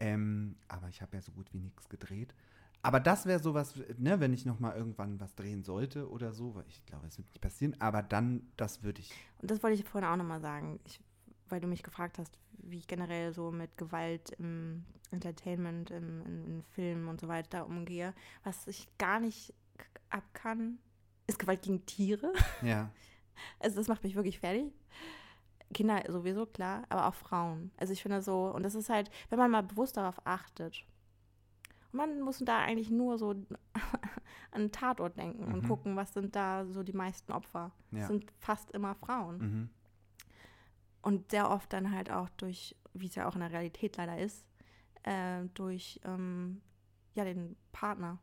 Ähm, 0.00 0.56
aber 0.68 0.88
ich 0.88 1.00
habe 1.00 1.16
ja 1.16 1.22
so 1.22 1.32
gut 1.32 1.52
wie 1.52 1.58
nichts 1.60 1.88
gedreht. 1.88 2.34
Aber 2.82 3.00
das 3.00 3.24
wäre 3.24 3.38
sowas, 3.38 3.74
ne, 3.96 4.20
wenn 4.20 4.34
ich 4.34 4.44
noch 4.44 4.60
mal 4.60 4.76
irgendwann 4.76 5.18
was 5.20 5.34
drehen 5.34 5.62
sollte 5.62 6.10
oder 6.10 6.32
so, 6.32 6.54
weil 6.54 6.64
ich 6.68 6.84
glaube, 6.84 7.06
es 7.06 7.16
wird 7.16 7.28
nicht 7.28 7.40
passieren, 7.40 7.74
aber 7.80 8.02
dann, 8.02 8.46
das 8.56 8.82
würde 8.82 9.00
ich. 9.00 9.10
Und 9.40 9.50
das 9.50 9.62
wollte 9.62 9.80
ich 9.80 9.88
vorhin 9.88 10.10
auch 10.10 10.16
nochmal 10.16 10.40
sagen, 10.40 10.80
ich, 10.84 11.00
weil 11.48 11.60
du 11.60 11.66
mich 11.66 11.82
gefragt 11.82 12.18
hast, 12.18 12.36
wie 12.58 12.76
ich 12.78 12.86
generell 12.86 13.32
so 13.32 13.50
mit 13.52 13.78
Gewalt 13.78 14.30
im 14.38 14.84
Entertainment, 15.12 15.90
im, 15.92 16.20
in, 16.26 16.44
in 16.46 16.62
Filmen 16.72 17.08
und 17.08 17.20
so 17.20 17.28
weiter 17.28 17.64
umgehe. 17.66 18.12
Was 18.42 18.66
ich 18.66 18.86
gar 18.98 19.18
nicht 19.20 19.54
ab 20.10 20.24
kann, 20.34 20.78
ist 21.26 21.38
Gewalt 21.38 21.62
gegen 21.62 21.86
Tiere. 21.86 22.32
Ja, 22.60 22.90
Also 23.60 23.76
das 23.76 23.88
macht 23.88 24.04
mich 24.04 24.14
wirklich 24.14 24.38
fertig. 24.40 24.72
Kinder 25.74 26.02
sowieso, 26.08 26.46
klar, 26.46 26.84
aber 26.88 27.06
auch 27.08 27.14
Frauen. 27.14 27.70
Also 27.76 27.92
ich 27.92 28.00
finde 28.02 28.22
so, 28.22 28.46
und 28.46 28.62
das 28.62 28.74
ist 28.74 28.88
halt, 28.88 29.10
wenn 29.28 29.38
man 29.38 29.50
mal 29.50 29.62
bewusst 29.62 29.96
darauf 29.98 30.26
achtet, 30.26 30.84
und 31.92 31.98
man 31.98 32.20
muss 32.22 32.38
da 32.38 32.58
eigentlich 32.60 32.90
nur 32.90 33.18
so 33.18 33.34
an 34.50 34.72
Tatort 34.72 35.16
denken 35.18 35.44
und 35.44 35.62
Mhm. 35.64 35.68
gucken, 35.68 35.96
was 35.96 36.14
sind 36.14 36.34
da 36.34 36.64
so 36.66 36.82
die 36.82 36.92
meisten 36.94 37.30
Opfer. 37.32 37.72
ja. 37.90 37.98
Das 37.98 38.06
sind 38.08 38.24
fast 38.40 38.70
immer 38.72 38.94
Frauen. 38.94 39.38
Mhm. 39.38 39.70
Und 41.02 41.30
sehr 41.30 41.50
oft 41.50 41.72
dann 41.72 41.90
halt 41.94 42.10
auch 42.10 42.28
durch, 42.30 42.74
wie 42.94 43.06
es 43.06 43.14
ja 43.14 43.28
auch 43.28 43.34
in 43.34 43.40
der 43.40 43.52
Realität 43.52 43.96
leider 43.98 44.18
ist, 44.18 44.46
äh, 45.02 45.44
durch 45.54 46.00
ähm, 46.04 46.62
ja, 47.14 47.24
den 47.24 47.56
Partner 47.72 48.18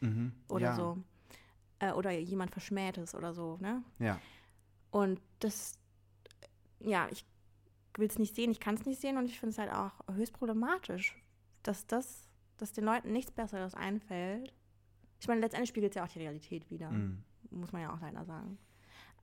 Mhm. 0.00 0.32
oder 0.48 0.66
ja. 0.66 0.74
so. 0.74 0.98
Äh, 1.78 1.92
oder 1.92 2.10
jemand 2.12 2.50
Verschmähtes 2.50 3.14
oder 3.14 3.32
so, 3.32 3.56
ne? 3.60 3.82
Ja, 3.98 4.20
Und 4.90 5.20
das, 5.40 5.78
ja, 6.80 7.08
ich 7.10 7.24
will 7.96 8.08
es 8.08 8.18
nicht 8.18 8.34
sehen, 8.34 8.50
ich 8.50 8.60
kann 8.60 8.74
es 8.74 8.84
nicht 8.84 9.00
sehen 9.00 9.16
und 9.16 9.26
ich 9.26 9.38
finde 9.38 9.52
es 9.52 9.58
halt 9.58 9.72
auch 9.72 9.92
höchst 10.14 10.34
problematisch, 10.34 11.16
dass 11.62 11.86
das, 11.86 12.28
dass 12.58 12.72
den 12.72 12.84
Leuten 12.84 13.12
nichts 13.12 13.32
Besseres 13.32 13.74
einfällt. 13.74 14.52
Ich 15.20 15.28
meine, 15.28 15.40
letztendlich 15.40 15.70
spiegelt 15.70 15.92
es 15.92 15.96
ja 15.96 16.04
auch 16.04 16.08
die 16.08 16.18
Realität 16.18 16.70
wieder, 16.70 16.90
mhm. 16.90 17.22
muss 17.50 17.72
man 17.72 17.82
ja 17.82 17.94
auch 17.94 18.00
leider 18.00 18.24
sagen. 18.24 18.58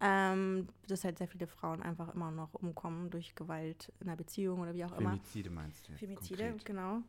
Ähm, 0.02 0.68
dass 0.88 1.04
halt 1.04 1.18
sehr 1.18 1.28
viele 1.28 1.48
Frauen 1.48 1.82
einfach 1.82 2.14
immer 2.14 2.32
noch 2.32 2.54
umkommen 2.56 3.10
durch 3.10 3.36
Gewalt 3.36 3.94
in 4.00 4.08
der 4.08 4.16
Beziehung 4.16 4.60
oder 4.60 4.74
wie 4.74 4.84
auch 4.84 4.92
immer. 4.98 5.12
Femizide 5.12 5.50
meinst 5.50 5.88
du 5.88 5.94
Femizide, 5.94 6.44
konkret. 6.50 6.66
genau. 6.66 7.02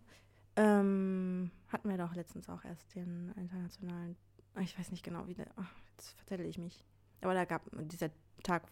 Ähm, 0.57 1.51
hatten 1.69 1.89
wir 1.89 1.99
doch 1.99 2.15
letztens 2.15 2.49
auch 2.49 2.65
erst 2.65 2.95
den 2.95 3.33
internationalen, 3.37 4.17
ich 4.61 4.79
weiß 4.79 4.93
nicht 4.93 5.03
genau, 5.03 5.27
wie 5.27 5.35
der, 5.35 5.49
ach, 5.57 5.73
jetzt 5.97 6.13
verzettel 6.13 6.47
ich 6.47 6.59
mich. 6.59 6.85
Aber 7.21 7.35
da 7.35 7.45
gab 7.45 7.63
dieser 7.73 8.11
Tag 8.43 8.63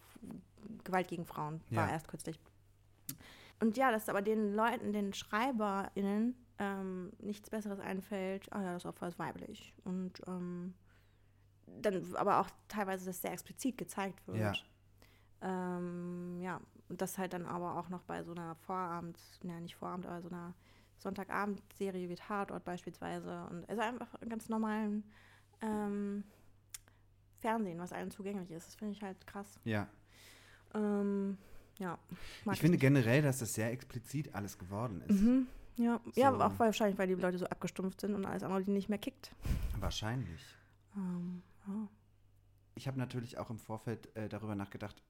Gewalt 0.83 1.07
gegen 1.07 1.25
Frauen, 1.25 1.61
war 1.71 1.87
Ja. 1.87 1.93
erst 1.93 2.07
kürzlich. 2.07 2.39
Und 3.59 3.77
ja, 3.77 3.91
dass 3.91 4.09
aber 4.09 4.21
den 4.21 4.53
Leuten, 4.53 4.93
den 4.93 5.13
SchreiberInnen, 5.13 6.35
ähm, 6.59 7.11
nichts 7.19 7.49
Besseres 7.49 7.79
einfällt, 7.79 8.51
ah 8.51 8.61
ja, 8.61 8.73
das 8.73 8.85
Opfer 8.85 9.07
ist 9.07 9.19
weiblich. 9.19 9.73
Und 9.83 10.21
ähm, 10.27 10.73
dann 11.81 12.15
aber 12.15 12.39
auch 12.39 12.49
teilweise 12.67 13.05
das 13.05 13.21
sehr 13.21 13.31
explizit 13.31 13.77
gezeigt 13.77 14.25
wird. 14.27 14.39
Ja. 14.39 14.53
Ähm, 15.41 16.39
ja, 16.41 16.61
und 16.89 17.01
das 17.01 17.17
halt 17.17 17.33
dann 17.33 17.45
aber 17.45 17.77
auch 17.77 17.89
noch 17.89 18.03
bei 18.03 18.23
so 18.23 18.31
einer 18.31 18.55
Vorabend, 18.55 19.17
ja 19.43 19.59
nicht 19.59 19.75
Vorabend, 19.75 20.05
aber 20.05 20.21
so 20.21 20.29
einer 20.29 20.53
Sonntagabendserie 20.97 22.09
wie 22.09 22.15
Tatort 22.15 22.63
beispielsweise 22.63 23.45
und 23.49 23.67
also 23.69 23.81
einfach 23.81 24.13
ganz 24.29 24.47
normalen 24.47 25.03
ähm, 25.61 26.23
Fernsehen, 27.43 27.77
was 27.77 27.91
allen 27.91 28.09
zugänglich 28.09 28.49
ist. 28.51 28.67
Das 28.67 28.75
finde 28.75 28.93
ich 28.93 29.03
halt 29.03 29.27
krass. 29.27 29.59
Ja, 29.65 29.87
Ähm, 30.73 31.37
ja. 31.77 31.99
ich 32.51 32.59
finde 32.59 32.71
nicht. 32.71 32.81
generell, 32.81 33.21
dass 33.21 33.39
das 33.39 33.53
sehr 33.53 33.71
explizit 33.71 34.33
alles 34.33 34.57
geworden 34.57 35.01
ist. 35.07 35.21
Mhm. 35.21 35.47
Ja, 35.75 35.99
ja, 36.15 36.29
So. 36.29 36.35
aber 36.35 36.45
auch 36.47 36.59
wahrscheinlich, 36.59 36.97
weil 36.97 37.07
die 37.07 37.15
Leute 37.15 37.37
so 37.37 37.45
abgestumpft 37.47 37.99
sind 38.01 38.15
und 38.15 38.25
alles 38.25 38.43
andere, 38.43 38.63
die 38.63 38.71
nicht 38.71 38.89
mehr 38.89 38.97
kickt. 38.97 39.35
Wahrscheinlich. 39.79 40.41
Ähm, 40.95 41.41
ja. 41.67 41.87
Ich 42.75 42.87
habe 42.87 42.97
natürlich 42.97 43.37
auch 43.37 43.49
im 43.49 43.59
Vorfeld 43.59 44.15
äh, 44.15 44.29
darüber 44.29 44.55
nachgedacht, 44.55 45.03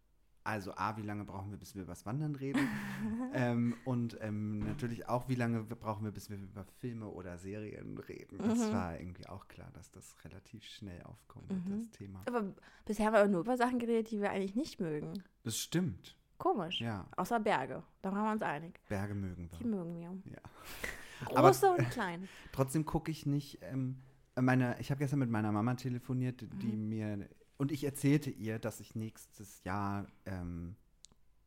also 0.46 0.74
A, 0.76 0.98
wie 0.98 1.02
lange 1.02 1.24
brauchen 1.26 1.52
wir, 1.52 1.58
bis 1.58 1.76
wir 1.76 1.84
über 1.84 1.92
das 1.94 2.06
Wandern 2.06 2.36
reden? 2.36 2.60
ähm, 3.34 3.76
und 3.86 4.18
ähm, 4.22 4.60
natürlich 4.60 5.08
auch, 5.08 5.28
wie 5.30 5.36
lange 5.36 5.64
brauchen 5.64 6.04
wir, 6.04 6.12
bis 6.12 6.30
wir 6.30 6.38
über 6.38 6.66
Filme 6.80 7.08
oder 7.08 7.38
Serien 7.38 7.98
reden? 7.98 8.38
Das 8.40 8.58
Mhm. 8.60 8.74
war 8.74 9.00
irgendwie 9.00 9.28
auch 9.28 9.48
klar, 9.48 9.70
dass 9.74 9.92
das 9.92 10.16
relativ 10.26 10.64
schnell 10.64 11.02
aufkommt, 11.04 11.50
Mhm. 11.52 11.80
das 11.80 11.90
Thema. 11.92 12.22
Aber 12.26 12.54
bisher 12.86 13.06
haben 13.08 13.14
wir 13.14 13.28
nur 13.28 13.42
über 13.42 13.58
Sachen 13.58 13.80
geredet, 13.80 14.12
die 14.12 14.20
wir 14.22 14.32
eigentlich 14.32 14.56
nicht 14.56 14.80
mögen. 14.80 15.24
Das 15.44 15.58
stimmt, 15.58 16.18
Komisch. 16.38 16.82
ja. 16.82 17.08
Außer 17.16 17.40
Berge. 17.40 17.84
Da 18.02 18.12
waren 18.12 18.26
wir 18.26 18.32
uns 18.34 18.42
einig. 18.42 18.80
Berge 18.90 19.14
mögen 19.16 19.50
Die 19.60 19.64
wir. 19.64 19.68
mögen 19.68 19.96
wir. 20.26 20.32
Ja. 20.34 20.40
Aber- 21.36 21.50
Große 21.50 21.70
und 21.72 21.78
kleine. 21.92 22.28
Trotzdem 22.52 22.86
gucke 22.86 23.12
ich 23.12 23.26
nicht, 23.26 23.60
ähm, 23.62 24.02
meine, 24.36 24.78
ich 24.80 24.90
habe 24.92 25.00
gestern 25.00 25.20
mit 25.20 25.30
meiner 25.30 25.52
Mama 25.52 25.76
telefoniert, 25.76 26.42
die 26.62 26.74
Mhm. 26.74 26.90
mir, 26.90 27.30
und 27.58 27.72
ich 27.72 27.84
erzählte 27.84 28.30
ihr, 28.30 28.60
dass 28.60 28.80
ich 28.80 28.96
nächstes 28.96 29.64
Jahr 29.64 30.08
ähm, 30.26 30.76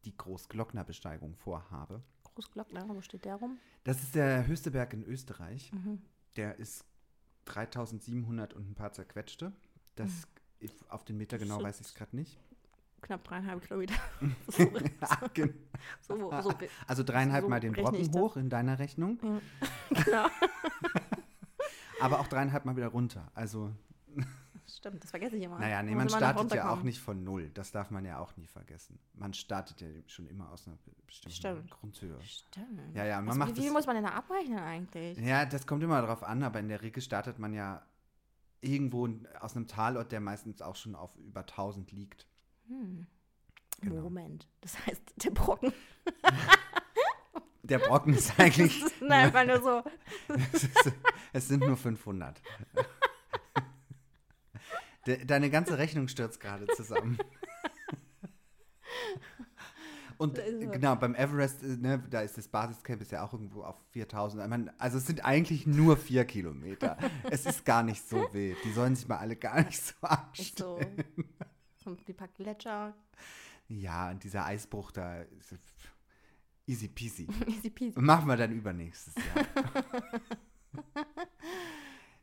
die 0.05 0.17
Großglocknerbesteigung 0.17 1.35
vorhabe. 1.37 2.03
Großglockner, 2.35 2.89
wo 2.89 3.01
steht 3.01 3.25
der 3.25 3.37
rum? 3.37 3.59
Das 3.85 4.03
ist 4.03 4.15
der 4.15 4.47
höchste 4.47 4.71
Berg 4.71 4.93
in 4.93 5.05
Österreich. 5.05 5.73
Mhm. 5.73 6.01
Der 6.37 6.59
ist 6.59 6.85
3700 7.47 8.53
und 8.55 8.71
ein 8.71 8.75
paar 8.75 8.93
zerquetschte. 8.93 9.53
Das 9.95 10.11
ich- 10.61 10.73
auf 10.89 11.05
den 11.05 11.17
Meter 11.17 11.39
genau 11.39 11.59
So- 11.59 11.65
weiß 11.65 11.81
ich 11.81 11.87
es 11.87 11.95
gerade 11.95 12.15
nicht. 12.17 12.39
Knapp 13.03 13.23
dreieinhalb 13.25 13.63
Kilometer. 13.63 13.95
so, 14.49 14.69
Ah, 15.01 15.29
gen- 15.33 15.55
so, 16.01 16.17
so, 16.43 16.53
also 16.87 17.03
dreieinhalb 17.05 17.43
So 17.45 17.49
Mal 17.49 17.61
den 17.61 17.73
Brocken 17.73 18.13
hoch 18.15 18.37
in 18.37 18.49
deiner 18.51 18.79
Rechnung, 18.79 19.19
ja. 19.23 19.41
genau. 20.05 20.27
aber 22.01 22.21
auch 22.21 22.27
dreieinhalb 22.27 22.65
Mal 22.65 22.77
wieder 22.77 22.89
runter. 22.89 23.31
Also, 23.35 23.73
Stimmt, 24.69 25.03
das 25.05 25.11
vergesse 25.11 25.37
ich 25.37 25.45
immer. 25.45 25.59
naja, 25.59 25.83
nee, 25.83 25.95
man 25.95 26.09
startet 26.09 26.53
ja 26.55 26.71
auch 26.71 26.83
nicht 26.83 27.01
von 27.01 27.23
null. 27.23 27.51
Das 27.55 27.71
darf 27.73 27.91
man 27.91 28.05
ja 28.05 28.19
auch 28.19 28.37
nie 28.37 28.47
vergessen. 28.47 28.99
Man 29.15 29.33
startet 29.33 29.81
ja 29.81 29.89
schon 30.07 30.27
immer 30.27 30.51
aus 30.51 30.67
einer 30.67 30.77
bestimmten 31.07 31.37
Stimmt. 31.37 31.71
Grundhöhe. 31.71 32.21
Stimmt. 32.23 32.95
Ja, 32.95 33.05
ja, 33.05 33.17
man 33.21 33.29
Also, 33.29 33.39
macht 33.39 33.57
wie, 33.57 33.65
das- 33.65 33.73
muss 33.73 33.87
man 33.87 33.95
denn 33.97 34.05
da 34.05 34.11
abrechnen 34.13 34.59
eigentlich? 34.59 35.19
Ja, 35.19 35.47
das 35.47 35.67
kommt 35.67 35.83
immer 35.85 36.01
darauf 36.01 36.23
an, 36.25 36.43
aber 36.43 36.59
in 36.61 36.69
der 36.69 36.83
Regel 36.83 37.01
startet 37.03 37.39
man 37.39 37.53
ja 37.55 37.87
irgendwo 38.61 39.09
aus 39.41 39.55
einem 39.55 39.69
Talort, 39.69 40.11
der 40.11 40.21
meistens 40.21 40.61
auch 40.63 40.75
schon 40.77 40.95
auf 40.97 41.15
über 41.17 41.41
1000 41.47 41.93
liegt. 41.93 42.27
Hm. 42.67 43.07
Genau. 43.83 44.03
Moment. 44.03 44.49
Das 44.63 44.85
heißt, 44.87 45.03
der 45.25 45.31
Brocken 45.31 45.73
Der 47.63 47.79
Brocken 47.81 48.15
ist 48.15 48.39
eigentlich, 48.39 48.81
ist 49.01 49.03
einfach 49.03 49.45
nur 49.45 49.61
so. 49.61 49.83
es, 50.53 50.65
ist, 50.65 50.93
es 51.33 51.49
sind 51.49 51.61
nur 51.67 51.77
500. 51.77 52.41
De, 55.07 55.25
deine 55.25 55.51
ganze 55.51 55.79
Rechnung 55.79 56.09
stürzt 56.09 56.41
gerade 56.41 56.67
zusammen. 56.69 57.19
Und 60.19 60.41
genau, 60.73 60.97
beim 60.97 61.15
Everest, 61.15 61.63
äh, 61.63 61.77
ne, 61.77 62.03
da 62.09 62.23
ist 62.23 62.39
das 62.39 62.49
Basiscamp 62.49 63.03
ist 63.03 63.13
ja 63.13 63.23
auch 63.23 63.35
irgendwo 63.35 63.63
auf 63.63 63.77
4000. 63.91 64.43
Ich 64.43 64.49
meine, 64.49 64.73
also 64.81 64.97
es 64.97 65.07
sind 65.07 65.23
eigentlich 65.25 65.67
nur 65.67 65.99
vier 65.99 66.25
Kilometer. 66.25 66.97
es 67.31 67.45
ist 67.45 67.67
gar 67.67 67.83
nicht 67.83 68.09
so 68.09 68.27
wild. 68.33 68.57
Die 68.65 68.73
sollen 68.73 68.97
sich 68.97 69.07
mal 69.07 69.19
alle 69.19 69.37
gar 69.37 69.63
nicht 69.63 69.83
so 69.83 69.95
anstellen. 70.01 71.05
So 71.85 71.91
ein 71.91 72.17
paar 72.17 72.29
Gletscher. 72.29 72.95
Ja, 73.69 74.11
und 74.11 74.25
dieser 74.25 74.47
Eisbruch 74.47 74.91
da 74.91 75.21
ist 75.23 75.55
easy 76.67 76.89
peasy. 76.89 77.27
Easy 77.47 77.71
peasy. 77.71 77.99
Machen 77.99 78.29
wir 78.29 78.37
dann 78.37 78.53
übernächstes 78.53 79.15
Jahr. 79.15 79.85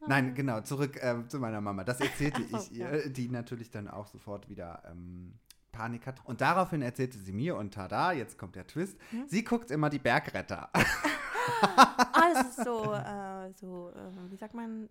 Nein, 0.08 0.36
genau, 0.36 0.62
zurück 0.62 0.98
ähm, 1.02 1.28
zu 1.30 1.40
meiner 1.40 1.62
Mama. 1.62 1.84
Das 1.84 2.00
erzählte 2.00 2.42
so, 2.44 2.58
ich 2.58 2.72
ihr, 2.72 3.10
die 3.10 3.30
natürlich 3.30 3.72
dann 3.72 3.88
auch 3.88 4.08
sofort 4.08 4.50
wieder 4.50 4.84
ähm, 4.90 5.34
Panik 5.72 6.06
hat. 6.08 6.22
Und 6.26 6.42
daraufhin 6.42 6.82
erzählte 6.82 7.18
sie 7.18 7.32
mir, 7.34 7.56
und 7.58 7.74
tada, 7.74 8.12
jetzt 8.14 8.38
kommt 8.38 8.56
der 8.56 8.68
Twist, 8.68 8.98
Hm? 9.10 9.26
sie 9.28 9.44
guckt 9.44 9.72
immer 9.72 9.90
die 9.90 10.00
Bergretter. 10.00 10.70
Ah, 10.76 12.34
das 12.34 12.50
ist 12.58 12.64
so, 12.64 12.94
äh, 12.94 13.52
so, 13.60 13.90
äh, 13.90 14.32
wie 14.32 14.36
sagt 14.38 14.54
man, 14.54 14.90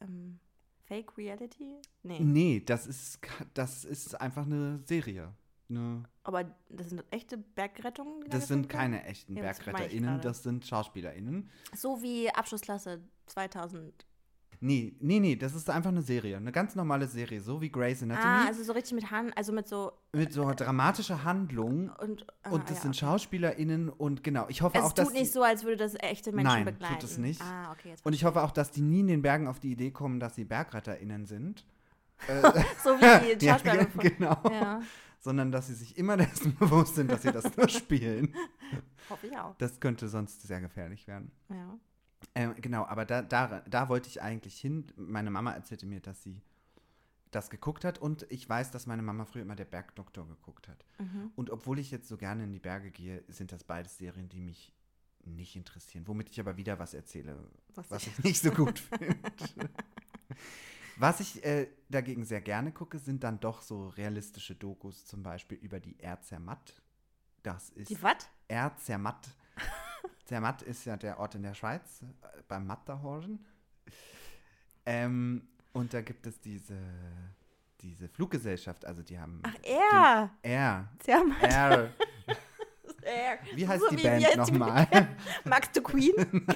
ähm, 0.00 0.38
Fake 0.86 1.16
Reality? 1.16 1.76
Nee. 2.02 2.18
nee, 2.20 2.60
das 2.64 2.86
ist, 2.86 3.20
das 3.54 3.84
ist 3.84 4.20
einfach 4.20 4.44
eine 4.44 4.80
Serie. 4.84 5.32
Eine, 5.68 6.02
Aber 6.24 6.44
das 6.68 6.88
sind 6.90 7.04
echte 7.12 7.38
Bergrettungen? 7.38 8.24
das 8.28 8.48
sind 8.48 8.68
keine 8.68 9.04
echten 9.04 9.36
Ja, 9.36 9.42
BergretterInnen, 9.42 10.20
das 10.20 10.42
sind 10.42 10.66
SchauspielerInnen. 10.66 11.48
So 11.76 12.02
wie 12.02 12.28
Abschlussklasse 12.30 13.00
2000. 13.26 14.04
Nee, 14.62 14.94
nee, 15.00 15.20
nee, 15.20 15.36
das 15.36 15.54
ist 15.54 15.70
einfach 15.70 15.88
eine 15.88 16.02
Serie. 16.02 16.36
Eine 16.36 16.52
ganz 16.52 16.74
normale 16.74 17.06
Serie, 17.08 17.40
so 17.40 17.62
wie 17.62 17.70
Grey's 17.70 18.02
Anatomy. 18.02 18.26
Ah, 18.26 18.46
also 18.46 18.62
so 18.62 18.72
richtig 18.74 18.92
mit 18.92 19.10
Hand, 19.10 19.34
also 19.36 19.52
mit 19.52 19.66
so 19.66 19.92
mit 20.12 20.34
so 20.34 20.52
dramatischer 20.52 21.24
Handlung. 21.24 21.88
und 21.98 22.26
ah, 22.42 22.50
Und 22.50 22.64
das 22.64 22.76
ja, 22.76 22.82
sind 22.82 22.90
okay. 22.90 22.98
SchauspielerInnen 23.06 23.88
und 23.88 24.22
genau, 24.22 24.46
ich 24.50 24.60
hoffe 24.60 24.74
Also 24.76 24.86
auch, 24.86 24.90
es 24.90 24.94
dass. 24.96 25.08
tut 25.08 25.14
nicht 25.16 25.32
so, 25.32 25.42
als 25.42 25.64
würde 25.64 25.78
das 25.78 25.94
echte 25.94 26.32
Menschen 26.32 26.52
Nein, 26.52 26.64
tut 26.66 26.74
begleiten. 26.78 27.04
es 27.06 27.16
nicht. 27.16 27.40
Ah, 27.40 27.72
okay, 27.72 27.88
jetzt 27.88 28.04
und 28.04 28.12
ich 28.12 28.24
hoffe 28.24 28.42
auch, 28.42 28.50
dass 28.50 28.70
die 28.70 28.82
nie 28.82 29.00
in 29.00 29.06
den 29.06 29.22
Bergen 29.22 29.48
auf 29.48 29.60
die 29.60 29.72
Idee 29.72 29.92
kommen, 29.92 30.20
dass 30.20 30.34
sie 30.34 30.44
BergretterInnen 30.44 31.26
sind. 31.26 31.64
Äh, 32.28 32.42
so 32.84 32.90
wie 33.00 33.34
die 33.36 33.46
ja, 33.46 33.54
Schauspieler. 33.54 33.86
ge- 33.86 34.10
genau. 34.18 34.36
ja, 34.52 34.82
Sondern 35.20 35.50
dass 35.52 35.68
sie 35.68 35.74
sich 35.74 35.96
immer 35.96 36.18
dessen 36.18 36.54
bewusst 36.54 36.96
sind, 36.96 37.10
dass 37.10 37.22
sie 37.22 37.32
das 37.32 37.56
nur 37.56 37.66
spielen. 37.70 38.34
hoffe 39.08 39.26
ich 39.26 39.38
auch. 39.38 39.56
Das 39.56 39.80
könnte 39.80 40.06
sonst 40.06 40.42
sehr 40.42 40.60
gefährlich 40.60 41.06
werden. 41.08 41.32
Ja. 41.48 41.78
Ähm, 42.34 42.54
genau, 42.60 42.84
aber 42.84 43.04
da, 43.04 43.22
da, 43.22 43.60
da 43.68 43.88
wollte 43.88 44.08
ich 44.08 44.22
eigentlich 44.22 44.58
hin. 44.60 44.86
Meine 44.96 45.30
Mama 45.30 45.52
erzählte 45.52 45.86
mir, 45.86 46.00
dass 46.00 46.22
sie 46.22 46.40
das 47.30 47.48
geguckt 47.50 47.84
hat 47.84 47.98
und 47.98 48.26
ich 48.30 48.48
weiß, 48.48 48.70
dass 48.72 48.86
meine 48.86 49.02
Mama 49.02 49.24
früher 49.24 49.42
immer 49.42 49.54
der 49.56 49.64
Bergdoktor 49.64 50.26
geguckt 50.26 50.68
hat. 50.68 50.84
Mhm. 50.98 51.30
Und 51.36 51.50
obwohl 51.50 51.78
ich 51.78 51.90
jetzt 51.90 52.08
so 52.08 52.16
gerne 52.16 52.44
in 52.44 52.52
die 52.52 52.58
Berge 52.58 52.90
gehe, 52.90 53.22
sind 53.28 53.52
das 53.52 53.62
beides 53.64 53.96
Serien, 53.98 54.28
die 54.28 54.40
mich 54.40 54.74
nicht 55.24 55.54
interessieren. 55.54 56.08
Womit 56.08 56.30
ich 56.30 56.40
aber 56.40 56.56
wieder 56.56 56.78
was 56.78 56.92
erzähle, 56.94 57.38
Was 57.74 57.90
was 57.90 58.06
ich- 58.06 58.18
ich 58.18 58.24
nicht 58.24 58.42
so 58.42 58.50
gut 58.50 58.78
finde. 58.78 59.16
Was 60.96 61.20
ich 61.20 61.42
äh, 61.46 61.66
dagegen 61.88 62.24
sehr 62.26 62.42
gerne 62.42 62.72
gucke, 62.72 62.98
sind 62.98 63.24
dann 63.24 63.40
doch 63.40 63.62
so 63.62 63.88
realistische 63.88 64.54
Dokus, 64.54 65.06
zum 65.06 65.22
Beispiel 65.22 65.56
über 65.56 65.80
die 65.80 65.98
Erzermatt. 65.98 66.82
Das 67.42 67.70
ist 67.70 67.88
Die 67.88 68.02
was? 68.02 68.28
Erzermatt. 68.48 69.28
Zermatt 70.24 70.62
ist 70.62 70.84
ja 70.84 70.96
der 70.96 71.18
Ort 71.18 71.34
in 71.34 71.42
der 71.42 71.54
Schweiz, 71.54 72.02
äh, 72.02 72.42
beim 72.48 72.66
Matterhorn. 72.66 73.44
Ähm, 74.86 75.46
und 75.72 75.92
da 75.94 76.00
gibt 76.02 76.26
es 76.26 76.40
diese, 76.40 76.76
diese 77.80 78.08
Fluggesellschaft, 78.08 78.84
also 78.84 79.02
die 79.02 79.18
haben 79.18 79.40
Ach, 79.44 79.54
er. 79.62 80.30
Air. 80.42 80.88
Zermatt. 81.00 81.42
Air. 81.42 81.92
Er. 83.02 83.38
Wie 83.54 83.66
heißt 83.66 83.82
So 83.82 83.88
die 83.90 83.98
wie- 83.98 84.02
Band 84.02 84.36
nochmal? 84.36 84.86
Magst 85.44 85.76
du 85.76 85.82
Queen? 85.82 86.14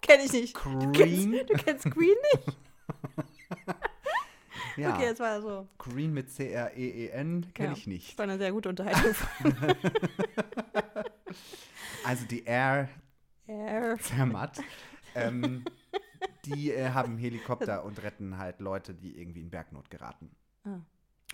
Kenn 0.00 0.20
ich 0.20 0.32
nicht. 0.32 0.56
Du 0.56 0.92
Green? 0.92 1.32
kennst, 1.32 1.50
du 1.50 1.54
kennst 1.54 1.90
Queen 1.90 2.16
nicht? 2.34 2.56
Ja. 4.78 4.94
Okay, 4.94 5.10
das 5.10 5.20
war 5.20 5.42
so. 5.42 5.68
Green 5.76 6.14
mit 6.14 6.30
C-R-E-E-N 6.30 7.52
kenne 7.52 7.68
Ja. 7.72 7.76
ich 7.76 7.86
nicht. 7.86 8.08
Das 8.12 8.18
war 8.18 8.22
eine 8.24 8.38
sehr 8.38 8.52
gute 8.52 8.70
Unterhaltung. 8.70 9.14
Also 12.04 12.24
die 12.26 12.44
Air 12.44 12.88
Er. 13.46 13.98
Zermatt. 13.98 14.60
ähm, 15.14 15.64
die 16.44 16.72
äh, 16.72 16.90
haben 16.90 17.18
Helikopter 17.18 17.84
und 17.84 18.02
retten 18.02 18.38
halt 18.38 18.60
Leute, 18.60 18.94
die 18.94 19.18
irgendwie 19.20 19.40
in 19.40 19.50
Bergnot 19.50 19.90
geraten. 19.90 20.30
Ah. 20.64 20.78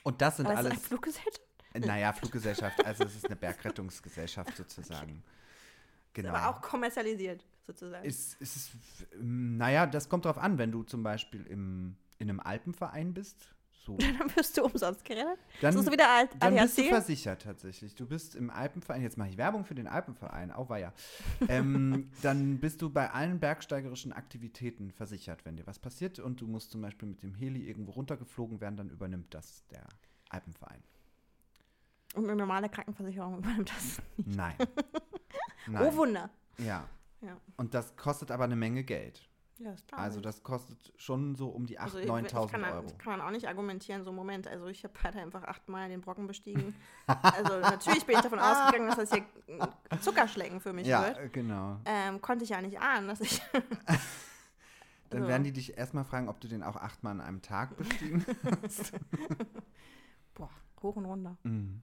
Und 0.03 0.21
das 0.23 0.37
sind 0.39 0.47
Aber 0.47 0.55
ist 0.55 0.59
das 0.59 0.67
alles, 0.67 0.79
eine 0.79 0.89
Fluggesellschaft? 0.89 1.41
naja, 1.75 2.13
Fluggesellschaft, 2.13 2.85
also 2.85 3.05
es 3.05 3.17
ist 3.17 3.27
eine 3.27 3.37
Bergrettungsgesellschaft 3.37 4.57
sozusagen. 4.57 5.23
Genau. 6.15 6.31
Aber 6.31 6.49
auch 6.49 6.61
kommerzialisiert, 6.61 7.45
sozusagen. 7.67 8.05
ist, 8.05 8.41
ist, 8.41 8.73
ähm, 9.15 9.57
naja, 9.57 9.87
das 9.87 10.09
kommt 10.09 10.25
drauf 10.25 10.39
an, 10.39 10.59
wenn 10.59 10.73
du 10.73 10.83
zum 10.83 11.03
Beispiel 11.03 11.47
im, 11.47 11.97
in 12.19 12.29
einem 12.29 12.41
Alpenverein 12.41 13.15
bist. 13.15 13.55
So, 13.88 13.96
dann 14.18 14.37
wirst 14.37 14.55
du 14.59 14.64
umsonst 14.64 15.03
gerettet. 15.03 15.38
dann, 15.62 15.74
das 15.74 15.83
ist 15.83 15.90
wieder 15.90 16.11
alt, 16.11 16.31
dann 16.38 16.55
bist 16.55 16.77
du 16.77 16.83
ADAC. 16.83 16.92
versichert 16.92 17.42
tatsächlich. 17.42 17.94
Du 17.94 18.07
bist 18.07 18.35
im 18.35 18.51
Alpenverein, 18.51 19.01
jetzt 19.03 19.16
mache 19.16 19.31
ich 19.31 19.38
Werbung 19.38 19.64
für 19.64 19.74
den 19.74 19.87
Alpenverein, 19.87 20.53
ja. 20.79 20.92
Ähm, 21.48 22.11
dann 22.22 22.59
bist 22.59 22.83
du 22.83 22.90
bei 22.90 23.11
allen 23.11 23.40
bergsteigerischen 23.40 24.12
Aktivitäten 24.12 24.90
versichert, 24.90 25.46
wenn 25.46 25.57
dir 25.57 25.66
was 25.66 25.79
passiert 25.79 26.18
und 26.18 26.42
du 26.42 26.46
musst 26.46 26.70
zum 26.70 26.83
Beispiel 26.83 27.09
mit 27.09 27.22
dem 27.22 27.35
Heli 27.35 27.66
irgendwo 27.66 27.92
runtergeflogen 27.92 28.61
werden, 28.61 28.77
dann 28.77 28.90
übernimmt 28.90 29.33
das 29.33 29.64
der 29.70 29.87
Alpenverein. 30.29 30.83
Und 32.14 32.24
eine 32.24 32.37
normale 32.37 32.68
Krankenversicherung 32.68 33.38
übernimmt 33.38 33.70
das. 33.70 34.03
Nein. 34.18 34.57
Oh, 34.61 35.70
Nein. 35.70 35.96
Wunder. 35.96 36.31
ja. 36.59 36.87
Ja. 37.20 37.37
Und 37.57 37.74
das 37.74 37.96
kostet 37.96 38.31
aber 38.31 38.44
eine 38.44 38.55
Menge 38.55 38.85
Geld. 38.85 39.29
Ja, 39.61 39.75
klar. 39.88 40.01
Also 40.01 40.21
das 40.21 40.42
kostet 40.44 40.92
schon 40.97 41.35
so 41.35 41.49
um 41.49 41.66
die 41.66 41.79
8.000, 41.81 41.83
Also 41.83 41.99
ich- 41.99 42.05
ich 42.05 42.11
9.000 42.11 42.51
kann, 42.53 42.64
Euro. 42.64 42.83
Das 42.83 42.99
kann 42.99 43.18
man 43.18 43.27
auch 43.27 43.31
nicht 43.33 43.49
argumentieren, 43.49 44.05
so 44.05 44.12
Moment. 44.12 44.47
Also 44.47 44.66
ich 44.68 44.85
habe 44.85 44.94
halt 45.03 45.16
einfach 45.16 45.42
achtmal 45.44 45.88
den 45.88 46.01
Brocken 46.01 46.27
bestiegen. 46.29 46.75
also 47.07 47.59
natürlich 47.61 48.07
bin 48.07 48.16
ich 48.16 48.23
davon 48.23 48.38
ausgegangen, 48.38 48.87
dass 48.87 48.97
das 48.97 49.12
hier 49.12 49.25
Zuckerschlecken 50.01 50.61
für 50.61 50.73
mich 50.73 50.87
Ja, 50.87 51.03
wird. 51.09 51.18
äh, 51.18 51.29
genau. 51.29 51.79
Ähm, 51.87 52.21
konnte 52.21 52.44
ich 52.44 52.51
ja 52.51 52.61
nicht 52.62 52.81
ahnen, 52.81 53.09
dass 53.09 53.21
ich. 53.21 53.42
Dann 55.11 55.23
So. 55.23 55.29
werden 55.29 55.42
die 55.44 55.53
dich 55.53 55.77
erstmal 55.77 56.05
fragen, 56.05 56.29
ob 56.29 56.38
du 56.40 56.49
den 56.49 56.62
auch 56.62 56.77
achtmal 56.77 57.12
an 57.12 57.21
einem 57.23 57.40
Tag 57.42 57.77
bestiegen 57.79 58.25
hast. 58.62 58.92
Boah, 60.35 60.51
hoch 60.83 60.97
und 60.97 61.07
runter. 61.07 61.37
Mhm. 61.44 61.83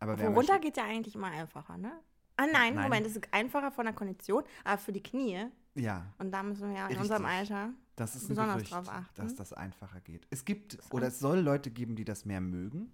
Aber 0.00 0.14
Obwohl, 0.14 0.26
runter 0.28 0.58
geht 0.58 0.76
ja 0.76 0.84
eigentlich 0.84 1.14
immer 1.14 1.26
einfacher, 1.28 1.76
ne? 1.76 1.92
Ah 2.36 2.46
nein, 2.46 2.74
Nein. 2.74 2.84
Moment, 2.84 3.06
es 3.06 3.16
ist 3.16 3.28
einfacher 3.32 3.70
von 3.72 3.84
der 3.84 3.94
Kondition, 3.94 4.42
aber 4.64 4.78
für 4.78 4.92
die 4.92 5.02
Knie. 5.02 5.46
Ja, 5.78 6.06
Und 6.18 6.30
da 6.32 6.42
müssen 6.42 6.68
wir 6.70 6.76
ja 6.76 6.82
in 6.82 6.96
Richtig. 6.96 7.02
unserem 7.02 7.24
Alter. 7.26 7.70
Besonders 7.96 8.54
Gerücht, 8.56 8.72
drauf 8.72 8.88
achten. 8.88 9.14
dass 9.22 9.34
das 9.34 9.52
einfacher 9.52 10.00
geht. 10.00 10.26
Es 10.30 10.44
gibt, 10.44 10.78
oder 10.92 11.08
es 11.08 11.18
soll 11.18 11.38
Leute 11.40 11.70
geben, 11.70 11.96
die 11.96 12.04
das 12.04 12.24
mehr 12.24 12.40
mögen. 12.40 12.92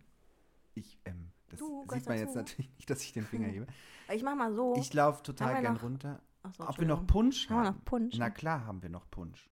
Ich, 0.74 0.98
ähm, 1.04 1.30
das 1.50 1.58
Du, 1.60 1.80
sieht 1.80 1.88
gehörst 1.88 2.08
man 2.08 2.18
jetzt 2.18 2.28
dazu. 2.36 2.38
natürlich 2.38 2.70
nicht, 2.76 2.88
dass 2.90 3.02
ich 3.02 3.12
den 3.12 3.24
Finger 3.26 3.48
hebe. 3.48 3.66
Ich 4.14 4.22
mach 4.22 4.34
mal 4.34 4.52
so. 4.54 4.74
Ich 4.76 4.92
laufe 4.92 5.22
total 5.22 5.54
wir 5.54 5.60
gern 5.62 5.74
noch- 5.74 5.82
runter. 5.82 6.20
So, 6.58 6.68
Ob 6.68 6.78
wir 6.78 6.86
noch. 6.86 7.06
Punsch 7.06 7.48
Haben 7.48 7.56
wir 7.62 7.66
haben? 7.68 7.76
noch 7.78 7.84
Punsch? 7.86 8.14
Na 8.18 8.28
klar 8.28 8.66
haben 8.66 8.82
wir 8.82 8.90
noch 8.90 9.10
Punsch. 9.10 9.48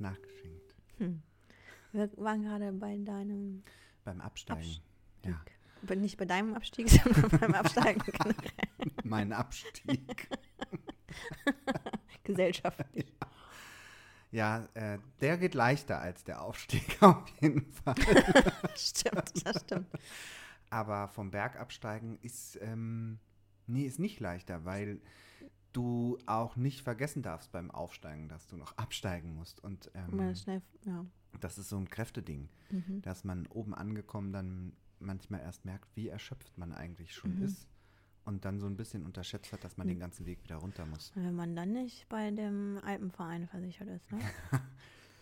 Nachgeschenkt. 0.00 0.74
Hm. 0.98 1.22
Wir 1.92 2.10
waren 2.16 2.42
gerade 2.42 2.72
bei 2.72 2.96
deinem 2.98 3.62
Beim 4.04 4.20
Absteigen. 4.20 4.60
Abstieg. 4.60 4.82
Ja, 5.24 5.40
Bei- 5.82 5.94
Nicht 5.94 6.16
bei 6.18 6.24
deinem 6.24 6.54
Abstieg, 6.54 6.88
sondern 6.90 7.38
beim 7.40 7.54
Absteigen 7.54 8.02
mein 9.04 9.32
Abstieg. 9.32 10.28
gesellschaftlich. 12.24 13.12
Ja, 14.32 14.68
äh, 14.74 14.98
der 15.20 15.38
geht 15.38 15.54
leichter 15.54 16.00
als 16.00 16.24
der 16.24 16.42
Aufstieg 16.42 17.00
auf 17.02 17.24
jeden 17.40 17.64
Fall. 17.72 17.94
stimmt, 18.76 19.46
das 19.46 19.60
stimmt. 19.62 19.86
Aber 20.68 21.08
vom 21.08 21.30
Berg 21.30 21.56
absteigen 21.58 22.18
ist, 22.22 22.58
ähm, 22.60 23.18
nee, 23.66 23.84
ist 23.86 23.98
nicht 24.00 24.18
leichter, 24.20 24.64
weil 24.64 25.00
du 25.76 26.18
auch 26.26 26.56
nicht 26.56 26.82
vergessen 26.82 27.22
darfst 27.22 27.52
beim 27.52 27.70
Aufsteigen, 27.70 28.28
dass 28.28 28.46
du 28.48 28.56
noch 28.56 28.76
absteigen 28.78 29.34
musst. 29.34 29.62
Und 29.62 29.90
ähm, 29.94 30.34
schnell, 30.34 30.62
ja. 30.84 31.04
das 31.40 31.58
ist 31.58 31.68
so 31.68 31.76
ein 31.76 31.88
Kräfteding, 31.90 32.48
Mhm. 32.70 33.02
dass 33.02 33.22
man 33.24 33.46
oben 33.48 33.74
angekommen 33.74 34.32
dann 34.32 34.72
manchmal 34.98 35.40
erst 35.40 35.64
merkt, 35.64 35.88
wie 35.94 36.08
erschöpft 36.08 36.56
man 36.58 36.72
eigentlich 36.72 37.14
schon 37.14 37.36
Mhm. 37.36 37.44
ist. 37.44 37.68
Und 38.24 38.44
dann 38.44 38.58
so 38.58 38.66
ein 38.66 38.76
bisschen 38.76 39.04
unterschätzt 39.04 39.52
hat, 39.52 39.62
dass 39.62 39.76
man 39.76 39.86
Mhm. 39.86 39.90
den 39.90 40.00
ganzen 40.00 40.26
Weg 40.26 40.42
wieder 40.42 40.56
runter 40.56 40.84
muss. 40.86 41.12
Wenn 41.14 41.34
man 41.36 41.54
dann 41.54 41.72
nicht 41.72 42.08
bei 42.08 42.30
dem 42.32 42.80
Alpenverein 42.82 43.46
versichert 43.46 43.88
ist, 43.88 44.10
ne? 44.10 44.18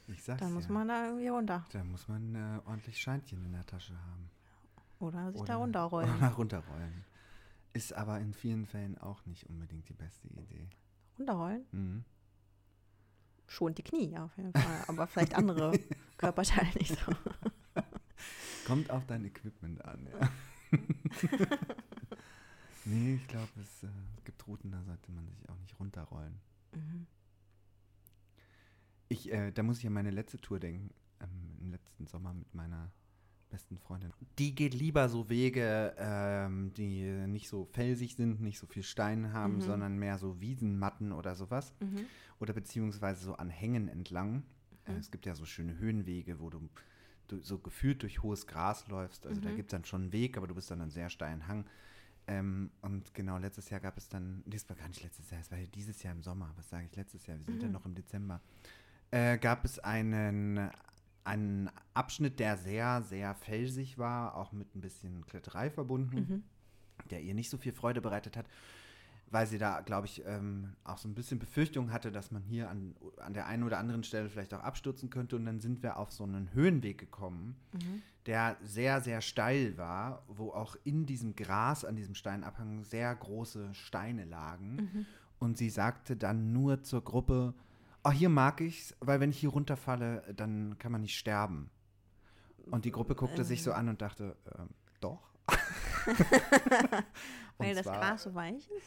Ich 0.09 0.23
sag's 0.23 0.41
dann 0.41 0.53
muss 0.53 0.67
ja. 0.67 0.73
man 0.73 0.89
da 0.89 1.07
irgendwie 1.07 1.29
runter. 1.29 1.65
Da 1.73 1.83
muss 1.83 2.09
man 2.09 2.35
äh, 2.35 2.61
ordentlich 2.67 2.99
Scheinchen 3.01 3.43
in 3.45 3.53
der 3.53 3.65
Tasche 3.67 3.95
haben. 3.99 4.31
Oder 5.01 5.33
sich 5.33 5.41
Oder- 5.41 5.53
da 5.55 5.57
runterrollen. 5.59 6.17
Oder 6.17 6.29
runterrollen. 6.29 7.05
Ist 7.75 7.93
aber 7.93 8.21
in 8.21 8.33
vielen 8.33 8.67
Fällen 8.67 8.97
auch 8.99 9.27
nicht 9.27 9.49
unbedingt 9.49 9.89
die 9.89 9.95
beste 9.95 10.29
Idee. 10.29 10.69
runterrollen? 11.19 11.67
Mhm. 11.73 12.05
Schont 13.49 13.79
die 13.79 13.83
Knie 13.83 14.17
auf 14.17 14.35
jeden 14.37 14.53
Fall. 14.53 14.85
Aber 14.87 15.09
vielleicht 15.09 15.35
andere 15.35 15.79
Körperteile 16.17 16.71
nicht 16.79 16.97
so. 16.99 17.13
Kommt 18.65 18.91
auf 18.91 19.05
dein 19.07 19.25
Equipment 19.25 19.85
an, 19.85 20.07
ja. 20.07 20.31
nee, 22.85 23.17
ich 23.17 23.27
glaube, 23.27 23.51
es 23.61 23.83
äh, 23.83 23.89
gibt 24.25 24.47
Routen, 24.47 24.71
da 24.71 24.83
sollte 24.85 25.11
man 25.11 25.29
sich 25.29 25.49
auch 25.49 25.59
nicht 25.59 25.79
runterrollen. 25.79 26.41
Mhm. 26.75 27.07
Ich, 29.09 29.33
äh, 29.33 29.51
da 29.51 29.65
muss 29.65 29.81
ich 29.81 29.87
an 29.87 29.93
meine 29.93 30.11
letzte 30.11 30.39
Tour 30.39 30.61
denken, 30.61 30.95
ähm, 31.21 31.59
im 31.61 31.71
letzten 31.73 32.07
Sommer 32.07 32.33
mit 32.33 32.55
meiner 32.55 32.93
besten 33.55 33.79
Freundin. 33.79 34.13
Die 34.39 34.55
geht 34.55 34.75
lieber 34.75 35.09
so 35.09 35.29
Wege, 35.29 35.95
ähm, 35.97 36.73
die 36.75 37.03
nicht 37.29 37.49
so 37.49 37.65
felsig 37.67 38.17
sind, 38.17 38.41
nicht 38.41 38.59
so 38.59 38.67
viel 38.67 38.83
Stein 38.83 39.33
haben, 39.33 39.57
Mhm. 39.57 39.61
sondern 39.61 39.97
mehr 39.99 40.19
so 40.19 40.41
Wiesenmatten 40.41 41.13
oder 41.13 41.35
sowas. 41.37 41.73
Mhm. 41.81 42.07
Oder 42.41 42.53
beziehungsweise 42.53 43.25
so 43.25 43.35
an 43.37 43.49
Hängen 43.51 43.89
entlang. 43.89 44.43
Äh, 44.87 44.93
Mhm. 44.93 44.99
es 44.99 45.11
gibt 45.11 45.25
ja 45.27 45.35
so 45.35 45.45
schöne 45.45 45.79
Höhenwege, 45.79 46.41
wo 46.41 46.51
du, 46.51 46.69
du 47.29 47.41
so 47.41 47.59
gefühlt 47.59 48.03
durch 48.03 48.23
hohes 48.23 48.47
Gras 48.47 48.89
läufst. 48.89 49.27
Also 49.27 49.41
da 49.41 49.51
Mhm. 49.51 49.55
gibt 49.57 49.71
es 49.73 49.77
dann 49.77 49.85
schon 49.85 50.03
einen 50.03 50.13
Weg, 50.13 50.37
aber 50.37 50.47
du 50.49 50.55
bist 50.55 50.71
dann 50.71 50.79
an 50.79 50.83
einem 50.85 50.91
sehr 50.91 51.11
steilen 51.11 51.47
Hang. 51.47 51.65
Ähm, 52.27 52.71
und 52.83 53.15
genau, 53.15 53.39
letztes 53.39 53.71
Jahr 53.71 53.81
gab 53.81 53.97
es 53.99 54.09
dann, 54.09 54.43
das 54.47 54.69
war 54.69 54.77
gar 54.77 54.89
nicht 54.89 55.03
letztes 55.03 55.31
Jahr, 55.31 55.41
es 55.41 55.51
war 55.51 55.59
ja 55.59 55.67
dieses 55.67 56.03
Jahr 56.03 56.15
im 56.15 56.23
Sommer, 56.23 56.53
was 56.57 56.71
sage 56.71 56.87
ich 56.91 56.97
letztes 56.97 57.27
Jahr, 57.27 57.37
wir 57.39 57.45
sind 57.45 57.63
ja 57.63 57.69
Mhm. 57.69 57.75
noch 57.75 57.85
im 57.85 57.95
Dezember, 57.95 58.41
äh, 59.11 59.37
gab 59.39 59.63
es 59.67 59.79
einen, 59.79 60.71
einen 61.25 61.71
Abschnitt, 61.95 62.39
der 62.39 62.57
sehr, 62.57 63.03
sehr 63.03 63.35
felsig 63.35 63.99
war, 63.99 64.35
auch 64.37 64.53
mit 64.53 64.75
ein 64.75 64.81
bisschen 64.81 65.25
Kletterei 65.27 65.71
verbunden 65.71 66.17
Mhm. 66.17 66.43
der 67.11 67.23
ihr 67.23 67.35
nicht 67.35 67.51
so 67.51 67.57
viel 67.59 67.73
Freude 67.73 68.01
bereitet 68.01 68.37
hat, 68.37 68.47
weil 69.31 69.47
sie 69.49 69.59
da, 69.59 69.81
glaube 69.81 70.07
ich, 70.07 70.23
ähm, 70.27 70.75
auch 70.85 70.97
so 70.99 71.09
ein 71.09 71.15
bisschen 71.15 71.39
Befürchtung 71.41 71.91
hatte, 71.93 72.13
dass 72.13 72.31
man 72.31 72.43
hier 72.45 72.71
an, 72.71 72.95
an 73.19 73.35
der 73.35 73.47
einen 73.47 73.65
oder 73.65 73.79
anderen 73.79 74.05
Stelle 74.05 74.29
vielleicht 74.29 74.55
auch 74.55 74.63
abstürzen 74.63 75.11
könnte. 75.11 75.35
Und 75.35 75.45
dann 75.45 75.61
sind 75.61 75.83
wir 75.83 75.97
auf 75.97 76.13
so 76.13 76.23
einen 76.25 76.53
Höhenweg 76.53 76.99
gekommen, 76.99 77.57
Mhm. 77.73 78.03
der 78.27 78.57
sehr, 78.63 79.01
sehr 79.01 79.21
steil 79.23 79.77
war, 79.77 80.23
wo 80.29 80.51
auch 80.51 80.77
in 80.85 81.05
diesem 81.05 81.35
Gras 81.35 81.85
an 81.85 81.97
diesem 81.97 82.15
Steinabhang 82.15 82.85
sehr 82.85 83.13
große 83.15 83.75
Steine 83.75 84.25
lagen. 84.25 84.77
Mhm. 84.77 85.07
Und 85.41 85.59
sie 85.59 85.69
sagte 85.71 86.17
dann 86.17 86.53
nur 86.53 86.83
zur 86.85 87.03
Gruppe, 87.03 87.55
oh, 88.05 88.11
hier 88.11 88.29
mag 88.29 88.61
ich's, 88.61 88.95
weil 89.01 89.21
wenn 89.21 89.31
ich 89.31 89.39
hier 89.39 89.51
runterfalle, 89.51 90.23
dann 90.37 90.77
kann 90.79 90.93
man 90.93 91.01
nicht 91.01 91.17
sterben. 91.19 91.71
Und 92.71 92.85
die 92.85 92.91
Gruppe 92.93 93.15
guckte 93.15 93.45
sich 93.45 93.63
so 93.63 93.73
an 93.73 93.89
und 93.89 94.01
dachte, 94.01 94.37
ähm, 94.59 94.69
doch. 95.01 95.31
Weil 97.59 97.75
das 97.75 97.85
zwar- 97.85 97.99
Gras 98.01 98.23
so 98.23 98.35
weich 98.35 98.69
ist? 98.71 98.87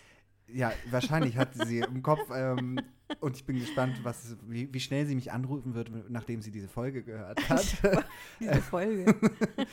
Ja, 0.49 0.72
wahrscheinlich 0.89 1.36
hatte 1.38 1.65
sie 1.68 1.80
im 1.88 2.01
Kopf 2.01 2.30
ähm, 2.34 2.80
und 3.20 3.36
ich 3.36 3.45
bin 3.45 3.59
gespannt, 3.59 3.99
was, 4.03 4.38
wie, 4.47 4.74
wie 4.74 4.80
schnell 4.80 5.05
sie 5.05 5.13
mich 5.13 5.32
anrufen 5.34 5.74
wird, 5.74 5.91
nachdem 6.09 6.41
sie 6.41 6.51
diese 6.51 6.70
Folge 6.70 7.03
gehört 7.03 7.49
hat. 7.49 7.65
Diese 8.39 8.61
Folge. 8.61 9.13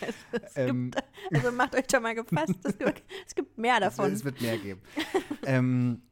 es, 0.01 0.42
es 0.42 0.57
Ähm, 0.57 0.90
gibt, 0.90 1.05
also 1.32 1.53
macht 1.53 1.76
euch 1.76 1.86
da 1.86 2.01
mal 2.01 2.14
gefasst. 2.16 2.55
Es 2.64 2.76
gibt, 2.76 3.05
es 3.24 3.34
gibt 3.36 3.57
mehr 3.57 3.74
es, 3.76 3.80
davon. 3.82 4.12
es 4.12 4.24
wird 4.24 4.40
mehr 4.40 4.59
geben. 4.59 4.80
ähm, 5.45 6.03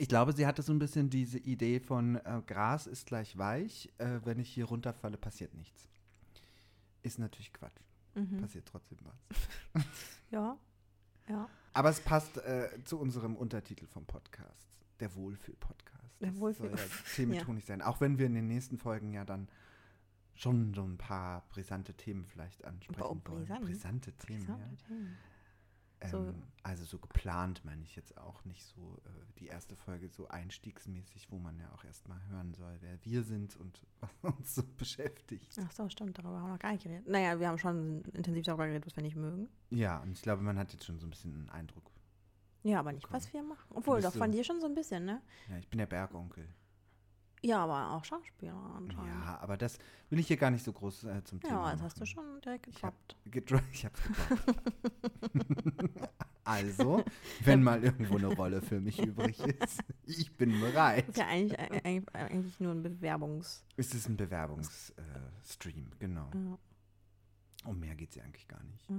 ich 0.00 0.08
glaube, 0.08 0.32
sie 0.32 0.46
hatte 0.46 0.62
so 0.62 0.72
ein 0.72 0.78
bisschen 0.78 1.10
diese 1.10 1.38
Idee 1.38 1.78
von 1.80 2.16
äh, 2.16 2.42
Gras 2.46 2.86
ist 2.86 3.06
gleich 3.06 3.36
weich, 3.36 3.92
äh, 3.98 4.20
wenn 4.24 4.38
ich 4.38 4.48
hier 4.48 4.64
runterfalle, 4.64 5.16
passiert 5.18 5.54
nichts. 5.54 5.88
Ist 7.02 7.18
natürlich 7.18 7.52
Quatsch. 7.52 7.80
Mhm. 8.14 8.40
Passiert 8.40 8.66
trotzdem 8.66 8.98
was. 9.04 9.84
Ja. 10.30 10.56
Ja. 11.28 11.48
Aber 11.72 11.90
es 11.90 12.00
passt 12.00 12.36
äh, 12.38 12.68
zu 12.84 12.98
unserem 12.98 13.36
Untertitel 13.36 13.86
vom 13.86 14.04
Podcast. 14.06 14.68
Der 15.00 15.14
Wohlfühl-Podcast. 15.14 16.20
Der 16.20 16.30
Das 16.30 16.40
Wohlfühl- 16.40 16.70
soll 16.70 16.78
ja 16.78 16.84
thementonig 17.16 17.64
sein. 17.64 17.82
Auch 17.82 18.00
wenn 18.00 18.18
wir 18.18 18.26
in 18.26 18.34
den 18.34 18.46
nächsten 18.46 18.78
Folgen 18.78 19.12
ja 19.12 19.24
dann 19.24 19.48
schon 20.34 20.72
so 20.74 20.82
ein 20.84 20.98
paar 20.98 21.44
brisante 21.50 21.94
Themen 21.94 22.24
vielleicht 22.26 22.64
ansprechen 22.64 23.02
Oh, 23.02 23.08
wollen. 23.08 23.22
brisant. 23.44 23.60
Brisante 23.64 24.12
Themen, 24.12 24.46
Brisante 24.46 24.76
Themen. 24.86 25.16
So- 26.08 26.18
Ähm, 26.18 26.42
also 26.62 26.84
so 26.84 26.98
geplant 26.98 27.64
meine 27.64 27.82
ich 27.82 27.94
jetzt 27.96 28.16
auch 28.16 28.44
nicht 28.44 28.64
so 28.64 29.00
äh, 29.04 29.10
die 29.38 29.46
erste 29.46 29.76
Folge 29.76 30.08
so 30.08 30.28
einstiegsmäßig, 30.28 31.30
wo 31.30 31.38
man 31.38 31.58
ja 31.58 31.70
auch 31.72 31.84
erstmal 31.84 32.22
hören 32.28 32.54
soll, 32.54 32.76
wer 32.80 33.02
wir 33.04 33.22
sind 33.22 33.56
und 33.56 33.82
was 34.00 34.34
uns 34.34 34.54
so 34.54 34.62
beschäftigt. 34.76 35.54
Ach 35.62 35.72
so, 35.72 35.88
stimmt, 35.88 36.18
darüber 36.18 36.38
haben 36.38 36.46
wir 36.46 36.52
noch 36.52 36.58
gar 36.58 36.72
nicht 36.72 36.84
geredet. 36.84 37.06
Naja, 37.08 37.38
wir 37.38 37.48
haben 37.48 37.58
schon 37.58 38.02
intensiv 38.14 38.44
darüber 38.44 38.66
geredet, 38.66 38.86
was 38.86 38.96
wir 38.96 39.02
nicht 39.02 39.16
mögen. 39.16 39.48
Ja, 39.70 40.00
und 40.00 40.12
ich 40.12 40.22
glaube, 40.22 40.42
man 40.42 40.58
hat 40.58 40.72
jetzt 40.72 40.84
schon 40.84 40.98
so 40.98 41.06
ein 41.06 41.10
bisschen 41.10 41.34
einen 41.34 41.50
Eindruck. 41.50 41.90
Ja, 42.62 42.80
aber 42.80 42.92
nicht, 42.92 43.04
Okay. 43.06 43.14
was 43.14 43.32
wir 43.32 43.42
machen. 43.42 43.66
Obwohl, 43.74 44.02
doch 44.02 44.14
von 44.14 44.32
dir 44.32 44.44
schon 44.44 44.60
so 44.60 44.66
ein 44.66 44.74
bisschen, 44.74 45.04
ne? 45.06 45.22
Ja, 45.48 45.56
ich 45.58 45.68
bin 45.68 45.78
der 45.78 45.86
Bergonkel. 45.86 46.46
Ja, 47.42 47.64
aber 47.64 47.92
auch 47.96 48.04
Schauspieler 48.04 48.54
anscheinend. 48.76 49.08
Ja, 49.24 49.38
aber 49.40 49.56
das 49.56 49.78
will 50.10 50.18
ich 50.18 50.26
hier 50.26 50.36
gar 50.36 50.50
nicht 50.50 50.62
so 50.64 50.72
groß 50.72 51.04
äh, 51.04 51.24
zum 51.24 51.40
Thema 51.40 51.52
Ja, 51.54 51.58
machen. 51.60 51.72
das 51.76 51.82
hast 51.82 52.00
du 52.00 52.04
schon 52.06 52.40
direkt 52.42 52.66
Ich 52.68 52.82
hab- 52.84 52.94
gedroppt. 52.98 53.16
Gedro 53.30 53.60
ich 53.72 53.84
hab's 53.86 54.00
gedroppt. 54.02 54.60
also, 56.44 57.04
wenn 57.44 57.62
mal 57.62 57.82
irgendwo 57.82 58.16
eine 58.18 58.26
Rolle 58.34 58.60
für 58.60 58.80
mich 58.80 58.98
übrig 59.02 59.38
ist, 59.40 59.80
ich 60.04 60.36
bin 60.36 60.58
bereit. 60.60 61.08
ist 61.08 61.16
ja 61.18 61.26
eigentlich, 61.28 61.58
äh, 61.58 61.80
eigentlich, 61.84 62.14
eigentlich 62.14 62.60
nur 62.60 62.72
ein 62.72 62.82
Bewerbungs... 62.82 63.64
Es 63.76 63.94
ist 63.94 64.08
ein 64.08 64.16
Bewerbungsstream, 64.16 65.86
äh, 65.92 65.96
genau. 65.98 66.30
Ja, 66.34 66.58
Um 67.70 67.78
mehr 67.80 67.94
geht 67.94 68.10
es 68.10 68.16
ja 68.16 68.24
eigentlich 68.24 68.48
gar 68.48 68.62
nicht. 68.64 68.88
ja. 68.90 68.96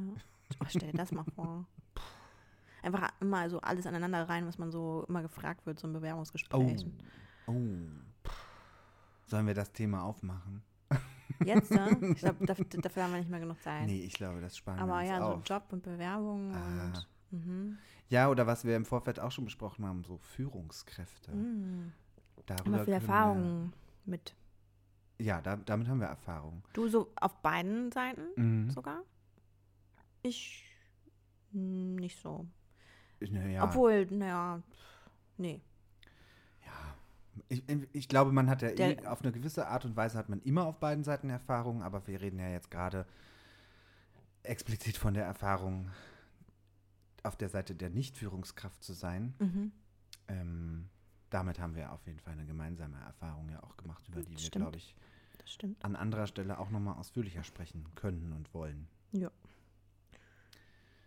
Oh, 0.60 0.66
stell 0.68 0.92
dir 0.92 0.98
das 0.98 1.12
mal 1.12 1.24
vor. 1.36 1.66
Einfach 2.84 3.10
immer 3.20 3.48
so 3.50 3.62
alles 3.62 3.86
aneinander 3.86 4.28
rein, 4.28 4.48
was 4.48 4.58
man 4.58 4.72
so 4.72 5.06
immer 5.08 5.22
gefragt 5.22 5.66
wird, 5.68 5.80
so 5.80 5.88
ein 5.88 5.94
Bewerbungsgespräch. 5.94 6.86
oh. 6.86 6.92
Sollen 9.26 9.48
wir 9.48 9.54
das 9.54 9.72
Thema 9.72 10.04
aufmachen? 10.04 10.62
Jetzt, 11.46 11.72
ne? 11.72 11.98
Ich 12.14 12.20
glaube, 12.20 12.46
dafür, 12.46 12.66
dafür 12.66 13.04
haben 13.04 13.12
wir 13.14 13.20
nicht 13.20 13.30
mehr 13.30 13.40
genug 13.40 13.62
Zeit. 13.62 13.86
Nee, 13.88 14.02
ich 14.04 14.14
glaube, 14.14 14.42
das 14.42 14.58
sparen 14.58 14.78
wir 14.78 14.84
aber 14.84 15.00
uns 15.00 15.10
ja, 15.10 15.18
so 15.20 15.26
auf. 15.26 15.42
Job 15.46 15.64
und 15.72 15.84
Bewerbung 15.84 16.54
Ah. 16.54 16.86
und... 16.86 17.08
Mhm. 17.32 17.78
Ja, 18.10 18.28
oder 18.30 18.46
was 18.46 18.66
wir 18.66 18.76
im 18.76 18.84
Vorfeld 18.84 19.22
auch 19.22 19.32
schon 19.32 19.46
besprochen 19.46 19.86
haben, 19.86 20.04
so 20.04 20.18
Führungskräfte. 20.18 21.32
Mhm. 21.32 21.94
Darüber 22.46 22.66
Immer 22.66 22.78
viel 22.80 22.86
können 22.86 23.02
Erfahrung 23.08 23.74
mit. 24.06 24.36
Wir, 25.18 25.26
ja, 25.28 25.42
da, 25.42 25.56
damit 25.56 25.88
haben 25.88 26.02
wir 26.02 26.08
Erfahrung. 26.08 26.62
Du 26.74 26.90
so 26.90 27.10
auf 27.16 27.38
beiden 27.42 27.90
Seiten 27.92 28.24
Mhm. 28.36 28.70
sogar? 28.72 29.04
Ich 30.24 30.66
mm, 31.54 31.96
nicht 31.96 32.20
so. 32.20 32.46
Naja, 33.22 33.64
Obwohl, 33.64 34.06
naja, 34.08 34.62
nee. 35.38 35.62
Ja, 37.36 37.44
ich, 37.50 37.64
ich 37.94 38.08
glaube, 38.10 38.32
man 38.32 38.50
hat 38.50 38.62
ja 38.62 38.70
eh, 38.70 38.76
Der- 38.96 39.12
auf 39.12 39.22
eine 39.22 39.32
gewisse 39.32 39.68
Art 39.68 39.86
und 39.86 39.96
Weise 39.96 40.18
hat 40.18 40.30
man 40.30 40.42
immer 40.42 40.66
auf 40.66 40.80
beiden 40.80 41.04
Seiten 41.04 41.30
Erfahrung, 41.30 41.82
aber 41.84 42.06
wir 42.08 42.20
reden 42.22 42.40
ja 42.40 42.50
jetzt 42.50 42.70
gerade 42.72 43.06
explizit 44.44 44.98
von 44.98 45.14
der 45.14 45.26
Erfahrung, 45.26 45.90
auf 47.24 47.36
der 47.36 47.50
Seite 47.50 47.76
der 47.76 47.90
Nicht-Führungskraft 47.90 48.84
zu 48.84 48.94
sein. 48.94 49.36
Mhm. 49.40 49.72
Ähm, 50.28 50.90
damit 51.30 51.60
haben 51.60 51.76
wir 51.76 51.92
auf 51.92 52.06
jeden 52.08 52.20
Fall 52.20 52.34
eine 52.34 52.46
gemeinsame 52.46 52.98
Erfahrung 53.00 53.50
ja 53.50 53.62
auch 53.64 53.78
gemacht, 53.78 54.06
über 54.10 54.22
die 54.24 54.32
wir, 54.32 54.40
Stimmt. 54.40 54.66
glaube 54.66 54.78
ich, 54.78 54.96
Das 55.38 55.58
an 55.84 55.96
anderer 55.96 56.28
Stelle 56.28 56.58
auch 56.60 56.70
nochmal 56.72 56.98
ausführlicher 56.98 57.44
sprechen 57.44 57.86
können 57.96 58.34
und 58.34 58.54
wollen. 58.54 58.88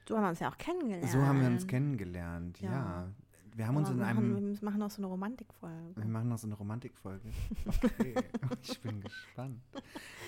So 0.07 0.17
haben 0.17 0.23
wir 0.25 0.29
uns 0.31 0.41
ja 0.41 0.51
auch 0.51 0.59
kennengelernt. 0.59 1.11
So 1.11 1.23
haben 1.23 1.41
wir 1.41 1.49
uns 1.49 1.67
kennengelernt, 1.67 2.61
ja. 2.61 2.71
Ja. 2.71 3.09
Wir 3.57 3.69
haben 3.69 3.77
uns 3.77 3.89
in 3.89 4.01
einem. 4.03 4.33
Machen, 4.33 4.47
wir 4.61 4.65
machen 4.65 4.83
auch 4.83 4.91
so 4.91 4.99
eine 5.01 5.07
Romantikfolge. 5.07 5.97
Wir 5.97 6.05
machen 6.07 6.29
noch 6.29 6.39
so 6.39 6.47
eine 6.49 6.55
Romantikfolge. 6.57 7.29
Okay, 7.67 8.15
ich 8.63 8.81
bin 8.81 9.01
gespannt. 9.01 9.61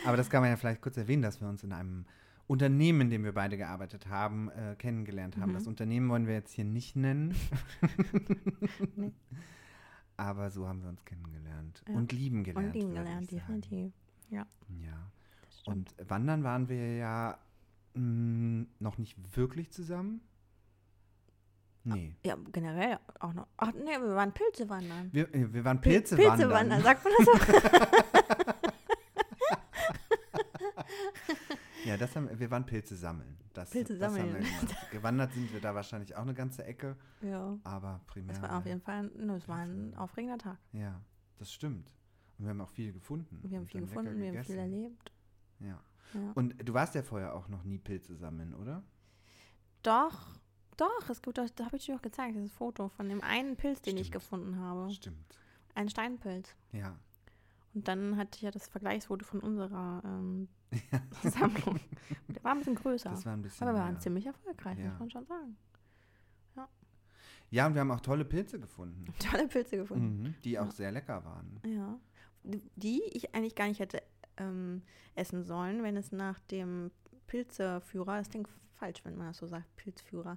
Aber 0.07 0.17
das 0.17 0.31
kann 0.31 0.43
man 0.43 0.51
ja 0.51 0.57
vielleicht 0.57 0.81
kurz 0.81 0.97
erwähnen, 0.97 1.23
dass 1.23 1.41
wir 1.41 1.49
uns 1.49 1.65
in 1.65 1.73
einem 1.73 2.05
Unternehmen, 2.47 3.01
in 3.03 3.11
dem 3.11 3.25
wir 3.25 3.33
beide 3.33 3.57
gearbeitet 3.57 4.09
haben, 4.09 4.51
äh, 4.51 4.77
kennengelernt 4.79 5.37
haben. 5.39 5.51
Mhm. 5.51 5.55
Das 5.55 5.67
Unternehmen 5.67 6.09
wollen 6.09 6.29
wir 6.29 6.35
jetzt 6.35 6.53
hier 6.53 6.65
nicht 6.65 6.95
nennen. 6.97 7.35
Nee. 8.97 9.13
Aber 10.17 10.51
so 10.51 10.67
haben 10.67 10.81
wir 10.83 10.89
uns 10.89 11.05
kennengelernt 11.05 11.83
Ja. 11.89 11.95
und 11.95 12.13
lieben 12.13 12.43
gelernt. 12.45 12.69
Und 12.69 12.75
lieben 12.81 12.95
gelernt, 12.95 13.31
definitiv. 13.31 13.93
Ja. 14.31 14.47
Stimmt. 15.51 15.95
Und 15.99 16.11
wandern 16.11 16.43
waren 16.43 16.69
wir 16.69 16.97
ja 16.97 17.39
mh, 17.95 18.67
noch 18.79 18.97
nicht 18.99 19.37
wirklich 19.37 19.71
zusammen. 19.73 20.21
Nee. 21.95 22.17
ja, 22.25 22.37
generell 22.53 22.99
auch 23.21 23.33
noch. 23.33 23.47
Ach 23.57 23.73
nee, 23.73 23.99
wir 23.99 24.15
waren 24.17 24.33
Pilze 24.33 24.69
wandern. 24.69 25.09
Wir, 25.13 25.33
äh, 25.35 25.53
wir 25.53 25.65
waren 25.65 25.79
Pil- 25.79 25.93
Pilze, 25.93 26.17
Pilze 26.17 26.51
wandern. 26.51 26.51
wandern, 26.53 26.83
sagt 26.83 27.05
man 27.05 27.13
das 27.17 27.27
so? 27.27 27.33
Ja, 31.85 31.97
das 31.97 32.17
haben, 32.17 32.29
wir 32.37 32.51
waren 32.51 32.67
Pilze 32.67 32.97
sammeln. 32.97 33.37
Das, 33.53 33.71
Pilze 33.71 33.97
das 33.97 34.13
sammeln. 34.13 34.45
Gewandert 34.91 35.33
sind 35.33 35.53
wir 35.53 35.61
da 35.61 35.73
wahrscheinlich 35.75 36.17
auch 36.17 36.23
eine 36.23 36.35
ganze 36.35 36.65
Ecke, 36.65 36.97
ja. 37.23 37.57
aber 37.63 38.01
primär. 38.09 38.35
Das 38.35 38.43
war 38.43 38.59
auf 38.59 38.67
jeden 38.67 38.81
Fall, 38.81 39.05
ne, 39.05 39.37
es 39.37 39.47
war 39.47 39.59
ein 39.59 39.91
Pilze. 39.91 40.01
aufregender 40.01 40.39
Tag. 40.39 40.59
Ja, 40.73 41.01
das 41.39 41.53
stimmt. 41.53 41.95
Und 42.39 42.45
wir 42.45 42.51
haben 42.51 42.61
auch 42.61 42.71
viel 42.71 42.93
gefunden. 42.93 43.41
Wir 43.45 43.59
haben 43.59 43.67
viel 43.67 43.83
gefunden, 43.83 44.19
wir 44.21 44.29
haben 44.33 44.45
viel 44.45 44.59
erlebt. 44.59 45.13
Ja. 45.61 45.81
Ja. 46.13 46.33
Und 46.35 46.69
du 46.69 46.75
warst 46.75 46.95
ja 46.97 47.03
vorher 47.03 47.35
auch 47.35 47.49
noch 47.49 47.63
nie 47.63 47.79
Pilze 47.79 48.17
sammeln, 48.17 48.53
oder? 48.55 48.83
Doch, 49.83 50.41
doch, 50.77 51.09
es 51.11 51.23
gibt, 51.23 51.39
da 51.39 51.47
habe 51.65 51.77
ich 51.77 51.87
dir 51.87 51.97
auch 51.97 52.03
gezeigt, 52.03 52.35
dieses 52.37 52.53
Foto 52.53 52.89
von 52.89 53.09
dem 53.09 53.23
einen 53.23 53.57
Pilz, 53.57 53.81
den 53.83 53.97
ich 53.97 54.09
Stimmt. 54.09 54.23
gefunden 54.23 54.59
habe. 54.59 54.91
Stimmt. 54.91 55.39
Ein 55.75 55.89
Steinpilz. 55.89 56.55
Ja. 56.73 56.99
Und 57.75 57.89
dann 57.89 58.17
hatte 58.17 58.37
ich 58.37 58.43
ja 58.43 58.51
das 58.51 58.69
Vergleichsfoto 58.69 59.25
von 59.25 59.41
unserer 59.41 60.03
ähm, 60.05 60.49
Sammlung. 61.23 61.79
Der 62.29 62.43
war 62.45 62.53
ein 62.53 62.59
bisschen 62.59 62.75
größer. 62.77 63.11
Das 63.11 63.27
war 63.27 63.33
ein 63.35 63.43
bisschen. 63.43 63.67
aber 63.67 63.77
wir 63.77 63.83
waren 63.83 63.93
mehr. 63.95 64.01
ziemlich 64.01 64.27
erfolgreich, 64.27 64.79
Ja. 64.79 64.91
muss 64.91 64.99
man 64.99 65.11
schon 65.11 65.27
sagen. 65.27 65.57
Ja, 67.51 67.67
und 67.69 67.75
wir 67.75 67.81
haben 67.81 67.93
auch 67.93 68.01
tolle 68.01 68.25
Pilze 68.25 68.59
gefunden. 68.59 69.05
Tolle 69.21 69.47
Pilze 69.47 69.77
gefunden. 69.77 70.23
Mhm, 70.25 70.35
die 70.43 70.59
auch 70.59 70.65
Ja. 70.67 70.71
sehr 70.73 70.91
lecker 70.93 71.25
waren. 71.25 71.61
Ja. 71.65 71.99
die 72.43 73.03
ich 73.13 73.35
eigentlich 73.37 73.55
gar 73.55 73.69
nicht 73.69 73.79
hätte 73.79 74.03
ähm, 74.37 74.83
essen 75.15 75.45
sollen, 75.45 75.83
wenn 75.85 75.97
es 75.97 76.11
nach 76.11 76.41
dem 76.41 76.91
Pilzeführer, 77.29 78.19
das 78.19 78.31
klingt 78.31 78.49
falsch, 78.77 79.05
wenn 79.05 79.17
man 79.17 79.29
das 79.29 79.39
so 79.39 79.47
sagt, 79.47 79.75
Pilzführer. 79.77 80.37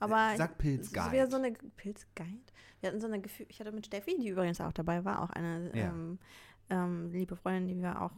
Aber 0.00 0.34
Sag 0.36 0.52
es 0.52 0.56
Pilzguide. 0.58 1.06
ist 1.06 1.12
wieder 1.12 1.26
so 1.30 1.36
eine 1.36 1.52
Pilzguide. 1.52 2.52
Wir 2.80 2.88
hatten 2.90 3.00
so 3.00 3.06
eine 3.06 3.20
Gefühl, 3.20 3.46
ich 3.48 3.60
hatte 3.60 3.72
mit 3.72 3.86
Steffi, 3.86 4.16
die 4.18 4.28
übrigens 4.28 4.60
auch 4.60 4.72
dabei 4.72 5.04
war, 5.04 5.22
auch 5.22 5.30
eine 5.30 5.70
Ja. 5.76 5.88
ähm, 5.88 6.18
ähm, 6.70 7.10
liebe 7.12 7.36
Freundin, 7.36 7.68
die 7.68 7.80
wir 7.82 8.00
auch 8.02 8.12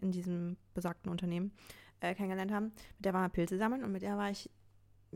in 0.00 0.10
diesem 0.12 0.56
besagten 0.74 1.10
Unternehmen 1.10 1.52
äh, 2.00 2.14
kennengelernt 2.14 2.52
haben. 2.52 2.66
Mit 2.96 3.04
der 3.04 3.12
waren 3.14 3.22
wir 3.24 3.28
Pilze 3.28 3.58
sammeln 3.58 3.84
und 3.84 3.92
mit 3.92 4.02
der 4.02 4.16
war 4.16 4.30
ich 4.30 4.50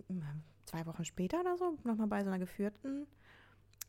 mm, 0.08 0.20
zwei 0.66 0.86
Wochen 0.86 1.04
später 1.04 1.40
oder 1.40 1.56
so 1.56 1.76
nochmal 1.84 2.06
bei 2.06 2.22
so 2.24 2.30
einer 2.30 2.38
geführten 2.38 3.06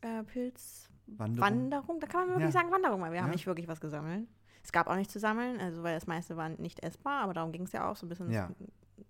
äh, 0.02 0.22
Pilzwanderung. 0.24 1.38
Wanderung. 1.40 2.00
Da 2.00 2.06
kann 2.06 2.20
man 2.22 2.28
wirklich 2.36 2.54
Ja. 2.54 2.60
sagen 2.60 2.72
Wanderung, 2.72 3.00
weil 3.00 3.12
wir 3.12 3.20
haben 3.20 3.28
Ja. 3.28 3.34
nicht 3.34 3.46
wirklich 3.46 3.68
was 3.68 3.80
gesammelt. 3.80 4.28
Es 4.62 4.72
gab 4.72 4.88
auch 4.88 4.96
nichts 4.96 5.12
zu 5.12 5.20
sammeln, 5.20 5.60
also 5.60 5.82
weil 5.82 5.94
das 5.94 6.06
meiste 6.06 6.36
war 6.36 6.48
nicht 6.48 6.82
essbar, 6.82 7.22
aber 7.22 7.34
darum 7.34 7.52
ging 7.52 7.62
es 7.62 7.72
ja 7.72 7.88
auch, 7.88 7.96
so 7.96 8.04
ein 8.04 8.08
bisschen 8.08 8.30
Ja. 8.30 8.50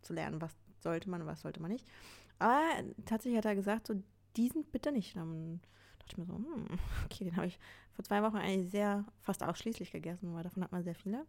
zu 0.03 0.13
lernen, 0.13 0.41
was 0.41 0.55
sollte 0.87 1.11
man 1.11 1.21
und 1.23 1.27
was 1.27 1.41
sollte 1.41 1.61
man 1.61 1.71
nicht. 1.73 1.87
Aber 2.39 2.61
tatsächlich 3.05 3.39
hat 3.39 3.45
er 3.47 3.55
gesagt, 3.57 3.87
so 3.89 4.03
diesen 4.37 4.65
bitte 4.65 4.93
nicht. 4.93 5.17
Dann 5.17 5.61
dachte 5.99 6.13
ich 6.13 6.19
mir 6.19 6.25
so, 6.27 6.35
hm, 6.35 6.67
okay, 7.05 7.25
den 7.25 7.37
habe 7.37 7.47
ich 7.49 7.59
vor 7.93 8.05
zwei 8.05 8.23
Wochen 8.23 8.37
eigentlich 8.37 8.71
sehr, 8.71 9.05
fast 9.23 9.43
ausschließlich 9.43 9.91
gegessen, 9.91 10.33
weil 10.35 10.43
davon 10.43 10.63
hat 10.63 10.71
man 10.73 10.83
sehr 10.85 10.95
viele. 10.95 11.25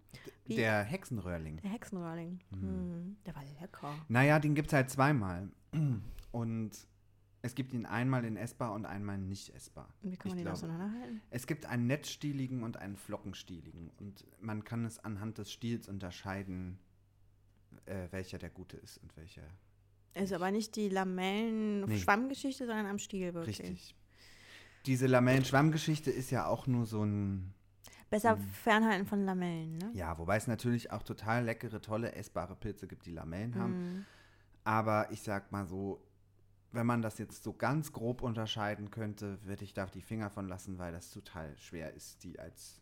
Wie- 0.46 0.56
Der 0.56 0.84
Hexenröhrling. 0.84 1.58
Der 1.62 1.72
Hexenröhrling, 1.72 2.40
Mhm. 2.52 2.62
hm, 2.62 3.18
der 3.26 3.36
war 3.36 3.44
lecker. 3.62 3.94
Naja, 4.10 4.40
den 4.40 4.54
gibt 4.54 4.68
es 4.68 4.74
halt 4.74 4.90
zweimal. 4.90 5.50
Und 6.32 6.72
es 7.42 7.56
gibt 7.56 7.74
ihn 7.74 7.86
einmal 7.86 8.26
in 8.26 8.36
essbar 8.36 8.74
und 8.74 8.86
einmal 8.86 9.18
nicht 9.18 9.56
essbar. 9.56 9.88
Und 10.04 10.12
Wie 10.12 10.18
kann 10.18 10.30
man 10.32 10.38
Ich 10.40 10.44
den 10.44 10.52
auseinanderhalten? 10.52 11.22
Es 11.30 11.48
gibt 11.48 11.66
einen 11.66 11.88
netzstieligen 11.88 12.64
und 12.64 12.78
einen 12.78 12.98
flockenstieligen. 12.98 13.92
Und 14.00 14.26
man 14.42 14.64
kann 14.66 14.84
es 14.86 15.00
anhand 15.00 15.38
des 15.38 15.52
Stiels 15.52 15.88
unterscheiden, 15.88 16.78
äh, 17.88 18.08
welcher 18.12 18.38
der 18.38 18.50
gute 18.50 18.78
ist 18.78 18.98
und 18.98 19.16
welcher 19.18 19.44
Ist 20.14 20.34
aber 20.34 20.52
nicht 20.52 20.76
die 20.76 20.88
Nee. 20.88 20.94
Lamellen-Schwammgeschichte, 20.94 22.66
sondern 22.66 22.86
am 22.88 23.00
Stiel 23.00 23.34
wirklich. 23.34 23.60
richtig. 23.60 23.96
Diese 24.86 25.08
Lamellen-Schwammgeschichte 25.08 26.12
ist 26.12 26.32
ja 26.32 26.48
auch 26.48 26.68
nur 26.68 26.86
so 26.86 27.04
ein. 27.04 27.54
Besser 28.10 28.38
fernhalten 28.38 29.06
von 29.06 29.26
Lamellen, 29.26 29.78
ne? 29.78 29.92
Ja, 29.94 30.18
wobei 30.18 30.38
es 30.38 30.48
natürlich 30.48 30.92
auch 30.92 31.04
total 31.04 31.44
leckere, 31.44 31.82
tolle, 31.82 32.14
essbare 32.14 32.56
Pilze 32.56 32.88
gibt, 32.88 33.06
die 33.06 33.12
Lamellen 33.12 33.54
haben. 33.56 33.74
Hm. 33.74 34.06
Aber 34.64 35.12
ich 35.12 35.22
sag 35.22 35.52
mal 35.52 35.66
so, 35.66 36.02
wenn 36.72 36.86
man 36.86 37.02
das 37.02 37.18
jetzt 37.18 37.44
so 37.44 37.52
ganz 37.54 37.92
grob 37.92 38.22
unterscheiden 38.22 38.92
könnte, 38.92 39.44
würde 39.44 39.66
ich 39.66 39.74
da 39.74 39.86
die 39.88 40.02
Finger 40.02 40.30
von 40.30 40.48
lassen, 40.48 40.78
weil 40.78 40.94
das 40.94 41.12
total 41.12 41.58
schwer 41.58 41.94
ist, 41.94 42.24
die 42.24 42.40
als 42.40 42.82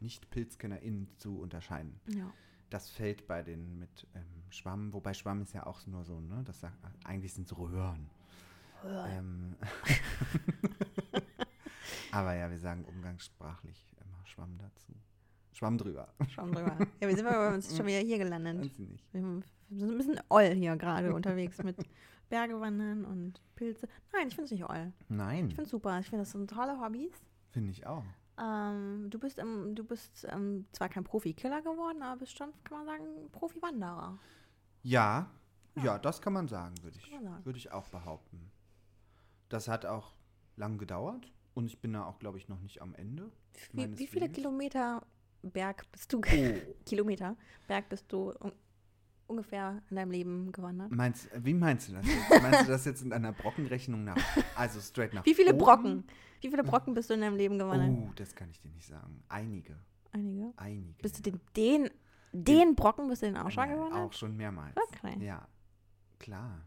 Nicht-PilzkennerInnen 0.00 1.08
zu 1.16 1.38
unterscheiden. 1.40 1.98
Ja. 2.06 2.30
Das 2.70 2.88
fällt 2.88 3.26
bei 3.26 3.42
den 3.42 3.78
mit 3.78 4.06
ähm, 4.14 4.24
Schwamm, 4.50 4.92
wobei 4.92 5.12
Schwamm 5.12 5.42
ist 5.42 5.52
ja 5.52 5.66
auch 5.66 5.84
nur 5.86 6.04
so, 6.04 6.20
ne? 6.20 6.42
Das 6.44 6.60
sagt, 6.60 6.76
eigentlich 7.04 7.34
sind 7.34 7.50
es 7.50 7.58
Röhren. 7.58 8.08
Ähm, 8.84 9.56
aber 12.12 12.34
ja, 12.34 12.50
wir 12.50 12.58
sagen 12.58 12.84
umgangssprachlich 12.84 13.92
immer 14.00 14.26
Schwamm 14.26 14.56
dazu. 14.58 14.92
Schwamm 15.52 15.76
drüber. 15.76 16.08
Wir 16.18 16.44
mal. 16.46 16.86
Ja, 17.00 17.08
wir 17.08 17.16
sind 17.16 17.26
aber 17.26 17.54
uns 17.54 17.76
schon 17.76 17.86
wieder 17.86 17.98
hier 17.98 18.18
gelandet. 18.18 18.60
Weiß 18.60 18.78
nicht. 18.78 19.04
Wir 19.12 19.20
sind 19.20 19.44
ein 19.92 19.98
bisschen 19.98 20.20
oll 20.28 20.54
hier 20.54 20.76
gerade 20.76 21.12
unterwegs 21.12 21.62
mit 21.62 21.76
Berge 22.30 22.58
wandern 22.60 23.04
und 23.04 23.42
Pilze. 23.56 23.88
Nein, 24.12 24.28
ich 24.28 24.34
finde 24.34 24.46
es 24.46 24.50
nicht 24.52 24.64
oll. 24.64 24.92
Nein, 25.08 25.48
Ich 25.48 25.54
finde 25.54 25.64
es 25.64 25.70
super. 25.70 25.98
Ich 26.00 26.08
finde, 26.08 26.22
das 26.22 26.32
sind 26.32 26.48
tolle 26.48 26.80
Hobbys. 26.80 27.12
finde 27.50 27.72
ich 27.72 27.86
auch. 27.86 28.04
Ähm, 28.40 29.10
du 29.10 29.18
bist, 29.18 29.38
ähm, 29.38 29.74
du 29.74 29.84
bist 29.84 30.26
ähm, 30.30 30.66
zwar 30.72 30.88
kein 30.88 31.04
Profi-Killer 31.04 31.60
geworden, 31.62 32.02
aber 32.02 32.20
bist 32.20 32.36
schon, 32.38 32.52
kann 32.64 32.78
man 32.78 32.86
sagen, 32.86 33.30
Profi-Wanderer. 33.32 34.18
Ja, 34.82 35.30
Ja. 35.76 35.84
ja, 35.84 35.98
das 35.98 36.20
kann 36.22 36.32
man 36.32 36.48
sagen, 36.48 36.74
würde 36.82 36.98
ich, 36.98 37.10
sagen. 37.10 37.44
würde 37.44 37.58
ich 37.58 37.70
auch 37.72 37.86
behaupten. 37.88 38.50
Das 39.48 39.68
hat 39.68 39.84
auch 39.84 40.14
lang 40.56 40.78
gedauert 40.78 41.32
und 41.54 41.66
ich 41.66 41.80
bin 41.80 41.92
da 41.92 42.04
auch, 42.06 42.18
glaube 42.18 42.38
ich, 42.38 42.48
noch 42.48 42.60
nicht 42.60 42.80
am 42.80 42.94
Ende. 42.94 43.30
Wie, 43.72 43.98
wie 43.98 44.06
viele 44.06 44.26
Weges. 44.26 44.36
Kilometer 44.36 45.04
Berg 45.42 45.90
bist 45.92 46.12
du, 46.12 46.18
Oh, 46.18 46.74
Kilometer 46.86 47.36
Berg 47.66 47.88
bist 47.88 48.10
du 48.12 48.32
ungefähr 49.30 49.82
in 49.88 49.96
deinem 49.96 50.10
Leben 50.10 50.52
gewandert? 50.52 50.90
meinst, 50.90 51.28
wie 51.44 51.54
meinst 51.54 51.88
du 51.88 51.92
das 51.94 52.06
jetzt? 52.06 52.30
Meinst 52.42 52.62
du 52.62 52.66
das 52.66 52.84
jetzt 52.84 53.02
in 53.02 53.12
einer 53.12 53.32
Brockenrechnung 53.32 54.04
nach, 54.04 54.16
also 54.56 54.80
straight 54.80 55.14
nach 55.14 55.24
Wie 55.24 55.34
viele 55.34 55.50
oben? 55.54 55.58
Brocken? 55.58 56.04
Wie 56.40 56.48
viele 56.50 56.64
Brocken 56.64 56.94
bist 56.94 57.08
du 57.10 57.14
in 57.14 57.20
deinem 57.20 57.36
Leben 57.36 57.58
gewandert? 57.58 57.90
Oh, 57.90 58.10
das 58.16 58.34
kann 58.34 58.50
ich 58.50 58.60
dir 58.60 58.70
nicht 58.70 58.86
sagen. 58.86 59.22
Einige, 59.28 59.76
Einige. 60.12 60.52
einige. 60.56 61.02
Bist 61.02 61.18
du 61.18 61.22
den, 61.30 61.40
den, 61.56 61.90
den 62.32 62.74
Brocken 62.74 63.08
bist 63.08 63.22
du 63.22 63.26
den 63.26 63.36
auch 63.36 63.50
schon 63.50 63.68
Ja, 63.68 63.74
gewandert? 63.74 63.98
Auch 64.00 64.12
schon 64.12 64.36
mehrmals. 64.36 64.74
Wirklich? 64.76 65.16
Ja, 65.22 65.46
klar. 66.18 66.66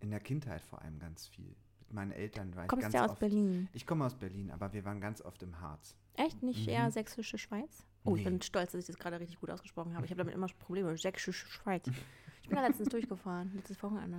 In 0.00 0.10
der 0.10 0.20
Kindheit 0.20 0.62
vor 0.62 0.82
allem 0.82 0.98
ganz 0.98 1.26
viel. 1.26 1.56
Mit 1.80 1.92
meinen 1.92 2.12
Eltern 2.12 2.54
war 2.54 2.64
ich 2.64 2.68
Kommst 2.68 2.82
ganz 2.84 2.94
ja 2.94 3.04
aus 3.04 3.10
oft. 3.12 3.20
Berlin. 3.20 3.68
Ich 3.72 3.86
komme 3.86 4.04
aus 4.04 4.14
Berlin, 4.14 4.50
aber 4.50 4.72
wir 4.72 4.84
waren 4.84 5.00
ganz 5.00 5.20
oft 5.22 5.42
im 5.42 5.60
Harz. 5.60 5.96
Echt? 6.16 6.42
Nicht 6.42 6.62
Mhm. 6.66 6.72
eher 6.72 6.90
sächsische 6.90 7.38
Schweiz? 7.38 7.84
Oh, 8.04 8.16
ich 8.16 8.24
bin 8.24 8.40
stolz, 8.40 8.72
dass 8.72 8.80
ich 8.80 8.86
das 8.86 8.98
gerade 8.98 9.18
richtig 9.18 9.40
gut 9.40 9.50
ausgesprochen 9.50 9.94
habe. 9.94 10.04
Ich 10.04 10.10
habe 10.12 10.18
damit 10.18 10.34
immer 10.34 10.46
Probleme. 10.60 10.96
Sächsische 10.96 11.46
Schweiz. 11.48 11.86
Ich 12.42 12.48
bin 12.48 12.56
da 12.56 12.66
letztens 12.66 12.88
durchgefahren, 12.90 13.52
letztes 13.54 13.82
Wochenende. 13.82 14.16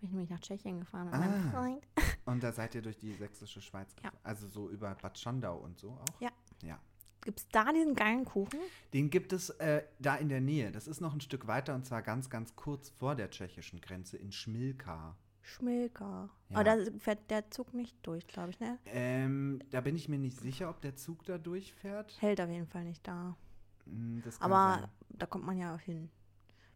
Bin 0.00 0.08
ich 0.08 0.10
nämlich 0.10 0.30
nach 0.30 0.40
Tschechien 0.40 0.80
gefahren 0.80 1.06
mit 1.10 1.14
meinem 1.18 1.46
Ah. 1.48 1.50
Freund. 1.50 1.86
Und 2.24 2.42
da 2.42 2.52
seid 2.52 2.74
ihr 2.74 2.82
durch 2.82 2.98
die 2.98 3.12
sächsische 3.14 3.60
Schweiz 3.60 3.94
Ja. 4.02 4.10
gefahren? 4.10 4.20
Also 4.22 4.48
so 4.48 4.70
über 4.70 4.94
Bad 4.94 5.18
Schandau 5.18 5.58
und 5.58 5.78
so 5.78 5.90
auch? 5.90 6.20
Ja. 6.20 6.30
Ja. 6.62 6.78
Gibt 7.22 7.40
es 7.40 7.48
da 7.48 7.72
diesen 7.72 7.94
geilen 7.94 8.24
Kuchen? 8.24 8.58
Den 8.94 9.10
gibt 9.10 9.32
es 9.32 9.50
äh, 9.50 9.82
da 9.98 10.16
in 10.16 10.28
der 10.28 10.40
Nähe. 10.40 10.70
Das 10.72 10.86
ist 10.86 11.00
noch 11.00 11.12
ein 11.12 11.20
Stück 11.20 11.46
weiter 11.46 11.74
und 11.74 11.84
zwar 11.84 12.00
ganz, 12.02 12.30
ganz 12.30 12.54
kurz 12.56 12.90
vor 12.90 13.14
der 13.16 13.30
tschechischen 13.30 13.80
Grenze 13.80 14.16
in 14.16 14.30
Schmilka. 14.32 15.16
Schmilka. 15.48 16.28
Ja. 16.50 16.56
Aber 16.56 16.64
da 16.64 16.76
fährt 16.98 17.30
der 17.30 17.50
Zug 17.50 17.74
nicht 17.74 17.96
durch, 18.06 18.26
glaube 18.26 18.50
ich, 18.50 18.60
ne? 18.60 18.78
Ähm, 18.86 19.60
da 19.70 19.80
bin 19.80 19.96
ich 19.96 20.08
mir 20.08 20.18
nicht 20.18 20.38
sicher, 20.38 20.68
ob 20.70 20.80
der 20.80 20.94
Zug 20.96 21.24
da 21.24 21.38
durchfährt. 21.38 22.16
Hält 22.20 22.40
auf 22.40 22.50
jeden 22.50 22.66
Fall 22.66 22.84
nicht 22.84 23.06
da. 23.06 23.36
Hm, 23.84 24.22
Aber 24.40 24.78
sein. 24.80 24.88
da 25.10 25.26
kommt 25.26 25.44
man 25.46 25.58
ja 25.58 25.74
auch 25.74 25.80
hin. 25.80 26.10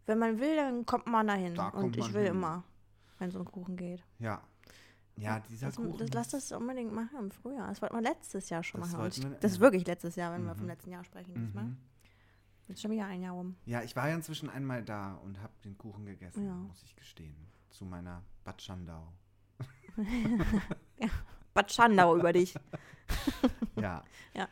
Wenn 0.07 0.18
man 0.18 0.41
will, 0.41 0.57
dann 0.57 0.85
kommt 0.87 1.07
man 1.07 1.27
dahin. 1.27 1.55
Da 1.55 1.70
kommt 1.70 1.85
Und 1.85 1.97
ich 1.97 2.12
will 2.12 2.25
hin. 2.25 2.33
immer, 2.33 2.64
wenn 3.18 3.31
so 3.31 3.39
ein 3.39 3.45
Kuchen 3.45 3.77
geht. 3.77 4.03
Ja. 4.18 4.43
Ja, 5.16 5.41
dieser 5.41 5.66
das, 5.66 5.77
Kuchen. 5.77 5.99
das, 5.99 6.11
lass 6.14 6.29
das 6.31 6.53
unbedingt 6.53 6.93
machen 6.93 7.18
im 7.18 7.31
Frühjahr. 7.31 7.68
Das 7.68 7.83
wollten 7.83 7.95
wir 7.95 8.01
letztes 8.03 8.49
Jahr 8.49 8.62
schon 8.64 8.81
Das 8.81 8.93
machen. 8.93 9.07
Ich, 9.09 9.23
wir- 9.23 9.31
das 9.39 9.53
ist 9.53 9.61
wirklich 9.61 9.87
letztes 9.87 10.16
Jahr, 10.16 10.33
wenn 10.33 10.45
wir 10.45 10.55
vom 10.55 10.64
Mhm. 10.64 10.70
letzten 10.70 10.91
Jahr 10.91 11.05
sprechen 11.05 11.35
diesmal. 11.35 11.64
Mhm. 11.64 11.77
Jetzt 12.68 12.81
schon 12.81 12.91
wieder 12.93 13.05
ein 13.05 13.20
Jahr 13.20 13.35
rum. 13.35 13.57
Ja, 13.66 13.83
ich 13.83 13.95
war 13.95 14.09
ja 14.09 14.14
inzwischen 14.14 14.49
einmal 14.49 14.83
da 14.83 15.14
und 15.16 15.39
habe 15.43 15.53
den 15.64 15.77
Kuchen 15.77 16.07
gegessen, 16.07 16.47
Ja. 16.47 16.55
muss 16.55 16.83
ich 16.83 16.97
gestehen. 16.97 17.37
Zu 17.73 17.85
meiner 17.85 18.23
Bad 18.45 18.62
Schandau. 18.62 19.12
Bad 21.55 21.73
Schandau 21.73 22.16
über 22.16 22.33
dich. 22.33 22.55
Ja. 23.81 24.05
Ja. 24.35 24.49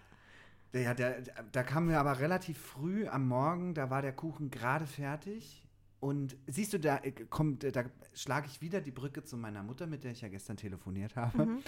Ja, 0.73 0.95
der, 0.95 1.23
der, 1.23 1.43
da 1.51 1.62
kamen 1.62 1.89
wir 1.89 1.99
aber 1.99 2.21
relativ 2.21 2.59
früh 2.59 3.09
am 3.09 3.27
Morgen, 3.27 3.75
da 3.75 3.91
war 3.91 4.03
der 4.03 4.12
Kuchen 4.12 4.51
gerade 4.51 4.87
fertig. 4.87 5.66
Und 6.01 6.37
siehst 6.47 6.73
du, 6.73 6.79
da 6.79 6.99
äh, 6.99 7.12
kommt, 7.12 7.64
äh, 7.64 7.73
da 7.73 7.85
schlage 8.14 8.47
ich 8.47 8.61
wieder 8.61 8.81
die 8.81 8.91
Brücke 8.91 9.23
zu 9.23 9.37
meiner 9.37 9.62
Mutter, 9.62 9.87
mit 9.87 10.05
der 10.05 10.12
ich 10.12 10.21
ja 10.21 10.29
gestern 10.29 10.57
telefoniert 10.57 11.16
habe. 11.16 11.47
Mhm. 11.47 11.62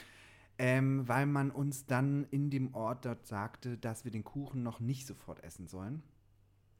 Ähm, 0.58 1.08
weil 1.08 1.26
man 1.26 1.50
uns 1.50 1.86
dann 1.86 2.24
in 2.30 2.50
dem 2.50 2.74
Ort 2.74 3.04
dort 3.04 3.26
sagte, 3.26 3.76
dass 3.76 4.04
wir 4.04 4.10
den 4.10 4.24
Kuchen 4.24 4.62
noch 4.62 4.80
nicht 4.80 5.06
sofort 5.06 5.42
essen 5.42 5.66
sollen. 5.66 6.02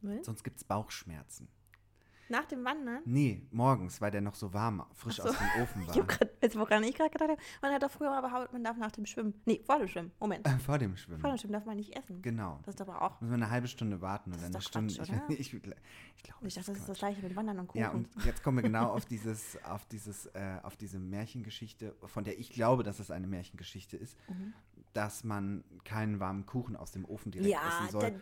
Was? 0.03 0.27
Sonst 0.27 0.45
gibt 0.45 0.59
es 0.59 0.65
Bauchschmerzen. 0.65 1.49
Nach 2.33 2.47
dem 2.47 2.65
Wandern? 2.65 3.03
Nee, 3.05 3.47
morgens, 3.51 4.01
weil 4.01 4.11
der 4.11 4.23
noch 4.23 4.35
so 4.35 4.53
warm, 4.55 4.85
frisch 4.95 5.17
so. 5.17 5.25
aus 5.25 5.37
dem 5.37 5.63
Ofen 5.63 5.83
Ich 5.83 5.89
war. 5.89 5.95
habe 5.97 6.07
gerade, 6.07 6.31
jetzt 6.41 6.59
woran 6.59 6.83
ich 6.83 6.95
gerade 6.95 7.11
gedacht 7.11 7.29
habe, 7.31 7.41
man 7.61 7.73
hat 7.75 7.83
doch 7.83 7.91
früher 7.91 8.09
mal 8.09 8.23
behauptet, 8.23 8.53
man 8.55 8.65
darf 8.65 8.77
nach 8.79 8.91
dem 8.91 9.05
Schwimmen, 9.05 9.35
nee, 9.45 9.61
vor 9.67 9.79
dem 9.79 9.87
Schwimmen, 9.89 10.13
Moment, 10.19 10.47
Äh, 10.47 10.59
Vor 10.59 10.79
dem 10.79 10.97
Schwimmen. 10.97 11.21
vor 11.21 11.29
dem 11.31 11.37
Schwimmen 11.37 11.53
darf 11.53 11.67
man 11.67 11.77
nicht 11.77 11.95
essen. 11.95 12.23
Genau. 12.23 12.59
Das 12.65 12.75
ist 12.75 12.81
aber 12.81 13.03
auch, 13.03 13.21
Müssen 13.21 13.33
wir 13.33 13.37
eine 13.37 13.51
halbe 13.51 13.69
Stunde 13.69 14.01
warten 14.01 14.31
Das 14.33 14.41
oder 14.41 14.47
eine 14.49 14.61
Stunde. 14.63 14.95
Quatsch, 14.95 15.09
ich, 15.11 15.15
oder? 15.15 15.31
ich, 15.31 15.55
ich 16.17 16.23
glaube, 16.23 16.47
ich 16.49 16.55
dachte, 16.55 16.73
das 16.73 16.81
ist 16.81 16.89
das 16.89 16.99
gleiche 16.99 17.23
mit 17.23 17.37
Wandern 17.37 17.59
und 17.59 17.67
Kuchen. 17.69 17.81
Ja, 17.83 17.91
und 17.91 18.09
jetzt 18.25 18.43
kommen 18.43 18.57
wir 18.59 18.63
genau 18.63 18.89
auf 18.89 19.05
dieses, 19.05 19.63
auf 19.65 19.85
dieses, 19.87 20.27
äh, 20.27 20.57
auf 20.63 20.77
diese 20.77 20.99
Märchengeschichte, 20.99 21.95
von 22.07 22.25
der 22.25 22.39
ich 22.39 22.51
glaube, 22.51 22.83
dass 22.83 22.99
es 22.99 23.11
eine 23.11 23.27
Märchengeschichte 23.27 23.97
ist, 23.99 24.17
Mhm. 24.29 24.55
dass 24.95 25.23
man 25.23 25.65
keinen 25.85 26.19
warmen 26.19 26.47
Kuchen 26.47 26.77
aus 26.77 26.93
dem 26.93 27.05
Ofen 27.05 27.31
direkt 27.31 27.51
ja, 27.51 27.61
essen 27.69 27.87
da, 27.87 27.91
soll. 28.01 28.21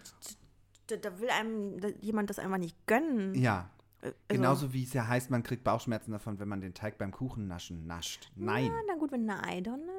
da, 0.88 0.96
da 0.96 1.20
will 1.20 1.30
einem 1.30 1.80
da, 1.80 1.88
jemand 2.00 2.28
das 2.30 2.38
einfach 2.40 2.58
nicht 2.58 2.76
gönnen. 2.88 3.34
ja, 3.34 3.70
also- 4.02 4.16
genauso 4.28 4.72
wie 4.72 4.84
es 4.84 4.92
ja 4.92 5.06
heißt, 5.06 5.30
man 5.30 5.42
kriegt 5.42 5.64
Bauchschmerzen 5.64 6.12
davon, 6.12 6.38
wenn 6.38 6.48
man 6.48 6.60
den 6.60 6.74
Teig 6.74 6.98
beim 6.98 7.10
Kuchen 7.10 7.46
naschen 7.46 7.86
nascht. 7.86 8.30
Nein. 8.36 8.66
Ja, 8.66 8.72
na 8.86 8.94
gut, 8.96 9.12
wenn 9.12 9.28
eine 9.28 9.42
Eidonne. 9.44 9.92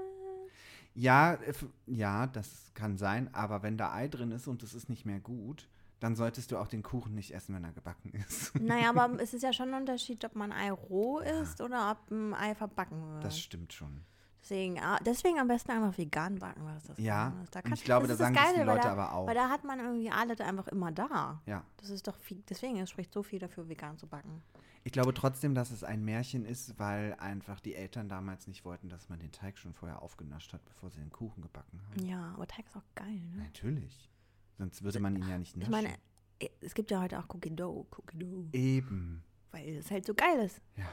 Ja, 0.93 1.35
äh, 1.35 1.53
ja, 1.87 2.27
das 2.27 2.71
kann 2.73 2.97
sein, 2.97 3.33
aber 3.33 3.63
wenn 3.63 3.77
da 3.77 3.93
Ei 3.93 4.07
drin 4.07 4.31
ist 4.31 4.47
und 4.47 4.61
es 4.63 4.73
ist 4.73 4.89
nicht 4.89 5.05
mehr 5.05 5.19
gut, 5.19 5.69
dann 5.99 6.15
solltest 6.15 6.51
du 6.51 6.57
auch 6.57 6.67
den 6.67 6.81
Kuchen 6.83 7.13
nicht 7.13 7.33
essen, 7.33 7.55
wenn 7.55 7.63
er 7.63 7.71
gebacken 7.71 8.11
ist. 8.11 8.53
Naja, 8.59 8.89
aber 8.89 9.09
es 9.21 9.33
ist 9.33 9.43
ja 9.43 9.53
schon 9.53 9.69
ein 9.73 9.81
Unterschied, 9.81 10.25
ob 10.25 10.35
man 10.35 10.51
Ei 10.51 10.71
roh 10.71 11.19
isst 11.19 11.61
oder 11.61 11.91
ob 11.91 12.11
ein 12.11 12.33
Ei 12.33 12.55
verbacken 12.55 13.13
wird. 13.13 13.23
Das 13.23 13.39
stimmt 13.39 13.71
schon. 13.71 14.01
Deswegen, 14.41 14.79
ah, 14.79 14.97
deswegen 15.05 15.39
am 15.39 15.47
besten 15.47 15.71
einfach 15.71 15.95
vegan 15.97 16.39
backen, 16.39 16.65
was 16.65 16.83
das 16.83 16.97
Ja, 16.97 17.29
Geheimnis. 17.29 17.49
Da 17.51 17.59
und 17.59 17.73
ich 17.73 17.83
glaube, 17.83 18.07
da 18.07 18.13
das 18.13 18.19
ist 18.19 18.19
sagen 18.19 18.35
das 18.35 18.43
das 18.45 18.53
die 18.55 18.61
Leute 18.61 18.81
da, 18.81 18.91
aber 18.91 19.13
auch. 19.13 19.27
Weil 19.27 19.35
da 19.35 19.49
hat 19.49 19.63
man 19.63 19.79
irgendwie 19.79 20.09
alle 20.11 20.35
da 20.35 20.45
einfach 20.45 20.67
immer 20.67 20.91
da. 20.91 21.41
Ja. 21.45 21.63
Das 21.77 21.89
ist 21.89 22.07
doch 22.07 22.17
viel, 22.17 22.43
deswegen, 22.49 22.77
es 22.77 22.89
spricht 22.89 23.13
so 23.13 23.21
viel 23.23 23.39
dafür, 23.39 23.69
vegan 23.69 23.97
zu 23.97 24.07
backen. 24.07 24.41
Ich 24.83 24.91
glaube 24.91 25.13
trotzdem, 25.13 25.53
dass 25.53 25.69
es 25.69 25.83
ein 25.83 26.03
Märchen 26.03 26.43
ist, 26.43 26.79
weil 26.79 27.13
einfach 27.19 27.59
die 27.59 27.75
Eltern 27.75 28.09
damals 28.09 28.47
nicht 28.47 28.65
wollten, 28.65 28.89
dass 28.89 29.09
man 29.09 29.19
den 29.19 29.31
Teig 29.31 29.59
schon 29.59 29.75
vorher 29.75 30.01
aufgenascht 30.01 30.53
hat, 30.53 30.65
bevor 30.65 30.89
sie 30.89 30.99
den 30.99 31.11
Kuchen 31.11 31.43
gebacken 31.43 31.79
haben. 31.87 32.03
Ja, 32.07 32.31
aber 32.33 32.47
Teig 32.47 32.65
ist 32.65 32.75
auch 32.75 32.81
geil, 32.95 33.19
ne? 33.35 33.43
Natürlich. 33.43 34.09
Sonst 34.57 34.81
würde 34.83 34.99
man 34.99 35.15
ihn 35.15 35.27
ja 35.29 35.37
nicht 35.37 35.51
Ich 35.55 35.57
naschen. 35.57 35.71
meine, 35.71 35.93
äh, 36.39 36.49
es 36.61 36.73
gibt 36.73 36.89
ja 36.89 36.99
heute 36.99 37.19
auch 37.19 37.29
Cookie 37.29 37.55
Dough, 37.55 37.85
Cookie 37.95 38.17
Dough, 38.17 38.47
Eben. 38.53 39.23
weil 39.51 39.75
es 39.75 39.91
halt 39.91 40.05
so 40.07 40.15
geil 40.15 40.39
ist. 40.39 40.59
Ja. 40.75 40.85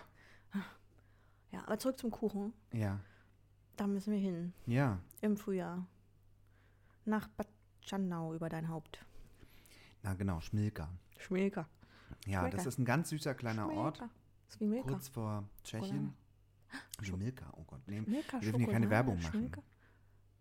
Ja, 1.50 1.62
aber 1.64 1.78
zurück 1.78 1.98
zum 1.98 2.10
Kuchen. 2.10 2.52
Ja. 2.74 3.00
Da 3.78 3.86
müssen 3.86 4.12
wir 4.12 4.18
hin, 4.20 4.52
Ja. 4.66 4.98
im 5.20 5.36
Frühjahr. 5.36 5.86
Nach 7.04 7.28
Bad 7.28 7.48
Schandau 7.80 8.34
über 8.34 8.48
dein 8.48 8.68
Haupt. 8.68 9.04
Na 10.02 10.14
genau, 10.14 10.40
Schmilka. 10.40 10.90
Schmilka. 11.18 11.68
Ja, 12.26 12.42
das 12.42 12.50
Schmilka. 12.52 12.68
ist 12.68 12.78
ein 12.78 12.84
ganz 12.84 13.08
süßer 13.10 13.34
kleiner 13.34 13.70
Ort, 13.72 13.98
Schmilka. 13.98 14.14
ist 14.48 14.60
wie 14.60 14.66
Milka. 14.66 14.88
kurz 14.90 15.08
vor 15.08 15.44
Tschechien. 15.64 16.12
Schmilka, 17.00 17.46
oh 17.56 17.62
Gott. 17.66 17.80
Nee, 17.86 18.00
Milka, 18.02 18.32
wir 18.40 18.50
dürfen 18.50 18.58
hier 18.58 18.68
keine 18.72 18.90
Werbung 18.90 19.16
machen. 19.22 19.30
Schmilka. 19.30 19.62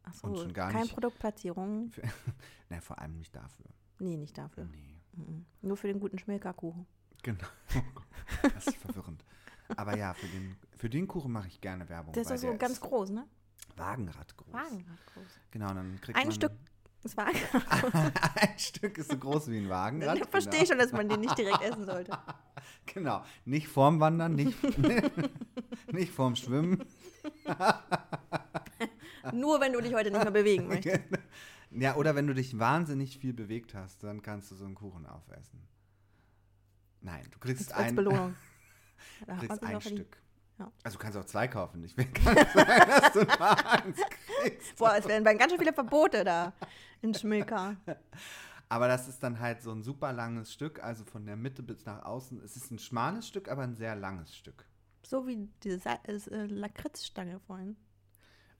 Achso, 0.03 0.27
Und 0.27 0.37
schon 0.39 0.53
gar 0.53 0.71
keine 0.71 0.83
nicht- 0.83 0.93
Produktplatzierung. 0.93 1.91
nee, 2.69 2.81
vor 2.81 2.99
allem 2.99 3.17
nicht 3.17 3.35
dafür. 3.35 3.65
Nee, 3.99 4.17
nicht 4.17 4.37
dafür. 4.37 4.65
Nee. 4.65 4.99
Mhm. 5.13 5.45
Nur 5.61 5.77
für 5.77 5.87
den 5.87 5.99
guten 5.99 6.17
Schmilka-Kuchen. 6.19 6.85
Genau. 7.23 7.45
Das 8.41 8.67
ist 8.67 8.77
verwirrend. 8.77 9.23
Aber 9.75 9.97
ja, 9.97 10.13
für 10.13 10.27
den, 10.27 10.55
für 10.77 10.89
den 10.89 11.07
Kuchen 11.07 11.31
mache 11.31 11.47
ich 11.47 11.59
gerne 11.61 11.87
Werbung. 11.89 12.13
Der 12.13 12.21
ist 12.21 12.31
doch 12.31 12.37
so 12.37 12.55
ganz 12.57 12.79
groß, 12.79 13.11
ne? 13.11 13.25
Wagenrad 13.75 14.35
groß. 14.37 14.53
Wagenrad 14.53 15.05
groß. 15.13 15.39
Genau, 15.51 15.73
dann 15.73 15.99
kriegt 16.01 16.17
Ein 16.17 16.27
man 16.27 16.35
Stück 16.35 16.51
ist 17.03 17.17
Wagen. 17.17 17.37
ein 18.35 18.59
Stück 18.59 18.97
ist 18.97 19.11
so 19.11 19.17
groß 19.17 19.49
wie 19.49 19.57
ein 19.57 19.69
Wagenrad. 19.69 20.17
Ich 20.17 20.25
verstehe 20.25 20.59
genau. 20.59 20.65
schon, 20.65 20.77
dass 20.79 20.91
man 20.91 21.09
den 21.09 21.21
nicht 21.21 21.37
direkt 21.37 21.61
essen 21.61 21.85
sollte. 21.85 22.17
Genau. 22.93 23.23
Nicht 23.45 23.67
vorm 23.67 23.99
Wandern, 23.99 24.33
nicht, 24.33 24.57
nicht 25.91 26.11
vorm 26.11 26.35
Schwimmen. 26.35 26.83
Nur 29.31 29.61
wenn 29.61 29.73
du 29.73 29.81
dich 29.81 29.93
heute 29.93 30.09
nicht 30.09 30.21
mehr 30.21 30.31
bewegen 30.31 30.67
möchtest. 30.67 31.01
Ja, 31.71 31.95
oder 31.95 32.15
wenn 32.15 32.27
du 32.27 32.33
dich 32.33 32.57
wahnsinnig 32.59 33.19
viel 33.19 33.33
bewegt 33.33 33.73
hast, 33.73 34.03
dann 34.03 34.21
kannst 34.21 34.51
du 34.51 34.55
so 34.55 34.65
einen 34.65 34.75
Kuchen 34.75 35.05
aufessen. 35.05 35.61
Nein, 37.01 37.25
du 37.31 37.39
kriegst 37.39 37.73
Als 37.73 37.89
ein, 37.89 37.95
Belohnung. 37.95 38.35
Da 39.25 39.37
hat 39.37 39.47
man 39.47 39.57
kriegst 39.59 39.63
ein. 39.63 39.81
Stück. 39.97 40.17
Ja. 40.59 40.71
Also 40.83 40.97
du 40.97 41.03
kannst 41.03 41.17
auch 41.19 41.25
zwei 41.25 41.47
kaufen. 41.47 41.83
Ich 41.83 41.95
will 41.97 42.05
gar 42.05 42.33
nicht 42.33 42.51
sagen, 42.51 42.89
dass 42.89 43.11
du 43.13 43.19
nur 43.19 43.71
eins 43.73 43.97
kriegst. 44.41 44.75
Boah, 44.77 44.95
es 44.97 45.07
werden 45.07 45.23
ganz 45.37 45.51
schön 45.51 45.59
viele 45.59 45.73
Verbote 45.73 46.23
da 46.23 46.53
in 47.01 47.13
Schmilka. 47.13 47.75
Aber 48.69 48.87
das 48.87 49.07
ist 49.07 49.21
dann 49.21 49.39
halt 49.39 49.61
so 49.61 49.71
ein 49.71 49.83
super 49.83 50.11
langes 50.11 50.51
Stück, 50.51 50.83
also 50.83 51.05
von 51.05 51.25
der 51.25 51.35
Mitte 51.35 51.61
bis 51.63 51.85
nach 51.85 52.03
außen. 52.03 52.41
Es 52.43 52.55
ist 52.57 52.71
ein 52.71 52.79
schmales 52.79 53.27
Stück, 53.27 53.49
aber 53.49 53.61
ein 53.63 53.75
sehr 53.75 53.95
langes 53.95 54.35
Stück. 54.35 54.65
So 55.05 55.25
wie 55.27 55.47
diese 55.63 55.79
Sa- 55.79 55.99
äh, 56.05 56.45
Lakritzstange 56.47 57.39
vorhin. 57.39 57.77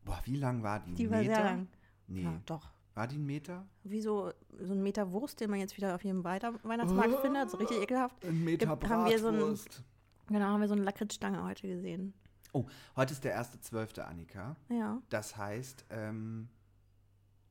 Boah, 0.05 0.21
wie 0.23 0.38
lang 0.38 0.63
war 0.63 0.79
die? 0.79 0.93
Die 0.93 1.09
war 1.09 1.17
Meter? 1.19 1.35
sehr 1.35 1.43
lang. 1.43 1.67
Nee. 2.07 2.21
Ja, 2.23 2.39
doch. 2.45 2.69
War 2.93 3.07
die 3.07 3.17
ein 3.17 3.25
Meter? 3.25 3.67
Wie 3.83 4.01
so, 4.01 4.31
so 4.61 4.73
ein 4.73 4.81
Meter 4.81 5.11
Wurst, 5.11 5.41
den 5.41 5.49
man 5.49 5.59
jetzt 5.59 5.75
wieder 5.75 5.93
auf 5.95 6.03
jedem 6.03 6.23
Weiter 6.23 6.53
Weihnachtsmarkt 6.63 7.15
Oh. 7.17 7.21
findet. 7.21 7.49
So 7.49 7.57
richtig 7.57 7.81
ekelhaft. 7.81 8.23
Ein 8.23 8.43
Meter 8.45 8.67
Gibt- 8.67 8.88
haben 8.88 9.09
wir 9.09 9.19
so 9.19 9.27
ein- 9.27 9.35
Bratwurst. 9.35 9.83
Genau, 10.28 10.45
haben 10.45 10.61
wir 10.61 10.67
so 10.67 10.73
eine 10.73 10.84
Lakritzstange 10.84 11.43
heute 11.43 11.67
gesehen. 11.67 12.13
Oh, 12.53 12.65
heute 12.95 13.13
ist 13.13 13.23
der 13.23 13.34
erste 13.34 13.59
Zwölfte, 13.59 14.05
Annika. 14.05 14.55
Ja. 14.69 15.01
Das 15.09 15.38
heißt, 15.38 15.86
ähm, 15.89 16.49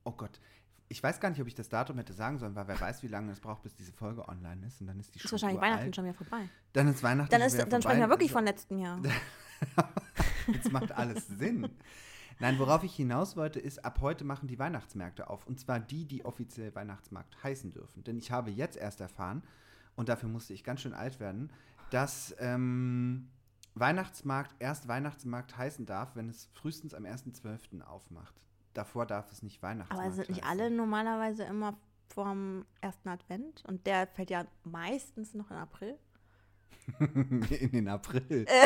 oh 0.04 0.12
Gott, 0.12 0.40
ich 0.88 1.02
weiß 1.02 1.20
gar 1.20 1.30
nicht, 1.30 1.40
ob 1.40 1.46
ich 1.46 1.54
das 1.54 1.68
Datum 1.68 1.98
hätte 1.98 2.12
sagen 2.12 2.38
sollen, 2.38 2.54
weil 2.54 2.68
wer 2.68 2.80
weiß, 2.80 3.02
wie 3.02 3.08
lange 3.08 3.32
es 3.32 3.40
braucht, 3.40 3.62
bis 3.62 3.74
diese 3.74 3.92
Folge 3.92 4.28
online 4.28 4.66
ist. 4.66 4.80
Und 4.80 4.86
dann 4.86 5.00
ist 5.00 5.14
die 5.14 5.18
Ist 5.18 5.28
schon 5.28 5.32
wahrscheinlich. 5.32 5.60
Weihnachten 5.60 5.92
schon 5.92 6.04
wieder 6.04 6.14
vorbei. 6.14 6.48
Dann 6.72 6.88
ist 6.88 7.02
Weihnachten 7.02 7.30
Dann, 7.30 7.40
schon 7.40 7.46
ist, 7.46 7.54
wieder 7.54 7.66
dann 7.66 7.82
sprechen 7.82 8.00
wir 8.00 8.08
wirklich 8.08 8.30
Also, 8.30 8.38
von 8.38 8.44
letztem 8.44 8.78
Jahr. 8.78 9.00
Jetzt 10.52 10.70
macht 10.70 10.92
alles 10.92 11.26
Sinn. 11.26 11.68
Nein, 12.38 12.58
worauf 12.58 12.84
ich 12.84 12.94
hinaus 12.94 13.36
wollte, 13.36 13.58
ist, 13.58 13.84
ab 13.84 13.98
heute 14.00 14.24
machen 14.24 14.46
die 14.46 14.58
Weihnachtsmärkte 14.58 15.28
auf. 15.30 15.46
Und 15.46 15.58
zwar 15.58 15.80
die, 15.80 16.04
die 16.04 16.24
offiziell 16.24 16.74
Weihnachtsmarkt 16.74 17.42
heißen 17.42 17.72
dürfen. 17.72 18.04
Denn 18.04 18.18
ich 18.18 18.30
habe 18.30 18.50
jetzt 18.50 18.76
erst 18.76 19.00
erfahren, 19.00 19.42
und 19.96 20.10
dafür 20.10 20.28
musste 20.28 20.52
ich 20.52 20.62
ganz 20.62 20.82
schön 20.82 20.94
alt 20.94 21.18
werden, 21.20 21.50
dass 21.90 22.34
ähm, 22.38 23.28
Weihnachtsmarkt 23.74 24.54
erst 24.58 24.88
Weihnachtsmarkt 24.88 25.56
heißen 25.56 25.86
darf, 25.86 26.16
wenn 26.16 26.28
es 26.28 26.48
frühestens 26.54 26.94
am 26.94 27.04
1.12. 27.04 27.82
aufmacht. 27.82 28.34
Davor 28.74 29.06
darf 29.06 29.30
es 29.32 29.42
nicht 29.42 29.62
Weihnachtsmarkt 29.62 30.04
Aber 30.04 30.12
sind 30.14 30.28
nicht 30.28 30.44
heißen. 30.44 30.60
alle 30.60 30.70
normalerweise 30.70 31.44
immer 31.44 31.76
vorm 32.08 32.64
ersten 32.80 33.08
Advent? 33.08 33.64
Und 33.66 33.86
der 33.86 34.06
fällt 34.06 34.30
ja 34.30 34.44
meistens 34.64 35.34
noch 35.34 35.50
in 35.50 35.56
April. 35.56 35.98
In 37.00 37.70
den 37.72 37.88
April. 37.88 38.46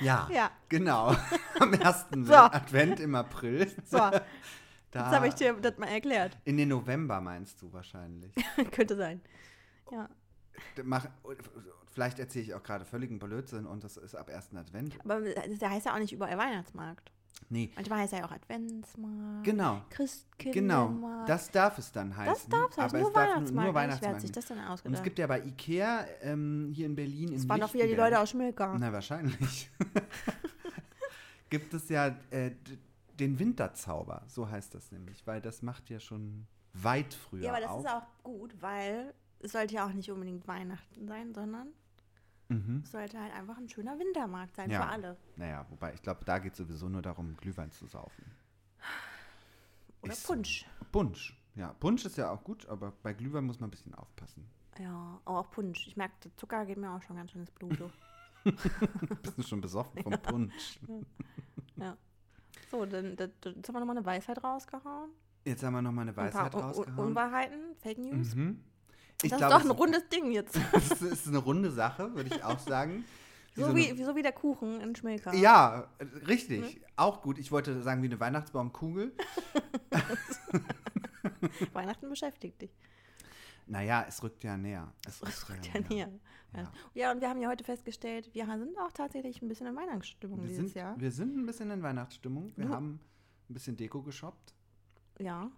ja, 0.00 0.28
Ja. 0.30 0.50
genau. 0.68 1.14
Am 1.58 1.72
ersten 1.72 2.24
So. 2.26 2.34
Advent 2.34 3.00
im 3.00 3.14
April. 3.14 3.70
So, 3.84 3.98
Da, 4.96 5.04
jetzt 5.06 5.14
habe 5.16 5.28
ich 5.28 5.34
dir 5.34 5.52
das 5.54 5.78
mal 5.78 5.86
erklärt. 5.88 6.36
in 6.44 6.56
den 6.56 6.68
November 6.68 7.20
meinst 7.20 7.60
du 7.62 7.72
wahrscheinlich. 7.72 8.32
Könnte 8.72 8.96
sein. 8.96 9.20
Ja. 9.90 10.08
Mach, 10.84 11.06
vielleicht 11.92 12.18
erzähle 12.18 12.44
ich 12.44 12.54
auch 12.54 12.62
gerade 12.62 12.84
völligen 12.84 13.18
Blödsinn 13.18 13.66
und 13.66 13.84
das 13.84 13.96
ist 13.96 14.14
ab 14.14 14.30
ersten 14.30 14.56
Advent. 14.56 14.98
Aber 15.04 15.20
der 15.20 15.70
heißt 15.70 15.86
ja 15.86 15.94
auch 15.94 15.98
nicht 15.98 16.12
überall 16.12 16.36
Weihnachtsmarkt. 16.38 17.10
Nee, 17.50 17.70
Manchmal 17.76 17.98
heißt 18.00 18.14
er 18.14 18.20
ja 18.20 18.24
auch 18.24 18.32
Adventsmarkt. 18.32 19.44
genau. 19.44 19.74
Genau, 19.74 19.82
Christkindlmarkt. 19.90 21.28
das 21.28 21.50
darf 21.50 21.76
es 21.78 21.92
dann 21.92 22.16
heißen. 22.16 22.32
das 22.32 22.48
darf 22.48 22.70
es 22.72 22.78
aber 22.78 22.98
nur 22.98 23.08
es 23.08 23.12
darf 23.12 23.28
Weihnachtsmarkt. 23.28 23.66
nur 23.66 23.74
Weihnachtsmarkt. 23.74 24.20
sich 24.22 24.32
das 24.32 24.46
denn 24.46 24.58
Und 24.58 24.64
ausgedacht? 24.64 24.98
es 24.98 25.04
gibt 25.04 25.18
ja 25.18 25.26
bei 25.26 25.40
Ikea 25.42 26.06
ähm, 26.22 26.70
hier 26.74 26.86
in 26.86 26.96
Berlin 26.96 27.28
in 27.28 27.34
das 27.34 27.48
waren 27.48 27.60
doch 27.60 27.74
wieder 27.74 27.86
die 27.86 27.94
Leute 27.94 28.18
aus 28.18 28.30
Schmilka. 28.30 28.74
Na, 28.78 28.90
wahrscheinlich. 28.90 29.70
Gibt 31.50 31.74
es 31.74 31.88
ja 31.90 32.16
äh, 32.30 32.52
den 33.20 33.38
Winterzauber, 33.38 34.22
so 34.26 34.48
heißt 34.48 34.74
das 34.74 34.92
nämlich, 34.92 35.26
weil 35.26 35.40
das 35.40 35.62
macht 35.62 35.88
ja 35.90 36.00
schon 36.00 36.46
weit 36.72 37.14
früher 37.14 37.44
Ja, 37.44 37.50
aber 37.52 37.60
das 37.60 37.70
auf. 37.70 37.84
ist 37.84 37.90
auch 37.90 38.06
gut, 38.22 38.60
weil 38.60 39.14
es 39.40 39.52
sollte 39.52 39.74
ja 39.74 39.86
auch 39.86 39.92
nicht 39.92 40.10
unbedingt 40.10 40.46
Weihnachten 40.46 41.06
sein, 41.08 41.32
sondern 41.34 41.68
mhm. 42.48 42.82
es 42.84 42.90
sollte 42.92 43.20
halt 43.20 43.32
einfach 43.34 43.56
ein 43.58 43.68
schöner 43.68 43.98
Wintermarkt 43.98 44.56
sein 44.56 44.70
Ja. 44.70 44.82
für 44.82 44.88
alle. 44.88 45.16
Naja, 45.36 45.66
wobei 45.70 45.94
ich 45.94 46.02
glaube, 46.02 46.24
da 46.24 46.38
geht 46.38 46.52
es 46.52 46.58
sowieso 46.58 46.88
nur 46.88 47.02
darum, 47.02 47.36
Glühwein 47.36 47.70
zu 47.70 47.86
saufen. 47.86 48.24
Oder 50.02 50.12
Ist 50.12 50.22
so. 50.26 50.34
Punsch. 50.34 50.66
Punsch. 50.92 51.36
Ja, 51.54 51.72
Punsch 51.72 52.04
ist 52.04 52.16
ja 52.18 52.30
auch 52.30 52.44
gut, 52.44 52.66
aber 52.68 52.92
bei 53.02 53.14
Glühwein 53.14 53.44
muss 53.44 53.60
man 53.60 53.68
ein 53.68 53.70
bisschen 53.70 53.94
aufpassen. 53.94 54.46
Ja, 54.78 55.20
aber 55.24 55.40
auch 55.40 55.50
Punsch. 55.50 55.86
Ich 55.86 55.96
merke, 55.96 56.14
der 56.24 56.36
Zucker 56.36 56.66
geht 56.66 56.76
mir 56.76 56.90
auch 56.90 57.02
schon 57.02 57.16
ganz 57.16 57.30
schön 57.30 57.40
ins 57.40 57.50
Blut. 57.50 57.78
Bist 59.22 59.38
du 59.38 59.42
schon 59.42 59.60
besoffen 59.62 60.02
vom 60.02 60.12
Punsch? 60.12 60.78
So, 62.70 62.84
dann, 62.84 63.16
dann, 63.16 63.32
dann 63.40 63.54
jetzt 63.56 63.68
haben 63.68 63.74
wir 63.74 63.80
nochmal 63.80 63.96
eine 63.96 64.06
Weisheit 64.06 64.42
rausgehauen. 64.42 65.10
Jetzt 65.44 65.62
haben 65.62 65.74
wir 65.74 65.82
nochmal 65.82 66.02
eine 66.02 66.10
Ein 66.10 66.14
paar 66.16 66.26
Weisheit 66.26 66.54
Un- 66.54 66.60
Un- 66.60 66.66
rausgehauen. 66.66 67.08
Unwahrheiten, 67.08 67.60
Fake 67.80 67.98
News. 67.98 68.34
Mhm. 68.34 68.60
Ich 69.22 69.30
das 69.30 69.38
glaub, 69.38 69.50
ist 69.50 69.54
doch 69.58 69.64
es- 69.64 69.70
ein 69.70 69.76
rundes 69.76 70.08
Ding 70.08 70.30
jetzt. 70.32 70.58
Das 70.72 71.00
ist 71.02 71.28
eine 71.28 71.38
runde 71.38 71.70
Sache, 71.70 72.14
würde 72.14 72.34
ich 72.34 72.42
auch 72.44 72.58
sagen. 72.58 73.04
so, 73.56 73.66
eine- 73.66 73.74
wie, 73.76 73.96
wie, 73.96 74.02
so 74.04 74.16
wie 74.16 74.22
der 74.22 74.32
Kuchen 74.32 74.80
in 74.80 74.94
Schmilka. 74.96 75.32
Ja, 75.34 75.88
richtig. 76.26 76.76
Mhm. 76.76 76.82
Auch 76.96 77.22
gut. 77.22 77.38
Ich 77.38 77.52
wollte 77.52 77.80
sagen, 77.82 78.02
wie 78.02 78.06
eine 78.06 78.18
Weihnachtsbaumkugel. 78.20 79.12
Weihnachten 81.72 82.08
beschäftigt 82.08 82.60
dich. 82.62 82.70
Naja, 83.66 84.04
es 84.08 84.22
rückt 84.22 84.44
ja 84.44 84.56
näher. 84.56 84.92
Es 85.06 85.18
Das 85.20 85.48
rückt 85.48 85.66
ja 85.66 85.80
näher. 85.88 86.08
Ja. 86.08 86.18
Ja. 86.56 86.72
ja, 86.94 87.12
und 87.12 87.20
wir 87.20 87.28
haben 87.28 87.40
ja 87.40 87.48
heute 87.48 87.64
festgestellt, 87.64 88.30
wir 88.34 88.46
sind 88.46 88.76
auch 88.78 88.92
tatsächlich 88.92 89.42
ein 89.42 89.48
bisschen 89.48 89.66
in 89.66 89.76
Weihnachtsstimmung 89.76 90.40
Wir, 90.40 90.48
dieses 90.48 90.72
sind, 90.72 90.74
Jahr. 90.74 90.98
wir 91.00 91.10
sind 91.12 91.36
ein 91.36 91.46
bisschen 91.46 91.70
in 91.70 91.82
Weihnachtsstimmung. 91.82 92.52
Wir 92.56 92.66
Du- 92.66 92.72
haben 92.72 93.00
ein 93.48 93.54
bisschen 93.54 93.76
Deko 93.76 94.02
geshoppt. 94.02 94.54
Ja, 95.18 95.50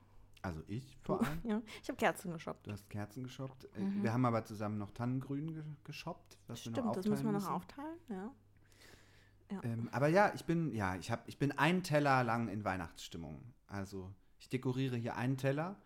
Also 0.42 0.62
ich 0.68 0.96
vor 1.02 1.20
allem. 1.22 1.40
ja. 1.44 1.62
Ich 1.82 1.88
habe 1.88 1.96
Kerzen 1.96 2.32
geshoppt. 2.32 2.66
Du 2.66 2.72
hast 2.72 2.88
Kerzen 2.90 3.24
geshoppt. 3.24 3.64
Äh, 3.76 3.80
Mhm. 3.80 4.02
Wir 4.02 4.12
haben 4.12 4.24
aber 4.24 4.44
zusammen 4.44 4.78
noch 4.78 4.90
Tannengrün 4.92 5.52
ge 5.54 5.62
geshoppt. 5.84 6.38
Was 6.46 6.64
wir 6.64 6.72
noch 6.72 6.78
Stimmt, 6.78 6.96
das 6.96 7.06
müssen 7.06 7.24
wir 7.26 7.32
noch 7.32 7.48
aufteilen 7.48 7.98
aufteilen. 8.08 8.32
Ja. 9.50 9.56
Ja. 9.56 9.64
Ähm, 9.64 9.88
aber 9.92 10.08
ja, 10.08 10.32
ich 10.34 10.44
bin, 10.44 10.72
ja, 10.74 10.94
ich 10.96 11.10
habe, 11.10 11.22
ich 11.26 11.38
bin 11.38 11.52
einen 11.52 11.82
Teller 11.82 12.22
lang 12.22 12.48
in 12.48 12.64
Weihnachtsstimmung. 12.64 13.40
Also 13.66 14.12
ich 14.38 14.48
dekoriere 14.48 14.96
hier 14.96 15.16
einen 15.16 15.36
Teller. 15.38 15.76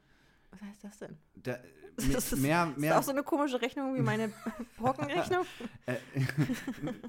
Was 0.50 0.60
heißt 0.62 0.84
das 0.84 0.98
denn? 0.98 1.16
Da, 1.36 1.56
Das 2.12 2.32
ist, 2.32 2.40
mehr, 2.40 2.68
ist 2.70 2.78
mehr 2.78 2.98
auch 2.98 3.02
so 3.02 3.10
eine 3.10 3.22
komische 3.22 3.60
Rechnung 3.60 3.94
wie 3.94 4.00
meine 4.00 4.32
Brockenrechnung. 4.78 5.44
Äh, 5.86 5.96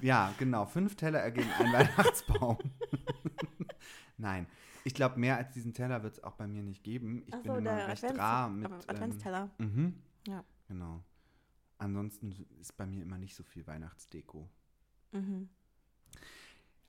ja, 0.00 0.32
genau. 0.38 0.66
Fünf 0.66 0.94
Teller 0.96 1.20
ergeben 1.20 1.50
einen 1.58 1.72
Weihnachtsbaum. 1.72 2.58
Nein, 4.16 4.46
ich 4.84 4.94
glaube, 4.94 5.18
mehr 5.18 5.36
als 5.36 5.52
diesen 5.52 5.72
Teller 5.74 6.02
wird 6.02 6.14
es 6.14 6.24
auch 6.24 6.34
bei 6.34 6.46
mir 6.46 6.62
nicht 6.62 6.84
geben. 6.84 7.22
Ich 7.26 7.34
Ach 7.34 7.40
bin 7.42 7.52
so, 7.52 7.58
immer 7.58 7.88
recht 7.88 8.04
Advents- 8.04 8.18
rar 8.18 8.48
mit. 8.50 8.72
Adventsteller. 8.88 9.50
Ähm, 9.58 9.74
mhm, 9.74 9.94
Ja. 10.28 10.44
Genau. 10.68 11.02
ansonsten 11.78 12.32
ist 12.60 12.76
bei 12.76 12.86
mir 12.86 13.02
immer 13.02 13.18
nicht 13.18 13.34
so 13.34 13.42
viel 13.42 13.66
Weihnachtsdeko. 13.66 14.48
Mhm. 15.12 15.48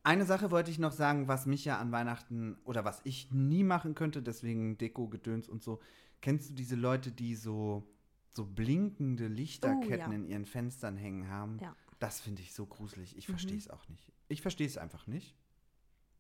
Eine 0.04 0.26
Sache 0.26 0.52
wollte 0.52 0.70
ich 0.70 0.78
noch 0.78 0.92
sagen, 0.92 1.28
was 1.28 1.46
mich 1.48 1.66
ja 1.66 1.80
an 1.80 1.92
Weihnachten 1.92 2.58
oder 2.64 2.86
was 2.86 3.02
ich 3.06 3.32
nie 3.32 3.64
machen 3.64 3.96
könnte, 3.96 4.22
deswegen 4.22 4.78
Deko, 4.78 5.08
Gedöns 5.08 5.50
und 5.50 5.64
so. 5.64 5.82
Kennst 6.26 6.50
du 6.50 6.54
diese 6.56 6.76
Leute, 6.76 7.12
die 7.12 7.36
so, 7.36 7.88
so 8.32 8.46
blinkende 8.46 9.28
Lichterketten 9.28 10.08
Oh, 10.08 10.10
ja. 10.10 10.16
in 10.16 10.26
ihren 10.26 10.46
Fenstern 10.48 10.98
hängen 10.98 11.30
haben? 11.30 11.60
Ja. 11.60 11.76
Das 12.00 12.20
finde 12.20 12.42
ich 12.42 12.52
so 12.56 12.66
gruselig. 12.66 13.16
Ich 13.16 13.28
Mhm. 13.28 13.34
verstehe 13.34 13.58
es 13.60 13.70
auch 13.70 13.88
nicht. 13.90 14.12
Ich 14.28 14.42
verstehe 14.42 14.66
es 14.66 14.76
einfach 14.80 15.06
nicht. 15.06 15.36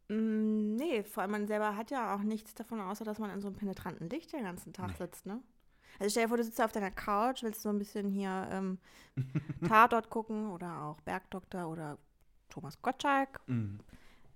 Mm, 0.09 0.75
Nee, 0.75 1.03
vor 1.05 1.23
allem 1.23 1.31
man 1.31 1.47
selber 1.47 1.75
hat 1.75 1.89
ja 1.89 2.13
auch 2.15 2.21
nichts 2.21 2.53
davon, 2.53 2.79
außer 2.81 3.03
dass 3.03 3.17
man 3.17 3.31
in 3.31 3.41
so 3.41 3.47
einem 3.47 3.55
penetranten 3.57 4.07
Licht 4.07 4.31
den 4.31 4.43
ganzen 4.43 4.73
Tag 4.73 4.89
Nee. 4.91 4.97
sitzt, 4.97 5.25
ne? 5.25 5.41
Also 5.97 6.11
stell 6.11 6.25
dir 6.25 6.27
vor, 6.29 6.37
du 6.37 6.43
sitzt 6.43 6.61
auf 6.61 6.71
deiner 6.71 6.91
Couch, 6.91 7.41
willst 7.41 7.63
so 7.63 7.69
ein 7.69 7.79
bisschen 7.79 8.07
hier 8.07 8.47
ähm, 8.51 8.77
Tatort 9.67 10.11
gucken 10.11 10.51
oder 10.51 10.83
auch 10.83 11.01
Bergdoktor 11.01 11.67
oder 11.67 11.97
Thomas 12.49 12.79
Gottschalk. 12.79 13.39
Mhm. 13.47 13.79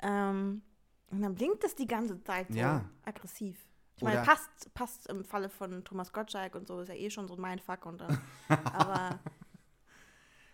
Ähm, 0.02 0.64
und 1.12 1.22
dann 1.22 1.36
blinkt 1.36 1.64
es 1.64 1.76
die 1.76 1.86
ganze 1.86 2.20
Zeit 2.24 2.48
so 2.52 2.58
Ja. 2.58 2.90
aggressiv. 3.06 3.69
Ich 4.00 4.04
meine, 4.04 4.22
Oder- 4.22 4.26
passt, 4.26 4.74
passt 4.74 5.08
im 5.08 5.26
Falle 5.26 5.50
von 5.50 5.84
Thomas 5.84 6.14
Gottschalk 6.14 6.56
und 6.56 6.66
so, 6.68 6.80
ist 6.80 6.88
ja 6.88 6.96
eh 6.96 7.10
schon 7.10 7.28
so 7.28 7.36
ein 7.36 7.42
Mindfuck. 7.42 7.86
Und, 7.86 8.00
dann, 8.00 8.18
aber 8.74 9.20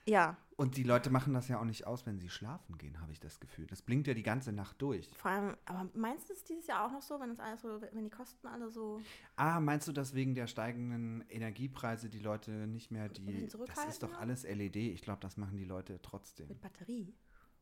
ja, 0.07 0.35
Und 0.55 0.77
die 0.77 0.83
Leute 0.83 1.09
machen 1.11 1.33
das 1.35 1.47
ja 1.47 1.59
auch 1.59 1.63
nicht 1.65 1.85
aus, 1.85 2.05
wenn 2.07 2.19
sie 2.19 2.29
schlafen 2.29 2.77
gehen, 2.79 2.99
habe 3.01 3.11
ich 3.11 3.19
das 3.19 3.39
Gefühl. 3.39 3.67
Das 3.67 3.81
blinkt 3.83 4.07
ja 4.07 4.13
die 4.15 4.23
ganze 4.23 4.51
Nacht 4.51 4.81
durch. 4.81 5.07
vor 5.15 5.29
allem, 5.29 5.55
aber 5.65 5.87
meinst 5.93 6.27
du 6.29 6.33
es 6.33 6.43
dieses 6.43 6.65
Jahr 6.65 6.85
auch 6.87 6.91
noch 6.91 7.01
so, 7.03 7.19
wenn 7.19 7.29
es 7.31 7.39
alles 7.39 7.61
so, 7.61 7.79
wenn 7.81 8.03
die 8.03 8.09
Kosten 8.09 8.47
alle 8.47 8.69
so 8.71 8.99
Ah, 9.35 9.59
meinst 9.59 9.87
du, 9.87 9.91
dass 9.91 10.15
wegen 10.15 10.33
der 10.33 10.47
steigenden 10.47 11.23
Energiepreise 11.29 12.09
die 12.09 12.19
Leute 12.19 12.51
nicht 12.51 12.89
mehr 12.89 13.09
die. 13.09 13.47
Das 13.67 13.85
ist 13.85 14.01
doch 14.01 14.13
alles 14.19 14.43
LED. 14.43 14.75
Ich 14.75 15.01
glaube, 15.03 15.19
das 15.21 15.37
machen 15.37 15.57
die 15.57 15.65
Leute 15.65 15.99
trotzdem. 16.01 16.47
mit 16.47 16.61
Batterie? 16.61 17.13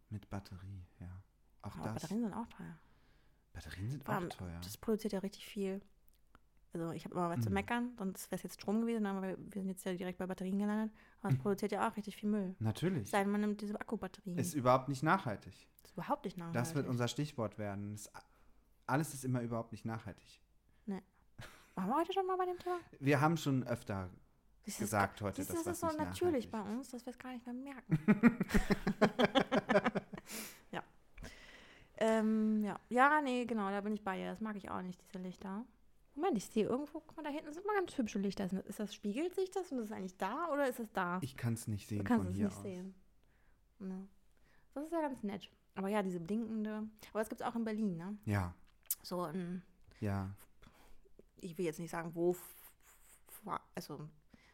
Mit 0.09 0.29
Batterie, 0.29 0.85
ja. 1.01 1.23
Auch 1.61 1.75
Aber 1.75 1.83
das. 1.93 2.03
Batterien 2.03 2.23
sind 2.23 2.33
auch 2.33 2.47
teuer. 2.47 2.77
Batterien 3.53 3.89
sind 3.89 4.03
Vor 4.03 4.17
auch 4.17 4.27
teuer. 4.29 4.59
Das 4.63 4.77
produziert 4.77 5.13
ja 5.13 5.19
richtig 5.19 5.45
viel. 5.45 5.81
Also 6.73 6.91
ich 6.91 7.05
habe 7.05 7.13
immer 7.13 7.29
was 7.29 7.41
zu 7.41 7.49
Mhm. 7.49 7.53
meckern, 7.53 7.93
sonst 7.99 8.31
wäre 8.31 8.37
es 8.37 8.43
jetzt 8.43 8.59
Strom 8.59 8.81
gewesen, 8.81 9.05
aber 9.05 9.21
wir 9.21 9.37
sind 9.53 9.67
jetzt 9.67 9.85
ja 9.85 9.93
direkt 9.93 10.17
bei 10.17 10.25
Batterien 10.25 10.57
gelandet. 10.57 10.91
Aber 11.21 11.31
es 11.31 11.37
produziert 11.39 11.71
ja 11.71 11.87
auch 11.87 11.95
richtig 11.95 12.15
viel 12.17 12.29
Müll. 12.29 12.55
Natürlich. 12.59 13.09
Sei 13.11 13.23
man 13.25 13.41
nimmt 13.41 13.61
diese 13.61 13.79
Akkubatterien. 13.79 14.37
Ist 14.39 14.55
überhaupt 14.55 14.89
nicht 14.89 15.03
nachhaltig. 15.03 15.53
Das 15.81 15.91
ist 15.91 15.97
überhaupt 15.97 16.25
nicht 16.25 16.37
nachhaltig. 16.37 16.59
Das 16.59 16.73
wird 16.73 16.87
unser 16.87 17.07
Stichwort 17.07 17.59
werden. 17.59 17.93
Es, 17.93 18.09
alles 18.87 19.13
ist 19.13 19.23
immer 19.23 19.41
überhaupt 19.41 19.71
nicht 19.71 19.85
nachhaltig. 19.85 20.39
Waren 21.75 21.89
wir 21.89 21.95
heute 21.95 22.13
schon 22.13 22.27
mal 22.27 22.37
bei 22.37 22.45
dem 22.45 22.59
Thema? 22.59 22.77
Wir 22.99 23.19
haben 23.19 23.35
schon 23.35 23.63
öfter 23.63 24.07
Das 24.63 24.75
ist, 24.75 24.79
gesagt 24.79 25.21
heute, 25.21 25.37
das, 25.37 25.47
dass 25.47 25.63
das 25.63 25.81
was 25.81 25.91
ist 25.91 25.97
so 25.97 26.03
natürlich 26.03 26.51
bei 26.51 26.61
uns, 26.61 26.89
dass 26.89 27.03
wir 27.03 27.09
es 27.11 27.17
gar 27.17 27.33
nicht 27.33 27.43
mehr 27.47 27.55
merken. 27.55 27.99
ja. 30.71 30.83
Ähm, 31.97 32.62
ja. 32.89 33.09
Ja, 33.09 33.21
nee, 33.21 33.45
genau, 33.45 33.69
da 33.69 33.81
bin 33.81 33.93
ich 33.93 34.03
bei 34.03 34.17
dir. 34.17 34.27
Das 34.27 34.41
mag 34.41 34.55
ich 34.55 34.69
auch 34.69 34.81
nicht, 34.81 35.01
diese 35.01 35.19
Lichter. 35.23 35.65
Moment, 36.15 36.37
ich 36.37 36.45
sehe 36.45 36.65
irgendwo, 36.67 36.99
guck 36.99 37.17
mal, 37.17 37.23
da 37.23 37.29
hinten 37.29 37.51
sind 37.53 37.65
mal 37.65 37.75
ganz 37.75 37.97
hübsche 37.97 38.19
Lichter. 38.19 38.45
Ist 38.67 38.79
das, 38.79 38.93
spiegelt 38.93 39.33
sich 39.35 39.49
das 39.51 39.71
und 39.71 39.79
ist 39.79 39.85
es 39.85 39.91
eigentlich 39.91 40.17
da 40.17 40.47
oder 40.53 40.67
ist 40.69 40.79
es 40.79 40.91
da? 40.93 41.17
Ich 41.21 41.35
kann 41.35 41.53
es 41.53 41.67
nicht 41.67 41.89
du 41.89 41.95
sehen 41.95 42.03
kannst 42.03 42.25
von 42.25 42.31
es 42.31 42.37
hier 42.37 42.45
nicht 42.47 42.57
aus. 42.57 42.61
sehen. 42.63 42.95
Ja. 43.79 44.07
Das 44.75 44.83
ist 44.85 44.91
ja 44.91 45.01
ganz 45.01 45.23
nett. 45.23 45.49
Aber 45.75 45.87
ja, 45.87 46.03
diese 46.03 46.19
blinkende. 46.19 46.87
Aber 47.09 47.19
das 47.19 47.29
gibt 47.29 47.41
es 47.41 47.47
auch 47.47 47.55
in 47.55 47.63
Berlin, 47.63 47.97
ne? 47.97 48.15
Ja, 48.25 48.53
So 49.01 49.23
ein, 49.23 49.63
ja. 49.99 50.29
ich 51.41 51.57
will 51.57 51.65
jetzt 51.65 51.79
nicht 51.79 51.89
sagen, 51.91 52.11
wo. 52.13 52.35
Also, 53.75 54.07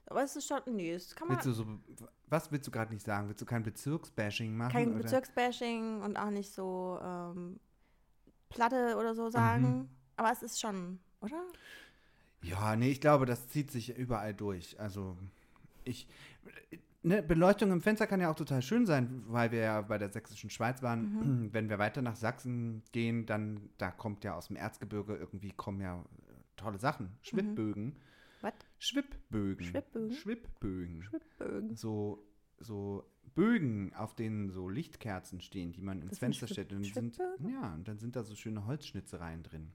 aber 0.05 0.23
es 0.23 0.35
ist 0.35 0.47
schon, 0.47 0.61
nee, 0.67 0.93
das 0.93 1.13
kann 1.15 1.27
man. 1.27 1.35
Willst 1.37 1.45
du 1.45 1.51
so, 1.51 1.65
was 2.27 2.51
willst 2.51 2.65
du 2.67 2.71
gerade 2.71 2.91
nicht 2.93 3.05
sagen? 3.05 3.27
Willst 3.27 3.41
du 3.41 3.45
kein 3.45 3.63
Bezirksbashing 3.63 4.55
machen? 4.55 4.71
kein 4.71 4.89
oder? 4.93 5.03
Bezirksbashing 5.03 6.01
und 6.01 6.17
auch 6.17 6.31
nicht 6.31 6.51
so 6.51 6.97
ähm, 7.03 7.59
Platte 8.49 8.95
oder 8.97 9.15
so 9.15 9.29
sagen. 9.29 9.63
Mhm. 9.63 9.89
Aber 10.17 10.31
es 10.31 10.43
ist 10.43 10.59
schon, 10.59 10.99
oder? 11.21 11.41
Ja, 12.41 12.75
nee, 12.75 12.91
ich 12.91 13.01
glaube, 13.01 13.25
das 13.25 13.47
zieht 13.47 13.71
sich 13.71 13.97
überall 13.97 14.33
durch. 14.33 14.79
Also, 14.79 15.17
ich. 15.83 16.07
Ne, 17.01 17.23
Beleuchtung 17.23 17.71
im 17.71 17.81
Fenster 17.81 18.07
kann 18.07 18.19
ja 18.19 18.29
auch 18.29 18.35
total 18.35 18.61
schön 18.61 18.85
sein, 18.85 19.23
weil 19.27 19.51
wir 19.51 19.59
ja 19.59 19.81
bei 19.81 19.97
der 19.97 20.11
sächsischen 20.11 20.49
Schweiz 20.49 20.81
waren. 20.81 21.45
Mhm. 21.45 21.49
Wenn 21.53 21.69
wir 21.69 21.79
weiter 21.79 22.01
nach 22.01 22.17
Sachsen 22.17 22.83
gehen, 22.91 23.25
dann 23.25 23.69
da 23.77 23.89
kommt 23.91 24.25
ja 24.25 24.35
aus 24.35 24.47
dem 24.47 24.57
Erzgebirge 24.57 25.15
irgendwie 25.15 25.51
kommen 25.51 25.79
ja 25.79 26.03
tolle 26.57 26.77
Sachen. 26.77 27.17
Schwibbögen. 27.21 27.95
Was? 28.41 28.53
Schwibbögen. 28.79 29.65
Schwibbögen? 29.65 30.11
Schwibbögen. 30.11 31.03
Schwibbögen. 31.03 31.75
So, 31.75 32.25
so 32.59 33.05
Bögen, 33.29 33.93
auf 33.95 34.15
denen 34.15 34.49
so 34.49 34.69
Lichtkerzen 34.69 35.41
stehen, 35.41 35.71
die 35.71 35.81
man 35.81 36.01
ins 36.01 36.11
Das 36.11 36.19
Fenster 36.19 36.47
stellt. 36.47 36.71
Und 36.73 36.83
sind, 36.85 37.17
ja, 37.39 37.73
und 37.73 37.87
dann 37.87 37.97
sind 37.99 38.15
da 38.15 38.23
so 38.23 38.35
schöne 38.35 38.65
Holzschnitzereien 38.65 39.43
drin. 39.43 39.71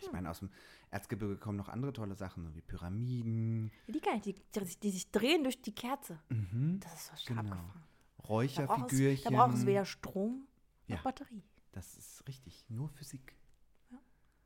Ich 0.00 0.06
Hm. 0.06 0.12
meine, 0.12 0.30
aus 0.30 0.40
dem 0.40 0.50
Erzgebirge 0.90 1.36
kommen 1.36 1.56
noch 1.56 1.68
andere 1.68 1.92
tolle 1.92 2.14
Sachen, 2.16 2.44
so 2.44 2.54
wie 2.54 2.60
Pyramiden, 2.60 3.70
Die 3.86 4.00
gar 4.00 4.14
nicht, 4.14 4.26
die, 4.26 4.34
die, 4.34 4.80
die 4.80 4.90
sich 4.90 5.10
drehen 5.10 5.42
durch 5.44 5.60
die 5.62 5.74
Kerze. 5.74 6.18
mhm. 6.28 6.80
Das 6.80 6.94
ist 6.94 7.06
so 7.06 7.16
stark 7.16 7.38
Genau. 7.40 7.52
abgefahren. 7.56 7.82
Da 8.16 8.22
braucht, 8.22 8.22
es, 8.22 8.28
Räucherfigürchen. 8.28 9.32
da 9.32 9.38
braucht 9.46 9.54
es 9.56 9.66
weder 9.66 9.84
Strom 9.84 10.46
noch 10.88 10.96
Ja. 10.96 11.02
Batterie. 11.02 11.42
Das 11.72 11.96
ist 11.96 12.26
richtig, 12.26 12.64
nur 12.68 12.88
Physik. 12.88 13.36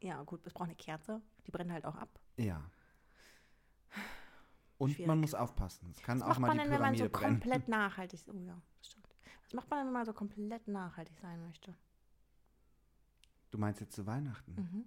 Ja, 0.01 0.23
gut, 0.23 0.47
es 0.47 0.53
braucht 0.53 0.67
eine 0.69 0.77
Kerze. 0.77 1.21
Die 1.47 1.51
brennt 1.51 1.73
halt 1.73 1.85
auch 1.85 1.97
ab. 1.97 2.21
Ja. 2.37 2.71
Und 4.79 4.91
Schwierig. 4.91 5.07
man 5.09 5.21
muss 5.21 5.35
aufpassen. 5.35 5.91
Es 5.91 6.01
kann 6.03 6.21
Was 6.21 6.25
auch 6.25 6.29
macht 6.29 6.41
mal 6.41 6.47
man 6.49 6.57
die 6.59 6.63
denn, 6.65 6.73
wenn 6.73 6.81
man 6.81 6.95
so 6.95 7.09
Pyramide 7.09 7.19
brennen. 7.19 7.41
komplett 7.41 7.69
nachhaltig 7.69 8.21
Oh 8.29 8.33
ja, 8.39 8.63
das 8.79 8.89
stimmt. 8.91 9.09
Was 9.45 9.53
macht 9.55 9.71
man 9.71 9.79
denn, 9.81 9.87
wenn 9.89 9.93
man 9.95 10.05
so 10.07 10.13
komplett 10.13 10.69
nachhaltig 10.69 11.19
sein 11.19 11.41
möchte? 11.43 11.75
Du 13.51 13.59
meinst 13.59 13.81
jetzt 13.81 13.95
zu 13.97 14.07
Weihnachten? 14.07 14.55
Mhm. 14.55 14.85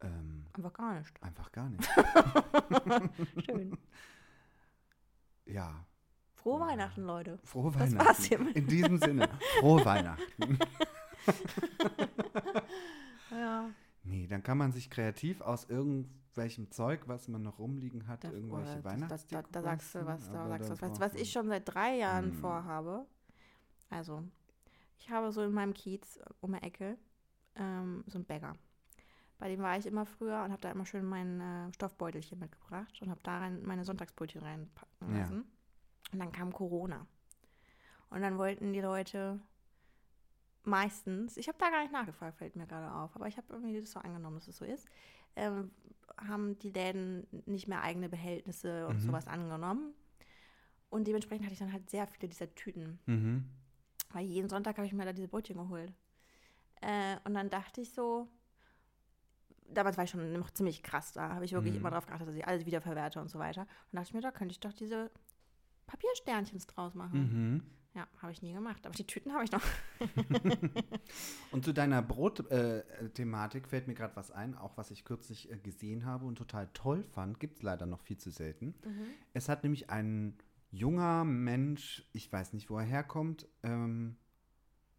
Ähm, 0.00 0.46
Aber 0.54 0.70
gar 0.70 0.98
nicht. 0.98 1.22
einfach 1.22 1.52
gar 1.52 1.68
nicht. 1.68 1.88
Schön. 3.46 3.78
ja. 5.46 5.86
Frohe 6.34 6.60
Ja. 6.60 6.66
Weihnachten, 6.66 7.02
Leute. 7.04 7.38
Frohe 7.44 7.70
Das 7.72 7.80
Weihnachten. 7.80 7.98
war's 8.06 8.24
hiermit. 8.24 8.56
In 8.56 8.66
diesem 8.66 8.98
Sinne, 8.98 9.28
frohe 9.60 9.84
Weihnachten. 9.84 10.58
Ja. 14.24 14.28
Nee, 14.28 14.30
dann 14.30 14.42
kann 14.42 14.58
man 14.58 14.72
sich 14.72 14.90
kreativ 14.90 15.40
aus 15.40 15.64
irgendwelchem 15.68 16.70
Zeug, 16.70 17.02
was 17.06 17.28
man 17.28 17.42
noch 17.42 17.58
rumliegen 17.58 18.06
hat, 18.06 18.24
Da, 18.24 18.30
irgendwelche 18.30 18.72
oder, 18.72 18.82
da, 18.82 18.82
da, 18.82 18.90
Weihnachtsdeko 18.90 19.48
sagst 19.62 19.94
du 19.94 20.06
was, 20.06 20.30
da 20.30 20.48
sagst 20.48 20.70
du 20.70 20.80
was. 20.80 21.00
was 21.00 21.14
ich 21.14 21.30
schon 21.30 21.48
seit 21.48 21.62
drei 21.72 21.96
Jahren 21.96 22.26
Hm. 22.32 22.34
vorhabe? 22.34 23.06
Also, 23.90 24.22
ich 24.98 25.10
habe 25.10 25.30
so 25.32 25.42
in 25.42 25.52
meinem 25.52 25.74
Kiez 25.74 26.18
um 26.40 26.52
die 26.52 26.62
Ecke 26.62 26.96
ähm, 27.56 28.02
so 28.06 28.18
einen 28.18 28.24
Bäcker. 28.24 28.56
Bei 29.38 29.48
dem 29.48 29.60
war 29.60 29.76
ich 29.76 29.86
immer 29.86 30.06
früher 30.06 30.42
und 30.44 30.52
habe 30.52 30.60
da 30.62 30.70
immer 30.70 30.86
schön 30.86 31.04
mein 31.04 31.40
äh, 31.40 31.72
Stoffbeutelchen 31.74 32.38
mitgebracht 32.38 33.00
und 33.02 33.10
habe 33.10 33.20
da 33.22 33.38
rein 33.38 33.62
meine 33.64 33.84
Sonntagsbrötchen 33.84 34.40
reinpacken 34.42 35.12
Ja. 35.12 35.18
lassen. 35.20 35.44
Und 36.12 36.18
dann 36.18 36.32
kam 36.32 36.52
Corona. 36.52 37.06
Und 38.10 38.22
dann 38.22 38.38
wollten 38.38 38.72
die 38.72 38.80
Leute 38.80 39.40
meistens, 40.64 41.36
ich 41.36 41.48
habe 41.48 41.58
da 41.58 41.70
gar 41.70 41.82
nicht 41.82 41.92
nachgefragt, 41.92 42.36
fällt 42.38 42.56
mir 42.56 42.66
gerade 42.66 42.92
auf, 42.94 43.14
aber 43.16 43.26
ich 43.28 43.36
habe 43.36 43.46
irgendwie 43.50 43.80
das 43.80 43.92
so 43.92 44.00
angenommen, 44.00 44.36
dass 44.36 44.48
es 44.48 44.56
so 44.56 44.64
ist, 44.64 44.86
ähm, 45.36 45.70
haben 46.18 46.58
die 46.60 46.70
Läden 46.70 47.26
nicht 47.46 47.68
mehr 47.68 47.82
eigene 47.82 48.08
Behältnisse 48.08 48.86
und 48.86 48.96
Mhm. 48.96 49.00
sowas 49.00 49.26
angenommen. 49.26 49.94
Und 50.90 51.06
dementsprechend 51.08 51.44
hatte 51.44 51.54
ich 51.54 51.58
dann 51.58 51.72
halt 51.72 51.90
sehr 51.90 52.06
viele 52.06 52.28
dieser 52.28 52.54
Tüten. 52.54 52.98
Mhm. 53.06 53.44
Weil 54.12 54.24
jeden 54.26 54.48
Sonntag 54.48 54.76
habe 54.76 54.86
ich 54.86 54.92
mir 54.92 55.04
da 55.04 55.12
diese 55.12 55.28
Brötchen 55.28 55.56
geholt. 55.56 55.92
Äh, 56.80 57.16
und 57.24 57.34
dann 57.34 57.50
dachte 57.50 57.80
ich 57.80 57.92
so, 57.92 58.28
damals 59.66 59.96
war 59.96 60.04
ich 60.04 60.10
schon 60.10 60.32
noch 60.34 60.50
ziemlich 60.50 60.82
krass, 60.82 61.12
da 61.12 61.34
habe 61.34 61.44
ich 61.44 61.52
wirklich 61.52 61.74
Mhm. 61.74 61.80
immer 61.80 61.90
drauf 61.90 62.06
geachtet, 62.06 62.28
dass 62.28 62.34
ich 62.36 62.46
alles 62.46 62.64
wiederverwerte 62.66 63.20
und 63.20 63.28
so 63.28 63.38
weiter. 63.38 63.62
Und 63.62 63.96
dachte 63.96 64.08
ich 64.08 64.14
mir, 64.14 64.20
da 64.20 64.30
könnte 64.30 64.52
ich 64.52 64.60
doch 64.60 64.72
diese 64.72 65.10
Papiersternchens 65.86 66.66
draus 66.66 66.94
machen. 66.94 67.20
Mhm. 67.94 67.98
Ja, 67.98 68.08
habe 68.20 68.32
ich 68.32 68.42
nie 68.42 68.52
gemacht. 68.52 68.84
Aber 68.86 68.94
die 68.94 69.06
Tüten 69.06 69.32
habe 69.32 69.44
ich 69.44 69.52
noch. 69.52 69.62
Und 71.52 71.64
zu 71.64 71.72
deiner 71.72 72.02
Brot-Thematik 72.02 73.68
fällt 73.68 73.86
mir 73.86 73.94
gerade 73.94 74.16
was 74.16 74.30
ein, 74.30 74.54
auch 74.56 74.76
was 74.76 74.90
ich 74.90 75.04
kürzlich 75.04 75.50
äh, 75.50 75.58
gesehen 75.58 76.04
habe 76.04 76.26
und 76.26 76.36
total 76.36 76.68
toll 76.74 77.04
fand. 77.04 77.38
Gibt 77.38 77.56
es 77.56 77.62
leider 77.62 77.86
noch 77.86 78.00
viel 78.00 78.18
zu 78.18 78.30
selten. 78.30 78.74
Es 79.32 79.48
hat 79.48 79.62
nämlich 79.62 79.90
ein 79.90 80.36
junger 80.70 81.24
Mensch, 81.24 82.08
ich 82.12 82.32
weiß 82.32 82.52
nicht, 82.52 82.68
wo 82.68 82.78
er 82.78 82.84
herkommt, 82.84 83.46
ähm, 83.62 84.16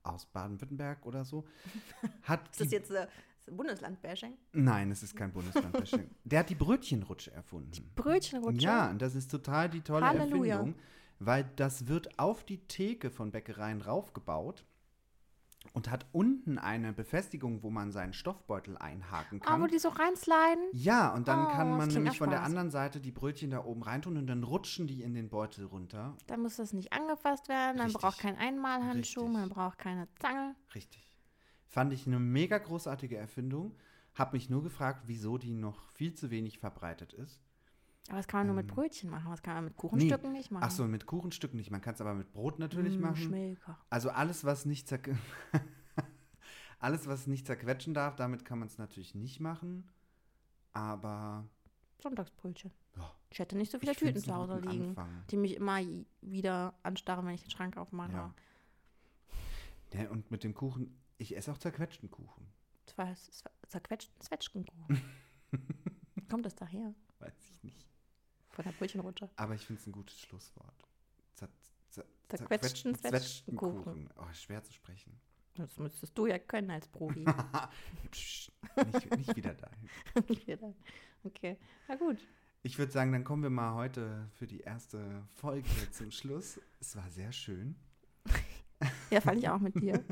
aus 0.03 0.25
Baden-Württemberg 0.27 1.05
oder 1.05 1.25
so, 1.25 1.45
hat 2.23 2.47
Ist 2.51 2.61
das 2.61 2.67
die 2.69 2.75
jetzt 2.75 2.91
äh, 2.91 3.07
Bundesland-Bashing? 3.47 4.37
Nein, 4.53 4.91
es 4.91 5.03
ist 5.03 5.15
kein 5.15 5.31
Bundesland. 5.33 5.75
der 6.23 6.39
hat 6.39 6.49
die 6.49 6.55
Brötchenrutsche 6.55 7.31
erfunden. 7.31 7.91
Brötchenrutsche? 7.95 8.61
Ja, 8.61 8.89
und 8.89 9.01
das 9.01 9.15
ist 9.15 9.29
total 9.29 9.69
die 9.69 9.81
tolle 9.81 10.05
Halleluja. 10.05 10.57
Erfindung, 10.57 10.81
weil 11.19 11.49
das 11.55 11.87
wird 11.87 12.19
auf 12.19 12.43
die 12.43 12.59
Theke 12.67 13.09
von 13.09 13.31
Bäckereien 13.31 13.81
raufgebaut 13.81 14.65
und 15.73 15.89
hat 15.89 16.05
unten 16.11 16.57
eine 16.59 16.93
Befestigung, 16.93 17.63
wo 17.63 17.71
man 17.71 17.91
seinen 17.91 18.13
Stoffbeutel 18.13 18.77
einhaken 18.77 19.41
Ah, 19.43 19.45
kann. 19.51 19.61
wo 19.61 19.67
die 19.67 19.79
so 19.79 19.89
reinsliden? 19.89 20.63
ja, 20.73 21.11
und 21.13 21.27
dann 21.27 21.45
Oh, 21.45 21.49
kann 21.49 21.75
man 21.75 21.89
nämlich 21.89 22.17
von 22.17 22.29
der 22.29 22.43
anderen 22.43 22.69
Seite 22.69 22.99
die 22.99 23.11
Brötchen 23.11 23.49
da 23.49 23.63
oben 23.63 23.81
reintun 23.81 24.17
und 24.17 24.27
dann 24.27 24.43
rutschen 24.43 24.85
die 24.87 25.01
in 25.01 25.13
den 25.15 25.29
Beutel 25.29 25.65
runter. 25.65 26.15
Dann 26.27 26.41
muss 26.41 26.57
das 26.57 26.71
nicht 26.73 26.93
angefasst 26.93 27.49
werden, 27.49 27.77
man 27.77 27.91
braucht 27.93 28.19
keinen 28.19 28.37
Einmalhandschuh, 28.37 29.21
Richtig. 29.21 29.39
man 29.39 29.49
braucht 29.49 29.77
keine 29.79 30.07
Zange. 30.19 30.55
Richtig. 30.75 31.09
Fand 31.67 31.91
ich 31.93 32.05
eine 32.05 32.19
mega 32.19 32.57
großartige 32.59 33.17
Erfindung. 33.17 33.75
Hab 34.13 34.31
mich 34.33 34.49
nur 34.49 34.63
gefragt, 34.63 35.03
wieso 35.07 35.37
die 35.37 35.51
noch 35.53 35.89
viel 35.89 36.13
zu 36.13 36.29
wenig 36.29 36.59
verbreitet 36.59 37.11
ist. 37.13 37.41
Aber 38.07 38.17
das 38.17 38.27
kann 38.27 38.41
man 38.41 38.47
nur 38.47 38.55
mit 38.55 38.69
Ähm, 38.69 38.75
Brötchen 38.75 39.09
machen, 39.09 39.31
das 39.31 39.41
kann 39.41 39.55
man 39.55 39.63
mit 39.65 39.77
Kuchenstücken 39.77 40.31
nicht 40.31 40.51
machen. 40.51 40.63
Ach 40.63 40.71
so, 40.71 40.85
mit 40.85 41.05
Kuchenstücken 41.07 41.57
nicht. 41.57 41.71
Man 41.71 41.81
kann 41.81 41.95
es 41.95 42.01
aber 42.01 42.13
mit 42.13 42.31
Brot 42.33 42.59
natürlich 42.59 42.97
Mm, 42.99 43.01
machen. 43.01 43.15
Schmilker. 43.15 43.79
Also 43.89 44.09
alles, 44.11 44.43
was 44.45 44.65
nicht 44.65 44.87
zerk 44.87 45.09
alles, 46.79 47.07
was 47.07 47.25
nicht 47.27 47.47
zerquetschen 47.47 47.93
darf, 47.93 48.15
damit 48.15 48.45
kann 48.45 48.59
man 48.59 48.67
es 48.67 48.77
natürlich 48.77 49.15
nicht 49.15 49.39
machen. 49.39 49.89
Aber 50.73 51.45
Sonntagsbrötchen. 52.01 52.71
ja, 52.95 53.11
Ich 53.31 53.39
hätte 53.39 53.57
nicht 53.57 53.71
so 53.71 53.79
viele 53.79 53.93
ich 53.93 53.97
Tüten 53.97 54.19
zu 54.21 54.35
Hause 54.35 54.59
liegen, 54.59 54.89
Anfang. 54.89 55.23
die 55.31 55.37
mich 55.37 55.55
immer 55.55 55.79
wieder 56.21 56.75
anstarren, 56.83 57.25
wenn 57.25 57.33
ich 57.33 57.41
den 57.43 57.49
Schrank 57.51 57.77
aufmache. 57.77 58.11
Ja. 58.11 58.33
Ja, 59.93 60.09
und 60.11 60.29
mit 60.29 60.43
dem 60.43 60.53
Kuchen, 60.53 60.95
ich 61.17 61.35
esse 61.37 61.51
auch 61.51 61.57
zerquetschten 61.57 62.11
Kuchen. 62.11 62.45
Das 62.85 62.97
war 62.97 63.09
s- 63.11 63.43
zerquetschten 63.67 64.19
Zwetschgenkuchen. 64.21 65.01
Kommt 66.29 66.45
das 66.45 66.53
daher? 66.55 66.93
Weiß 67.19 67.33
ich 67.49 67.63
nicht. 67.63 67.87
Von 68.55 68.63
der 68.63 68.71
Brötchenrutsche. 68.71 69.29
Aber 69.35 69.53
ich 69.53 69.65
finde 69.65 69.81
es 69.81 69.87
ein 69.87 69.91
gutes 69.91 70.19
Schlusswort. 70.21 70.87
Zer, 71.33 71.49
zer, 71.89 72.05
Zerquetschten 72.29 72.95
zerquetschten 72.95 72.95
Zwetschgenkuchen. 72.95 73.83
Kuchen. 73.83 74.09
Oh, 74.17 74.33
schwer 74.33 74.63
zu 74.63 74.71
sprechen. 74.71 75.19
Das 75.55 75.77
müsstest 75.77 76.17
du 76.17 76.25
ja 76.25 76.39
können 76.39 76.71
als 76.71 76.87
Profi. 76.87 77.25
Psst, 78.11 78.51
nicht, 78.93 79.17
nicht 79.17 79.35
wieder 79.35 79.53
dahin. 79.53 79.89
okay, 81.23 81.57
na 81.87 81.95
gut. 81.95 82.17
Ich 82.63 82.77
würde 82.77 82.91
sagen, 82.91 83.11
dann 83.11 83.23
kommen 83.23 83.43
wir 83.43 83.49
mal 83.49 83.75
heute 83.75 84.29
für 84.33 84.47
die 84.47 84.61
erste 84.61 85.23
Folge 85.35 85.69
zum 85.91 86.11
Schluss. 86.11 86.59
Es 86.79 86.95
war 86.95 87.09
sehr 87.09 87.31
schön. 87.31 87.75
Ja, 89.09 89.21
fand 89.21 89.39
ich 89.39 89.47
auch 89.47 89.59
mit 89.59 89.81
dir. 89.81 90.03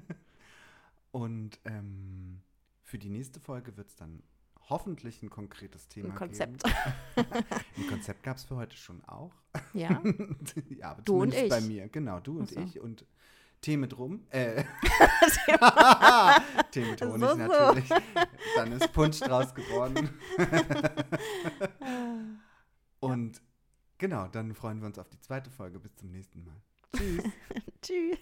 Und 1.12 1.60
ähm, 1.66 2.42
für 2.82 2.98
die 2.98 3.10
nächste 3.10 3.42
Folge 3.42 3.76
wird 3.76 3.90
es 3.90 3.98
dann 3.98 4.24
hoffentlich 4.70 5.22
ein 5.22 5.30
konkretes 5.30 5.88
Thema 5.88 6.10
ein 6.10 6.16
Konzept. 6.16 6.64
Geben. 6.64 6.76
ein 7.78 7.88
Konzept 7.88 8.24
gab 8.24 8.38
es 8.38 8.44
für 8.44 8.56
heute 8.56 8.78
schon 8.78 9.04
auch. 9.06 9.34
Ja. 9.74 10.02
ja, 10.70 10.92
aber 10.92 11.02
du 11.02 11.22
und 11.22 11.34
ich. 11.34 11.50
bei 11.50 11.62
mir. 11.62 11.88
Genau, 11.90 12.20
du 12.20 12.40
und 12.40 12.50
so. 12.50 12.60
ich 12.60 12.80
und 12.80 13.06
Themen 13.62 13.90
drum. 13.90 14.26
Äh. 14.30 14.64
Themen 16.72 16.96
drum 16.98 17.20
so, 17.20 17.36
natürlich. 17.36 17.90
Dann 18.56 18.72
ist 18.74 18.92
Punsch 18.92 19.20
draus 19.20 19.54
geworden. 19.54 20.10
und 23.00 23.42
genau, 23.98 24.28
dann 24.28 24.54
freuen 24.54 24.82
wir 24.82 24.88
uns 24.88 25.00
auf 25.00 25.10
die 25.10 25.20
zweite 25.20 25.50
Folge. 25.50 25.80
Bis 25.80 25.96
zum 25.96 26.12
nächsten 26.12 26.44
Mal. 26.44 26.62
Tschüss. 26.94 27.24
Tschüss. 27.82 28.18